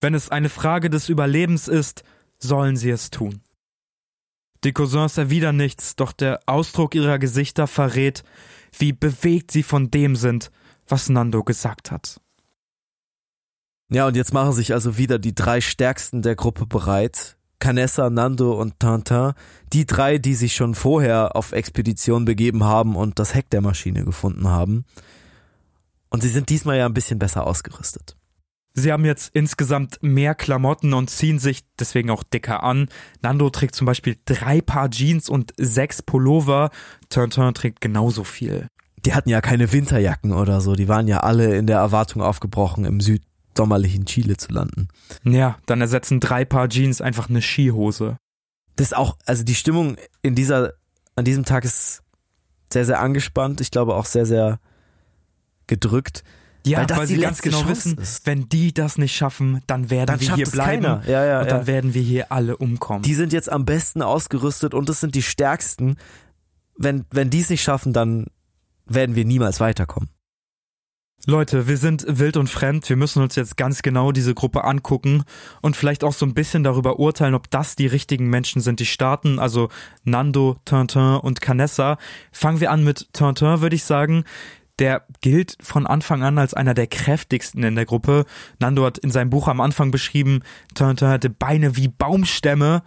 [0.00, 2.02] Wenn es eine Frage des Überlebens ist,
[2.38, 3.42] sollen sie es tun.
[4.64, 8.24] Die Cousins erwidern nichts, doch der Ausdruck ihrer Gesichter verrät,
[8.78, 10.50] wie bewegt sie von dem sind,
[10.86, 12.20] was Nando gesagt hat.
[13.90, 17.36] Ja, und jetzt machen sich also wieder die drei Stärksten der Gruppe bereit.
[17.58, 19.32] Canessa, Nando und Tintin,
[19.72, 24.04] die drei, die sich schon vorher auf Expedition begeben haben und das Heck der Maschine
[24.04, 24.84] gefunden haben.
[26.08, 28.16] Und sie sind diesmal ja ein bisschen besser ausgerüstet.
[28.72, 32.88] Sie haben jetzt insgesamt mehr Klamotten und ziehen sich deswegen auch dicker an.
[33.20, 36.70] Nando trägt zum Beispiel drei Paar Jeans und sechs Pullover.
[37.08, 38.68] Tintin trägt genauso viel.
[39.04, 40.74] Die hatten ja keine Winterjacken oder so.
[40.74, 43.22] Die waren ja alle in der Erwartung aufgebrochen, im Süd
[43.56, 44.88] sommerlichen Chile zu landen.
[45.24, 48.16] Ja, dann ersetzen drei Paar Jeans einfach eine Skihose.
[48.76, 50.72] Das ist auch, also die Stimmung in dieser,
[51.16, 52.02] an diesem Tag ist
[52.72, 53.60] sehr, sehr angespannt.
[53.60, 54.60] Ich glaube auch sehr, sehr
[55.66, 56.24] gedrückt.
[56.66, 58.26] Ja, weil, weil sie ganz genau Chance wissen, ist.
[58.26, 61.02] wenn die das nicht schaffen, dann werden dann wir hier bleiben.
[61.06, 61.66] Ja, ja, und dann ja.
[61.66, 63.02] werden wir hier alle umkommen.
[63.02, 65.96] Die sind jetzt am besten ausgerüstet und es sind die stärksten.
[66.76, 68.26] Wenn, wenn die es nicht schaffen, dann
[68.86, 70.10] werden wir niemals weiterkommen.
[71.26, 72.88] Leute, wir sind wild und fremd.
[72.88, 75.24] Wir müssen uns jetzt ganz genau diese Gruppe angucken
[75.60, 78.86] und vielleicht auch so ein bisschen darüber urteilen, ob das die richtigen Menschen sind, die
[78.86, 79.38] starten.
[79.38, 79.68] Also
[80.02, 81.98] Nando, Tintin und Canessa.
[82.32, 84.24] Fangen wir an mit Tintin, würde ich sagen.
[84.78, 88.24] Der gilt von Anfang an als einer der kräftigsten in der Gruppe.
[88.58, 90.40] Nando hat in seinem Buch am Anfang beschrieben,
[90.74, 92.82] Tintin hatte Beine wie Baumstämme.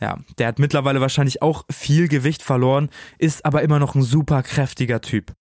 [0.00, 4.42] Ja, der hat mittlerweile wahrscheinlich auch viel Gewicht verloren, ist aber immer noch ein super
[4.42, 5.36] kräftiger Typ.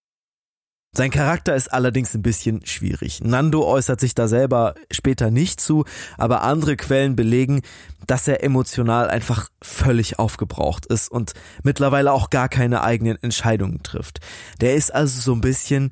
[0.98, 3.22] Sein Charakter ist allerdings ein bisschen schwierig.
[3.22, 5.84] Nando äußert sich da selber später nicht zu,
[6.18, 7.64] aber andere Quellen belegen,
[8.08, 14.20] dass er emotional einfach völlig aufgebraucht ist und mittlerweile auch gar keine eigenen Entscheidungen trifft.
[14.62, 15.92] Der ist also so ein bisschen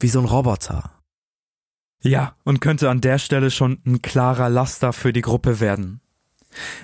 [0.00, 0.98] wie so ein Roboter.
[2.02, 6.01] Ja, und könnte an der Stelle schon ein klarer Laster für die Gruppe werden.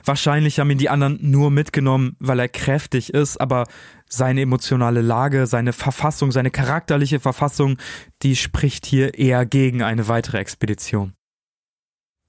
[0.05, 3.67] Wahrscheinlich haben ihn die anderen nur mitgenommen, weil er kräftig ist, aber
[4.09, 7.77] seine emotionale Lage, seine Verfassung, seine charakterliche Verfassung,
[8.23, 11.13] die spricht hier eher gegen eine weitere Expedition.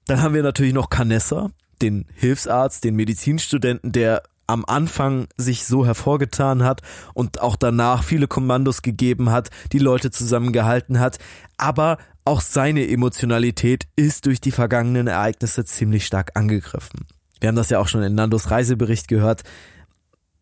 [0.06, 1.50] Dann haben wir natürlich noch Canessa,
[1.80, 6.82] den Hilfsarzt, den Medizinstudenten, der am Anfang sich so hervorgetan hat
[7.14, 11.18] und auch danach viele Kommandos gegeben hat, die Leute zusammengehalten hat,
[11.56, 17.06] aber auch seine Emotionalität ist durch die vergangenen Ereignisse ziemlich stark angegriffen.
[17.40, 19.42] Wir haben das ja auch schon in Nandos Reisebericht gehört.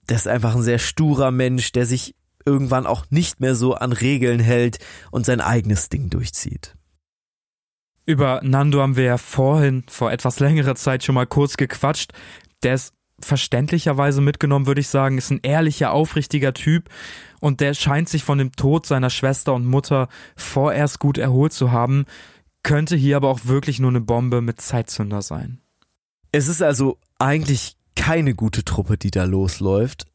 [0.08, 2.14] Der ist einfach ein sehr sturer Mensch, der sich
[2.44, 4.78] irgendwann auch nicht mehr so an Regeln hält
[5.10, 6.74] und sein eigenes Ding durchzieht.
[8.06, 12.12] Über Nando haben wir ja vorhin, vor etwas längerer Zeit schon mal kurz gequatscht.
[12.62, 16.88] Der ist verständlicherweise mitgenommen, würde ich sagen, ist ein ehrlicher, aufrichtiger Typ
[17.40, 21.72] und der scheint sich von dem Tod seiner Schwester und Mutter vorerst gut erholt zu
[21.72, 22.06] haben,
[22.62, 25.60] könnte hier aber auch wirklich nur eine Bombe mit Zeitzünder sein.
[26.32, 30.06] Es ist also eigentlich keine gute Truppe, die da losläuft.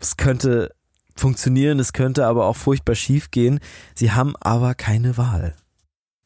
[0.00, 0.74] Es könnte
[1.16, 3.60] funktionieren, es könnte aber auch furchtbar schief gehen.
[3.94, 5.54] Sie haben aber keine Wahl.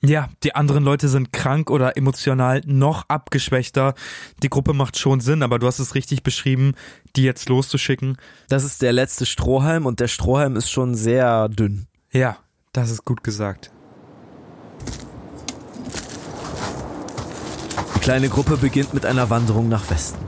[0.04, 3.94] Ja, die anderen Leute sind krank oder emotional noch abgeschwächter.
[4.42, 6.74] Die Gruppe macht schon Sinn, aber du hast es richtig beschrieben,
[7.14, 8.16] die jetzt loszuschicken.
[8.48, 11.86] Das ist der letzte Strohhalm und der Strohhalm ist schon sehr dünn.
[12.10, 12.36] Ja,
[12.72, 13.70] das ist gut gesagt.
[18.02, 20.18] Die kleine Gruppe beginnt mit einer Wanderung nach Westen.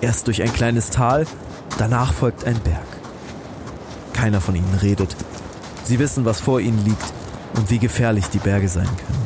[0.00, 1.26] Erst durch ein kleines Tal,
[1.76, 2.86] danach folgt ein Berg.
[4.14, 5.14] Keiner von ihnen redet.
[5.84, 7.12] Sie wissen, was vor ihnen liegt
[7.56, 9.22] und wie gefährlich die Berge sein können.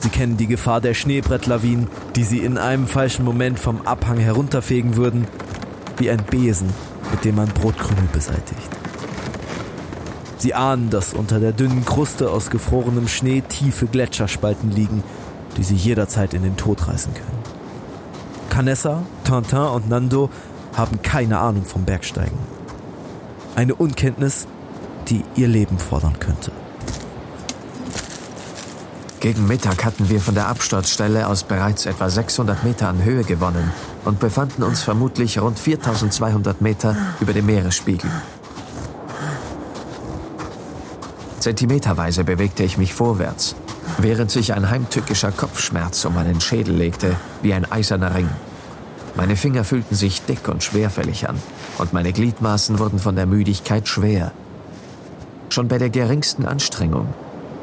[0.00, 4.96] Sie kennen die Gefahr der Schneebrettlawinen, die sie in einem falschen Moment vom Abhang herunterfegen
[4.96, 5.28] würden,
[5.98, 6.70] wie ein Besen,
[7.12, 8.68] mit dem man Brotkrümel beseitigt.
[10.38, 15.04] Sie ahnen, dass unter der dünnen Kruste aus gefrorenem Schnee tiefe Gletscherspalten liegen,
[15.60, 17.38] die sie jederzeit in den Tod reißen können.
[18.48, 20.30] Canessa, Tintin und Nando
[20.74, 22.38] haben keine Ahnung vom Bergsteigen.
[23.56, 24.46] Eine Unkenntnis,
[25.08, 26.50] die ihr Leben fordern könnte.
[29.20, 33.70] Gegen Mittag hatten wir von der Absturzstelle aus bereits etwa 600 Meter an Höhe gewonnen
[34.06, 38.10] und befanden uns vermutlich rund 4200 Meter über dem Meeresspiegel.
[41.38, 43.56] Zentimeterweise bewegte ich mich vorwärts,
[43.98, 48.28] während sich ein heimtückischer Kopfschmerz um meinen Schädel legte, wie ein eiserner Ring.
[49.16, 51.36] Meine Finger fühlten sich dick und schwerfällig an
[51.78, 54.32] und meine Gliedmaßen wurden von der Müdigkeit schwer.
[55.48, 57.12] Schon bei der geringsten Anstrengung,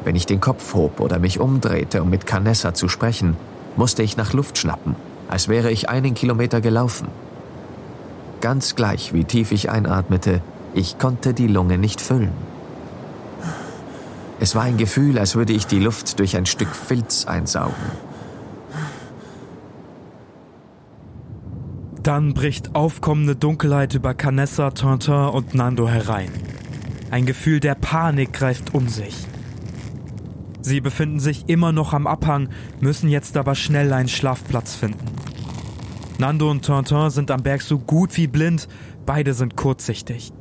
[0.04, 3.36] wenn ich den Kopf hob oder mich umdrehte, um mit Canessa zu sprechen,
[3.76, 4.94] musste ich nach Luft schnappen,
[5.28, 7.08] als wäre ich einen Kilometer gelaufen.
[8.40, 10.42] Ganz gleich, wie tief ich einatmete,
[10.74, 12.32] ich konnte die Lunge nicht füllen.
[14.40, 17.74] Es war ein Gefühl, als würde ich die Luft durch ein Stück Filz einsaugen.
[22.02, 26.30] Dann bricht aufkommende Dunkelheit über Canessa, Tintin und Nando herein.
[27.10, 29.14] Ein Gefühl der Panik greift um sich.
[30.60, 32.48] Sie befinden sich immer noch am Abhang,
[32.80, 35.06] müssen jetzt aber schnell einen Schlafplatz finden.
[36.18, 38.68] Nando und Tintin sind am Berg so gut wie blind,
[39.04, 40.32] beide sind kurzsichtig.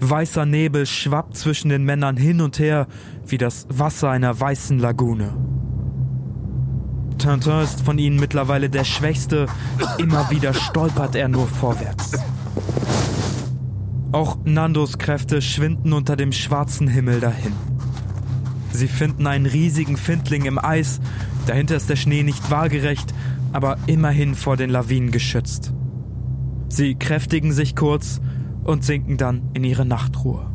[0.00, 2.86] Weißer Nebel schwappt zwischen den Männern hin und her
[3.26, 5.32] wie das Wasser einer weißen Lagune.
[7.18, 9.46] Tintin ist von ihnen mittlerweile der Schwächste,
[9.98, 12.12] immer wieder stolpert er nur vorwärts.
[14.12, 17.52] Auch Nandos Kräfte schwinden unter dem schwarzen Himmel dahin.
[18.72, 21.00] Sie finden einen riesigen Findling im Eis,
[21.46, 23.14] dahinter ist der Schnee nicht waagerecht,
[23.52, 25.72] aber immerhin vor den Lawinen geschützt.
[26.68, 28.20] Sie kräftigen sich kurz
[28.66, 30.50] und sinken dann in ihre Nachtruhe.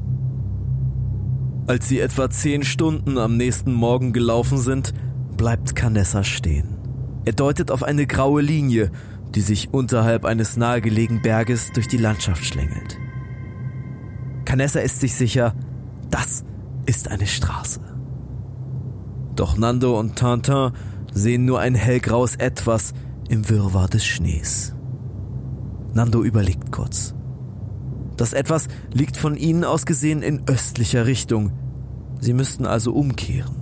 [1.67, 4.93] Als sie etwa zehn Stunden am nächsten Morgen gelaufen sind,
[5.37, 6.77] bleibt Canessa stehen.
[7.23, 8.91] Er deutet auf eine graue Linie,
[9.35, 12.97] die sich unterhalb eines nahegelegenen Berges durch die Landschaft schlängelt.
[14.43, 15.55] Canessa ist sich sicher,
[16.09, 16.43] das
[16.85, 17.79] ist eine Straße.
[19.35, 20.71] Doch Nando und Tintin
[21.13, 22.93] sehen nur ein hellgraues Etwas
[23.29, 24.75] im Wirrwarr des Schnees.
[25.93, 27.15] Nando überlegt kurz.
[28.21, 31.53] Das Etwas liegt von ihnen aus gesehen in östlicher Richtung.
[32.19, 33.55] Sie müssten also umkehren.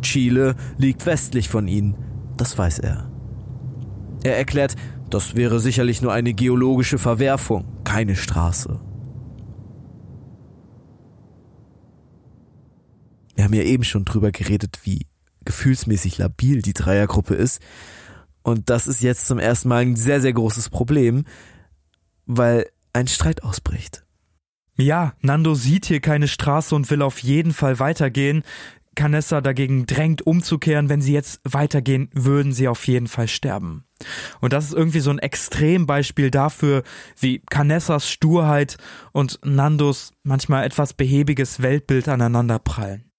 [0.00, 1.94] Chile liegt westlich von ihnen,
[2.38, 3.12] das weiß er.
[4.22, 4.76] Er erklärt,
[5.10, 8.80] das wäre sicherlich nur eine geologische Verwerfung, keine Straße.
[13.34, 15.06] Wir haben ja eben schon drüber geredet, wie
[15.44, 17.60] gefühlsmäßig labil die Dreiergruppe ist.
[18.42, 21.26] Und das ist jetzt zum ersten Mal ein sehr, sehr großes Problem,
[22.24, 24.04] weil ein Streit ausbricht.
[24.76, 28.42] Ja, Nando sieht hier keine Straße und will auf jeden Fall weitergehen.
[28.94, 33.84] Canessa dagegen drängt umzukehren, wenn sie jetzt weitergehen, würden sie auf jeden Fall sterben.
[34.40, 36.82] Und das ist irgendwie so ein Extrembeispiel dafür,
[37.18, 38.76] wie Canessas Sturheit
[39.12, 43.10] und Nandos manchmal etwas behäbiges Weltbild aneinander prallen.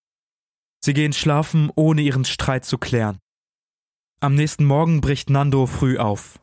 [0.83, 3.17] Sie gehen schlafen, ohne ihren Streit zu klären.
[4.19, 6.39] Am nächsten Morgen bricht Nando früh auf.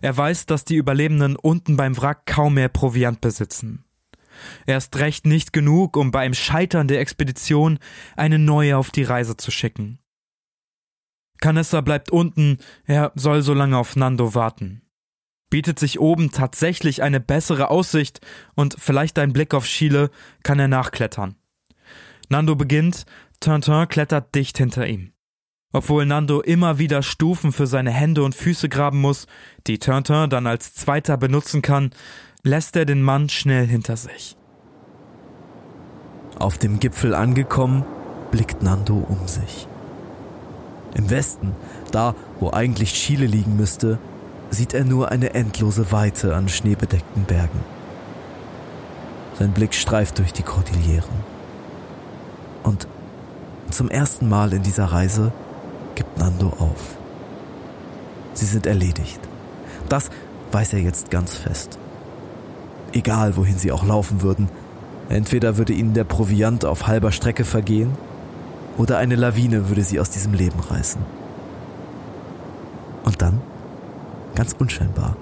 [0.00, 3.84] Er weiß, dass die Überlebenden unten beim Wrack kaum mehr Proviant besitzen.
[4.66, 7.78] Erst recht nicht genug, um beim Scheitern der Expedition
[8.16, 9.98] eine neue auf die Reise zu schicken.
[11.40, 14.82] Canessa bleibt unten, er soll so lange auf Nando warten.
[15.48, 18.20] Bietet sich oben tatsächlich eine bessere Aussicht
[18.54, 20.10] und vielleicht ein Blick auf Chile,
[20.42, 21.36] kann er nachklettern.
[22.28, 23.04] Nando beginnt,
[23.38, 25.12] Tintin klettert dicht hinter ihm.
[25.76, 29.26] Obwohl Nando immer wieder Stufen für seine Hände und Füße graben muss,
[29.66, 31.90] die Tintin dann als zweiter benutzen kann,
[32.42, 34.38] lässt er den Mann schnell hinter sich.
[36.38, 37.84] Auf dem Gipfel angekommen,
[38.30, 39.68] blickt Nando um sich.
[40.94, 41.52] Im Westen,
[41.92, 43.98] da wo eigentlich Chile liegen müsste,
[44.48, 47.60] sieht er nur eine endlose Weite an schneebedeckten Bergen.
[49.38, 51.20] Sein Blick streift durch die Kordilleren.
[52.62, 52.88] Und
[53.70, 55.32] Zum ersten Mal in dieser Reise
[55.96, 56.96] gibt Nando auf.
[58.34, 59.18] Sie sind erledigt.
[59.88, 60.10] Das
[60.52, 61.78] weiß er jetzt ganz fest.
[62.92, 64.48] Egal, wohin sie auch laufen würden,
[65.08, 67.90] entweder würde ihnen der Proviant auf halber Strecke vergehen,
[68.78, 71.00] oder eine Lawine würde sie aus diesem Leben reißen.
[73.04, 73.40] Und dann,
[74.34, 75.16] ganz unscheinbar,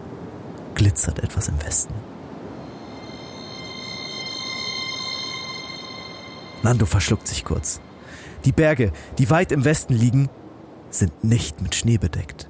[0.75, 1.95] glitzert etwas im Westen.
[6.65, 7.81] Nando verschluckt sich kurz.
[8.45, 10.29] Die Berge, die weit im Westen liegen,
[10.95, 12.49] sind nicht mit Schnee bedeckt.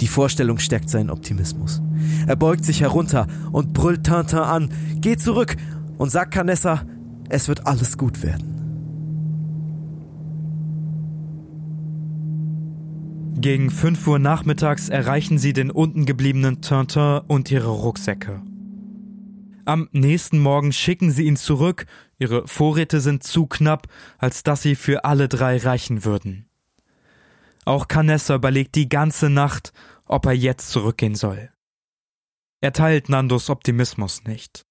[0.00, 1.80] Die Vorstellung stärkt seinen Optimismus.
[2.26, 5.56] Er beugt sich herunter und brüllt Tintin an, geh zurück
[5.98, 6.82] und sagt Canessa,
[7.28, 8.54] es wird alles gut werden.
[13.36, 18.42] Gegen 5 Uhr nachmittags erreichen sie den unten gebliebenen Tintin und ihre Rucksäcke.
[19.66, 21.86] Am nächsten Morgen schicken sie ihn zurück,
[22.18, 23.88] ihre Vorräte sind zu knapp,
[24.18, 26.48] als dass sie für alle drei reichen würden.
[27.64, 29.72] Auch Canessa überlegt die ganze Nacht,
[30.06, 31.50] ob er jetzt zurückgehen soll.
[32.60, 34.64] Er teilt Nandos Optimismus nicht.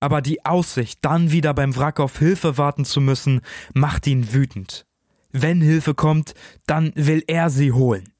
[0.00, 3.42] Aber die Aussicht, dann wieder beim Wrack auf Hilfe warten zu müssen,
[3.74, 4.86] macht ihn wütend.
[5.30, 6.34] Wenn Hilfe kommt,
[6.66, 8.12] dann will er sie holen.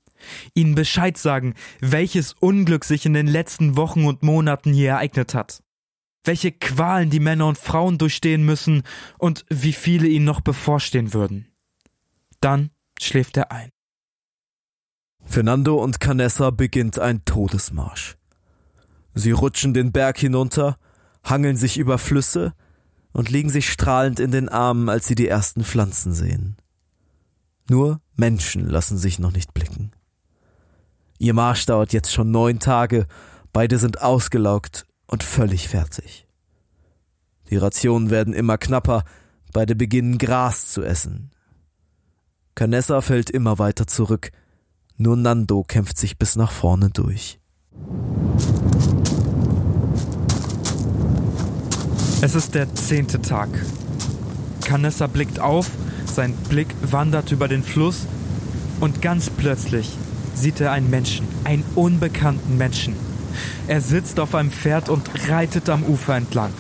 [0.54, 5.63] Ihnen Bescheid sagen, welches Unglück sich in den letzten Wochen und Monaten hier ereignet hat.
[6.24, 8.82] Welche Qualen die Männer und Frauen durchstehen müssen
[9.18, 11.48] und wie viele ihnen noch bevorstehen würden.
[12.40, 13.70] Dann schläft er ein.
[15.24, 18.16] Fernando und Canessa beginnt ein Todesmarsch.
[19.14, 20.78] Sie rutschen den Berg hinunter,
[21.22, 22.54] hangeln sich über Flüsse
[23.12, 26.56] und liegen sich strahlend in den Armen, als sie die ersten Pflanzen sehen.
[27.68, 29.92] Nur Menschen lassen sich noch nicht blicken.
[31.18, 33.06] Ihr Marsch dauert jetzt schon neun Tage,
[33.52, 36.26] beide sind ausgelaugt und völlig fertig.
[37.50, 39.04] Die Rationen werden immer knapper,
[39.52, 41.30] beide beginnen Gras zu essen.
[42.54, 44.30] Canessa fällt immer weiter zurück,
[44.96, 47.40] nur Nando kämpft sich bis nach vorne durch.
[52.20, 53.50] Es ist der zehnte Tag.
[54.64, 55.70] Canessa blickt auf,
[56.06, 58.06] sein Blick wandert über den Fluss
[58.80, 59.90] und ganz plötzlich
[60.34, 62.96] sieht er einen Menschen, einen unbekannten Menschen.
[63.66, 66.52] Er sitzt auf einem Pferd und reitet am Ufer entlang.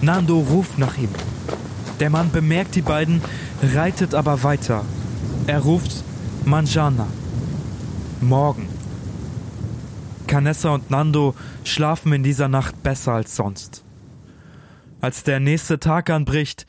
[0.00, 1.10] Nando ruft nach ihm.
[2.00, 3.22] Der Mann bemerkt die beiden,
[3.62, 4.84] reitet aber weiter
[5.50, 6.04] er ruft
[6.44, 7.08] Manjana.
[8.20, 8.68] Morgen.
[10.28, 11.34] Canessa und Nando
[11.64, 13.84] schlafen in dieser Nacht besser als sonst.
[15.00, 16.66] Als der nächste Tag anbricht,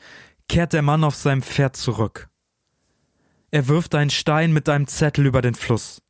[0.48, 2.28] kehrt der Mann auf seinem Pferd zurück.
[3.52, 6.02] Er wirft einen Stein mit einem Zettel über den Fluss.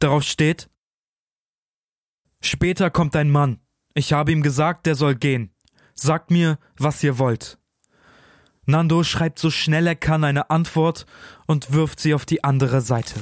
[0.00, 0.68] Darauf steht
[2.44, 3.58] Später kommt ein Mann.
[3.94, 5.50] Ich habe ihm gesagt, der soll gehen.
[5.94, 7.56] Sagt mir, was ihr wollt.
[8.66, 11.06] Nando schreibt so schnell er kann eine Antwort
[11.46, 13.14] und wirft sie auf die andere Seite.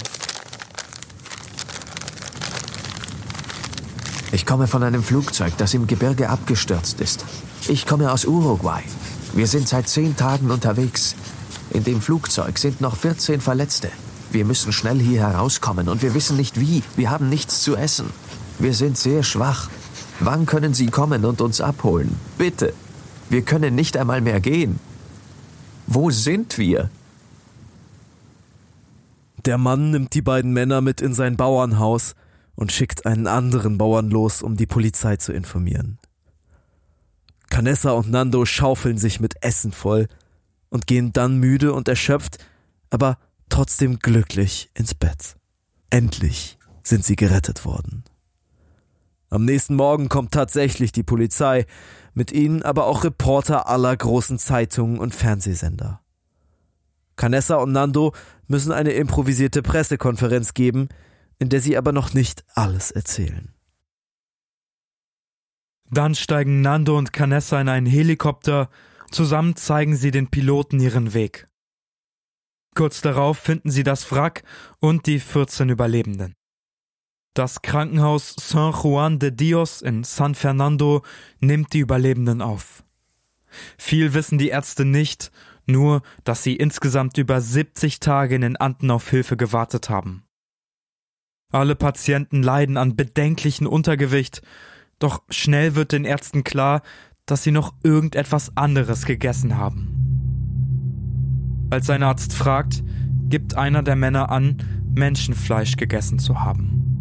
[4.33, 7.25] Ich komme von einem Flugzeug, das im Gebirge abgestürzt ist.
[7.69, 8.83] Ich komme aus Uruguay.
[9.35, 11.15] Wir sind seit zehn Tagen unterwegs.
[11.71, 13.93] In dem Flugzeug sind noch 14 Verletzte.
[14.33, 16.83] Wir müssen schnell hier herauskommen und wir wissen nicht wie.
[16.97, 18.11] Wir haben nichts zu essen.
[18.59, 19.71] Wir sind sehr schwach.
[20.21, 22.17] Wann können Sie kommen und uns abholen?
[22.39, 22.75] Bitte.
[23.29, 24.79] Wir können nicht einmal mehr gehen.
[25.87, 26.91] Wo sind wir?
[29.45, 32.15] Der Mann nimmt die beiden Männer mit in sein Bauernhaus
[32.55, 35.99] und schickt einen anderen Bauern los, um die Polizei zu informieren.
[37.51, 40.09] Canessa und Nando schaufeln sich mit Essen voll
[40.71, 42.39] und gehen dann müde und erschöpft,
[42.91, 43.19] aber
[43.49, 45.37] trotzdem glücklich ins Bett.
[45.91, 48.05] Endlich sind sie gerettet worden.
[49.33, 51.65] Am nächsten Morgen kommt tatsächlich die Polizei,
[52.13, 56.03] mit ihnen aber auch Reporter aller großen Zeitungen und Fernsehsender.
[57.17, 58.13] Canessa und Nando
[58.47, 60.91] müssen eine improvisierte Pressekonferenz geben,
[61.39, 63.55] in der sie aber noch nicht alles erzählen.
[65.91, 68.69] Dann steigen Nando und Canessa in einen Helikopter,
[69.11, 71.47] zusammen zeigen sie den Piloten ihren Weg.
[72.75, 74.43] Kurz darauf finden sie das Wrack
[74.79, 76.35] und die 14 Überlebenden.
[77.35, 81.03] Das Krankenhaus San Juan de Dios in San Fernando
[81.41, 82.85] nimmt die Überlebenden auf.
[83.79, 85.33] Viel wissen die Ärzte nicht,
[85.67, 90.25] nur dass sie insgesamt über 70 Tage in den Anden auf Hilfe gewartet haben.
[91.53, 94.43] Alle Patienten leiden an bedenklichen Untergewicht,
[94.99, 96.83] doch schnell wird den Ärzten klar,
[97.25, 99.89] dass sie noch irgendetwas anderes gegessen haben.
[101.71, 102.85] Als ein Arzt fragt,
[103.31, 104.63] gibt einer der Männer an,
[104.95, 106.92] Menschenfleisch gegessen zu haben.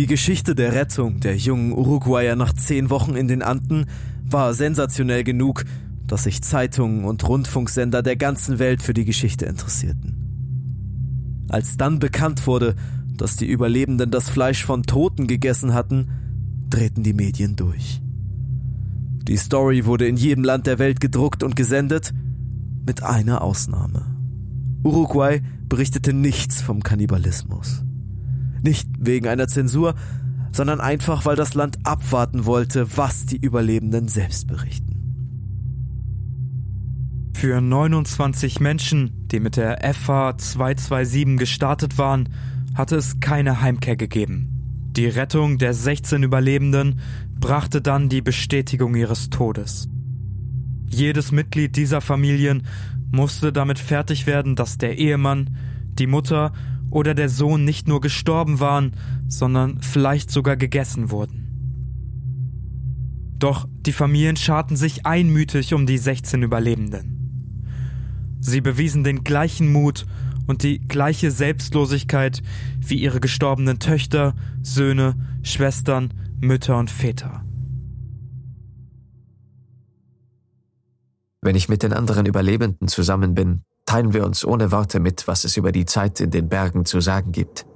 [0.00, 3.84] Die Geschichte der Rettung der jungen Uruguayer nach zehn Wochen in den Anden
[4.24, 5.66] war sensationell genug,
[6.06, 11.44] dass sich Zeitungen und Rundfunksender der ganzen Welt für die Geschichte interessierten.
[11.50, 12.76] Als dann bekannt wurde,
[13.14, 16.08] dass die Überlebenden das Fleisch von Toten gegessen hatten,
[16.70, 18.00] drehten die Medien durch.
[19.28, 22.14] Die Story wurde in jedem Land der Welt gedruckt und gesendet,
[22.86, 24.06] mit einer Ausnahme.
[24.82, 27.84] Uruguay berichtete nichts vom Kannibalismus.
[28.62, 29.94] Nicht wegen einer Zensur,
[30.52, 34.90] sondern einfach, weil das Land abwarten wollte, was die Überlebenden selbst berichten.
[37.34, 42.28] Für 29 Menschen, die mit der FH 227 gestartet waren,
[42.74, 44.60] hatte es keine Heimkehr gegeben.
[44.96, 47.00] Die Rettung der 16 Überlebenden
[47.38, 49.88] brachte dann die Bestätigung ihres Todes.
[50.90, 52.66] Jedes Mitglied dieser Familien
[53.12, 55.56] musste damit fertig werden, dass der Ehemann,
[55.98, 56.52] die Mutter
[56.90, 58.92] oder der Sohn nicht nur gestorben waren,
[59.28, 61.46] sondern vielleicht sogar gegessen wurden.
[63.38, 68.36] Doch die Familien scharten sich einmütig um die 16 Überlebenden.
[68.40, 70.06] Sie bewiesen den gleichen Mut
[70.46, 72.42] und die gleiche Selbstlosigkeit
[72.80, 77.44] wie ihre gestorbenen Töchter, Söhne, Schwestern, Mütter und Väter.
[81.42, 85.42] Wenn ich mit den anderen Überlebenden zusammen bin, teilen wir uns ohne Worte mit, was
[85.42, 87.66] es über die Zeit in den Bergen zu sagen gibt.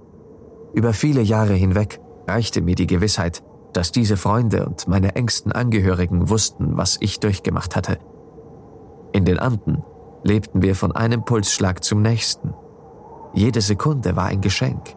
[0.73, 3.43] Über viele Jahre hinweg reichte mir die Gewissheit,
[3.73, 7.99] dass diese Freunde und meine engsten Angehörigen wussten, was ich durchgemacht hatte.
[9.13, 9.83] In den Anden
[10.23, 12.55] lebten wir von einem Pulsschlag zum nächsten.
[13.33, 14.95] Jede Sekunde war ein Geschenk.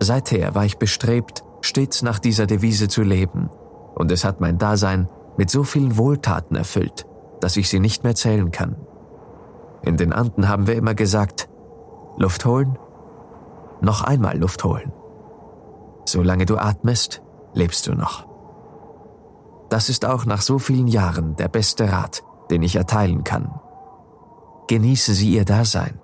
[0.00, 3.50] Seither war ich bestrebt, stets nach dieser Devise zu leben,
[3.94, 7.04] und es hat mein Dasein mit so vielen Wohltaten erfüllt,
[7.42, 8.76] dass ich sie nicht mehr zählen kann.
[9.84, 11.48] In den Anden haben wir immer gesagt,
[12.16, 12.78] Luft holen,
[13.80, 14.92] noch einmal Luft holen.
[16.04, 17.22] Solange du atmest,
[17.54, 18.26] lebst du noch.
[19.68, 23.58] Das ist auch nach so vielen Jahren der beste Rat, den ich erteilen kann.
[24.68, 26.00] Genieße Sie Ihr Dasein.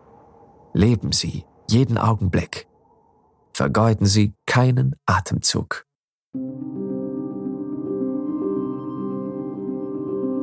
[0.73, 2.67] Leben Sie jeden Augenblick.
[3.53, 5.85] Vergeuden Sie keinen Atemzug.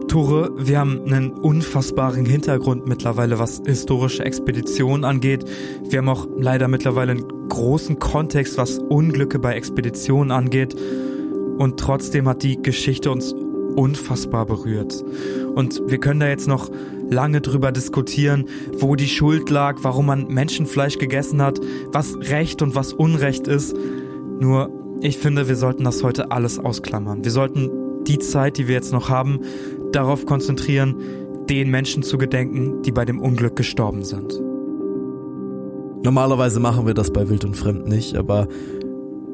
[0.07, 5.45] Tore, wir haben einen unfassbaren Hintergrund mittlerweile, was historische Expeditionen angeht.
[5.89, 10.75] Wir haben auch leider mittlerweile einen großen Kontext, was Unglücke bei Expeditionen angeht.
[11.57, 15.03] Und trotzdem hat die Geschichte uns unfassbar berührt.
[15.53, 16.71] Und wir können da jetzt noch
[17.09, 18.45] lange drüber diskutieren,
[18.77, 21.59] wo die Schuld lag, warum man Menschenfleisch gegessen hat,
[21.91, 23.75] was Recht und was Unrecht ist.
[24.39, 24.69] Nur,
[25.01, 27.23] ich finde, wir sollten das heute alles ausklammern.
[27.23, 27.69] Wir sollten
[28.05, 29.39] die Zeit, die wir jetzt noch haben,
[29.91, 30.95] darauf konzentrieren,
[31.49, 34.41] den Menschen zu gedenken, die bei dem Unglück gestorben sind.
[36.03, 38.47] Normalerweise machen wir das bei Wild und Fremd nicht, aber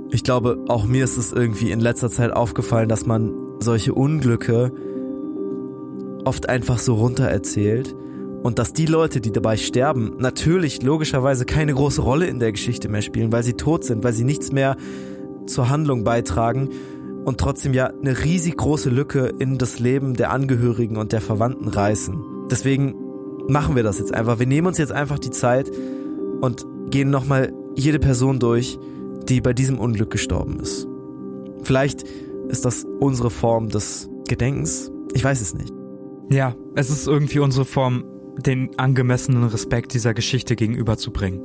[0.10, 4.72] ich glaube, auch mir ist es irgendwie in letzter Zeit aufgefallen, dass man solche Unglücke
[6.26, 7.95] oft einfach so runter erzählt
[8.44, 12.90] und dass die Leute, die dabei sterben, natürlich logischerweise keine große Rolle in der Geschichte
[12.90, 14.78] mehr spielen, weil sie tot sind, weil sie nichts mehr
[15.45, 16.69] zur Handlung beitragen
[17.26, 21.68] und trotzdem ja eine riesig große Lücke in das Leben der Angehörigen und der Verwandten
[21.68, 22.48] reißen.
[22.49, 22.95] Deswegen
[23.48, 24.39] machen wir das jetzt einfach.
[24.39, 25.72] Wir nehmen uns jetzt einfach die Zeit
[26.41, 28.80] und gehen nochmal jede Person durch,
[29.30, 30.88] die bei diesem Unglück gestorben ist.
[31.64, 32.03] Vielleicht
[32.49, 34.91] ist das unsere Form des Gedenkens.
[35.14, 35.73] Ich weiß es nicht.
[36.30, 38.03] Ja, es ist irgendwie unsere Form,
[38.38, 41.43] den angemessenen Respekt dieser Geschichte gegenüberzubringen.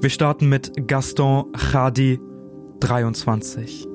[0.00, 2.18] Wir starten mit Gaston Chadi
[2.80, 3.93] 23.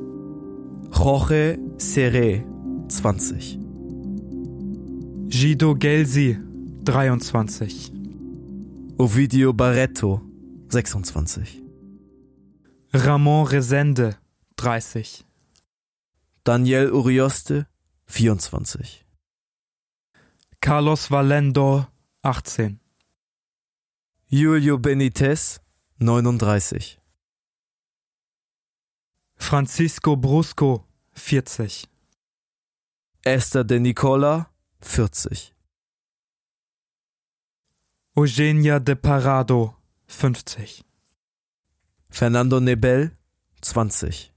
[0.91, 2.45] Jorge Seré,
[2.89, 3.59] 20.
[5.29, 6.37] Gido Gelsi,
[6.83, 7.91] 23.
[8.97, 10.21] Ovidio Barreto,
[10.71, 11.63] 26.
[12.93, 14.17] Ramon Resende,
[14.55, 15.23] 30.
[16.43, 17.65] Daniel Urioste,
[18.07, 19.05] 24.
[20.59, 21.85] Carlos Valendo,
[22.23, 22.77] 18.
[24.31, 25.61] Julio Benitez,
[25.99, 26.98] 39.
[29.39, 30.85] Francisco Brusco,
[31.15, 31.87] 40.
[33.25, 35.53] Esther de Nicola, 40.
[38.15, 39.75] Eugenia de Parado,
[40.07, 40.83] 50.
[42.11, 43.11] Fernando Nebel,
[43.61, 44.31] 20.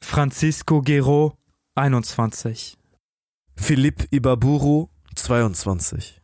[0.00, 1.36] Francisco Guerrero,
[1.76, 2.76] 21.
[3.56, 6.20] Philipp Ibaburu, 22.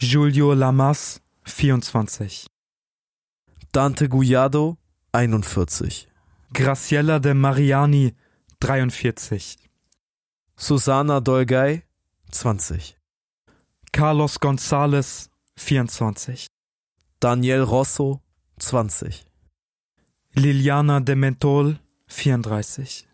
[0.00, 2.48] Julio Lamas, 24.
[3.72, 4.78] Dante Guyado,
[5.12, 6.11] 41.
[6.54, 8.14] Graciela de Mariani,
[8.60, 9.56] 43.
[10.54, 11.82] Susana Dolgay,
[12.30, 12.94] 20.
[13.90, 16.46] Carlos González, 24.
[17.18, 18.20] Daniel Rosso,
[18.58, 19.24] 20.
[20.36, 23.06] Liliana de Mentol, 34.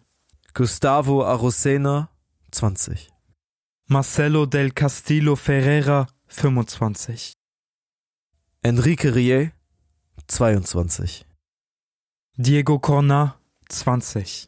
[0.53, 2.11] Gustavo Arosena,
[2.51, 3.09] 20.
[3.89, 7.35] Marcelo del Castillo Ferreira, 25.
[8.65, 9.53] Enrique Rie,
[10.27, 11.28] 22.
[12.41, 13.35] Diego Corna,
[13.69, 14.47] 20.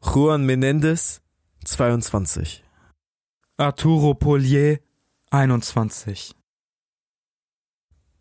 [0.00, 1.20] Juan Menendez,
[1.62, 2.64] 22.
[3.58, 4.80] Arturo Polier,
[5.30, 6.34] 21.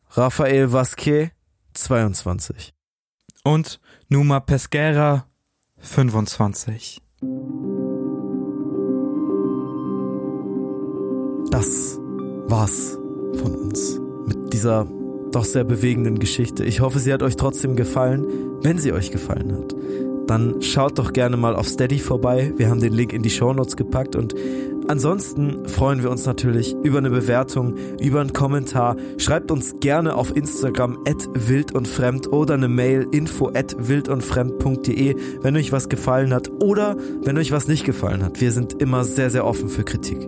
[0.10, 1.32] Rafael Vasquez,
[1.74, 2.74] 22.
[3.46, 3.80] Und
[4.10, 5.26] Numa Pesquera,
[5.78, 7.02] 25.
[11.50, 11.98] Das
[12.50, 12.98] war's
[13.40, 14.86] von uns mit dieser
[15.36, 16.64] doch sehr bewegenden Geschichte.
[16.64, 18.26] Ich hoffe, sie hat euch trotzdem gefallen.
[18.62, 19.76] Wenn sie euch gefallen hat,
[20.28, 22.54] dann schaut doch gerne mal auf Steady vorbei.
[22.58, 24.34] Wir haben den Link in die Show Notes gepackt und
[24.88, 28.96] ansonsten freuen wir uns natürlich über eine Bewertung, über einen Kommentar.
[29.18, 35.16] Schreibt uns gerne auf Instagram at wild und fremd oder eine Mail info at wildundfremd.de,
[35.42, 38.42] wenn euch was gefallen hat oder wenn euch was nicht gefallen hat.
[38.42, 40.28] Wir sind immer sehr, sehr offen für Kritik.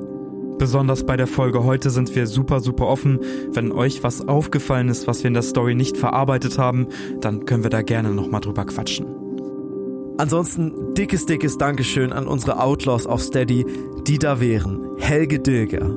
[0.58, 3.20] Besonders bei der Folge heute sind wir super, super offen.
[3.52, 6.88] Wenn euch was aufgefallen ist, was wir in der Story nicht verarbeitet haben,
[7.22, 9.06] dann können wir da gerne nochmal drüber quatschen.
[10.18, 13.68] Ansonsten dickes, dickes Dankeschön an unsere Outlaws auf Steady,
[14.08, 14.98] die da wären.
[14.98, 15.96] Helge Dilger,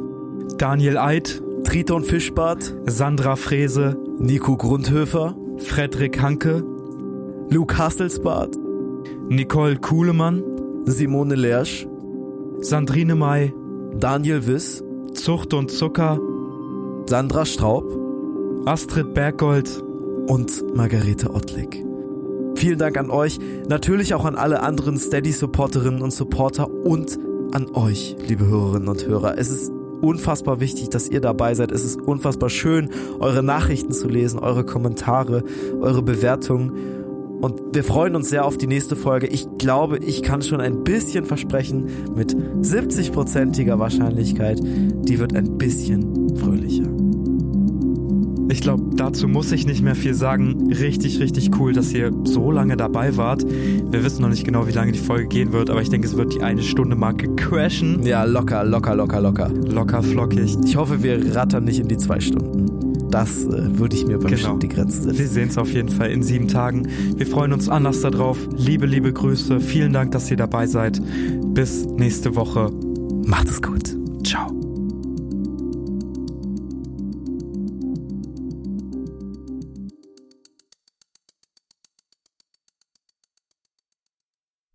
[0.59, 6.63] Daniel Eid, Triton Fischbart, Sandra Frese, Nico Grundhöfer, Frederik Hanke,
[7.49, 8.57] Luke Hasselsbart,
[9.31, 10.43] Nicole Kuhlemann,
[10.85, 11.87] Simone Lersch,
[12.61, 13.55] Sandrine May,
[14.01, 14.83] Daniel Wiss,
[15.13, 16.19] Zucht und Zucker,
[17.07, 17.85] Sandra Straub
[18.65, 19.83] Astrid Berggold
[20.27, 21.85] und Margarete Ottlick.
[22.55, 27.19] Vielen Dank an euch, natürlich auch an alle anderen Steady-Supporterinnen und Supporter und
[27.53, 29.39] an euch, liebe Hörerinnen und Hörer.
[29.39, 31.73] Es ist unfassbar wichtig, dass ihr dabei seid.
[31.73, 35.43] Es ist unfassbar schön, eure Nachrichten zu lesen, eure Kommentare,
[35.81, 36.73] eure Bewertungen.
[37.41, 39.27] Und wir freuen uns sehr auf die nächste Folge.
[39.27, 46.37] Ich glaube, ich kann schon ein bisschen versprechen, mit 70%iger Wahrscheinlichkeit, die wird ein bisschen
[46.37, 46.91] fröhlicher.
[48.51, 50.73] Ich glaube, dazu muss ich nicht mehr viel sagen.
[50.73, 53.47] Richtig, richtig cool, dass ihr so lange dabei wart.
[53.47, 56.17] Wir wissen noch nicht genau, wie lange die Folge gehen wird, aber ich denke, es
[56.17, 58.03] wird die eine Stunde Marke crashen.
[58.03, 59.51] Ja, locker, locker, locker, locker.
[59.69, 60.57] Locker, flockig.
[60.65, 62.90] Ich hoffe, wir rattern nicht in die zwei Stunden.
[63.11, 64.57] Das äh, würde ich mir beim Genau.
[64.59, 65.33] die Grenze Wir setzen.
[65.33, 66.87] sehen es auf jeden Fall in sieben Tagen.
[67.17, 68.39] Wir freuen uns anders darauf.
[68.57, 69.61] Liebe, liebe Grüße.
[69.61, 71.01] Vielen Dank, dass ihr dabei seid.
[71.55, 72.71] Bis nächste Woche.
[73.27, 73.97] Macht es gut.
[74.25, 74.60] Ciao.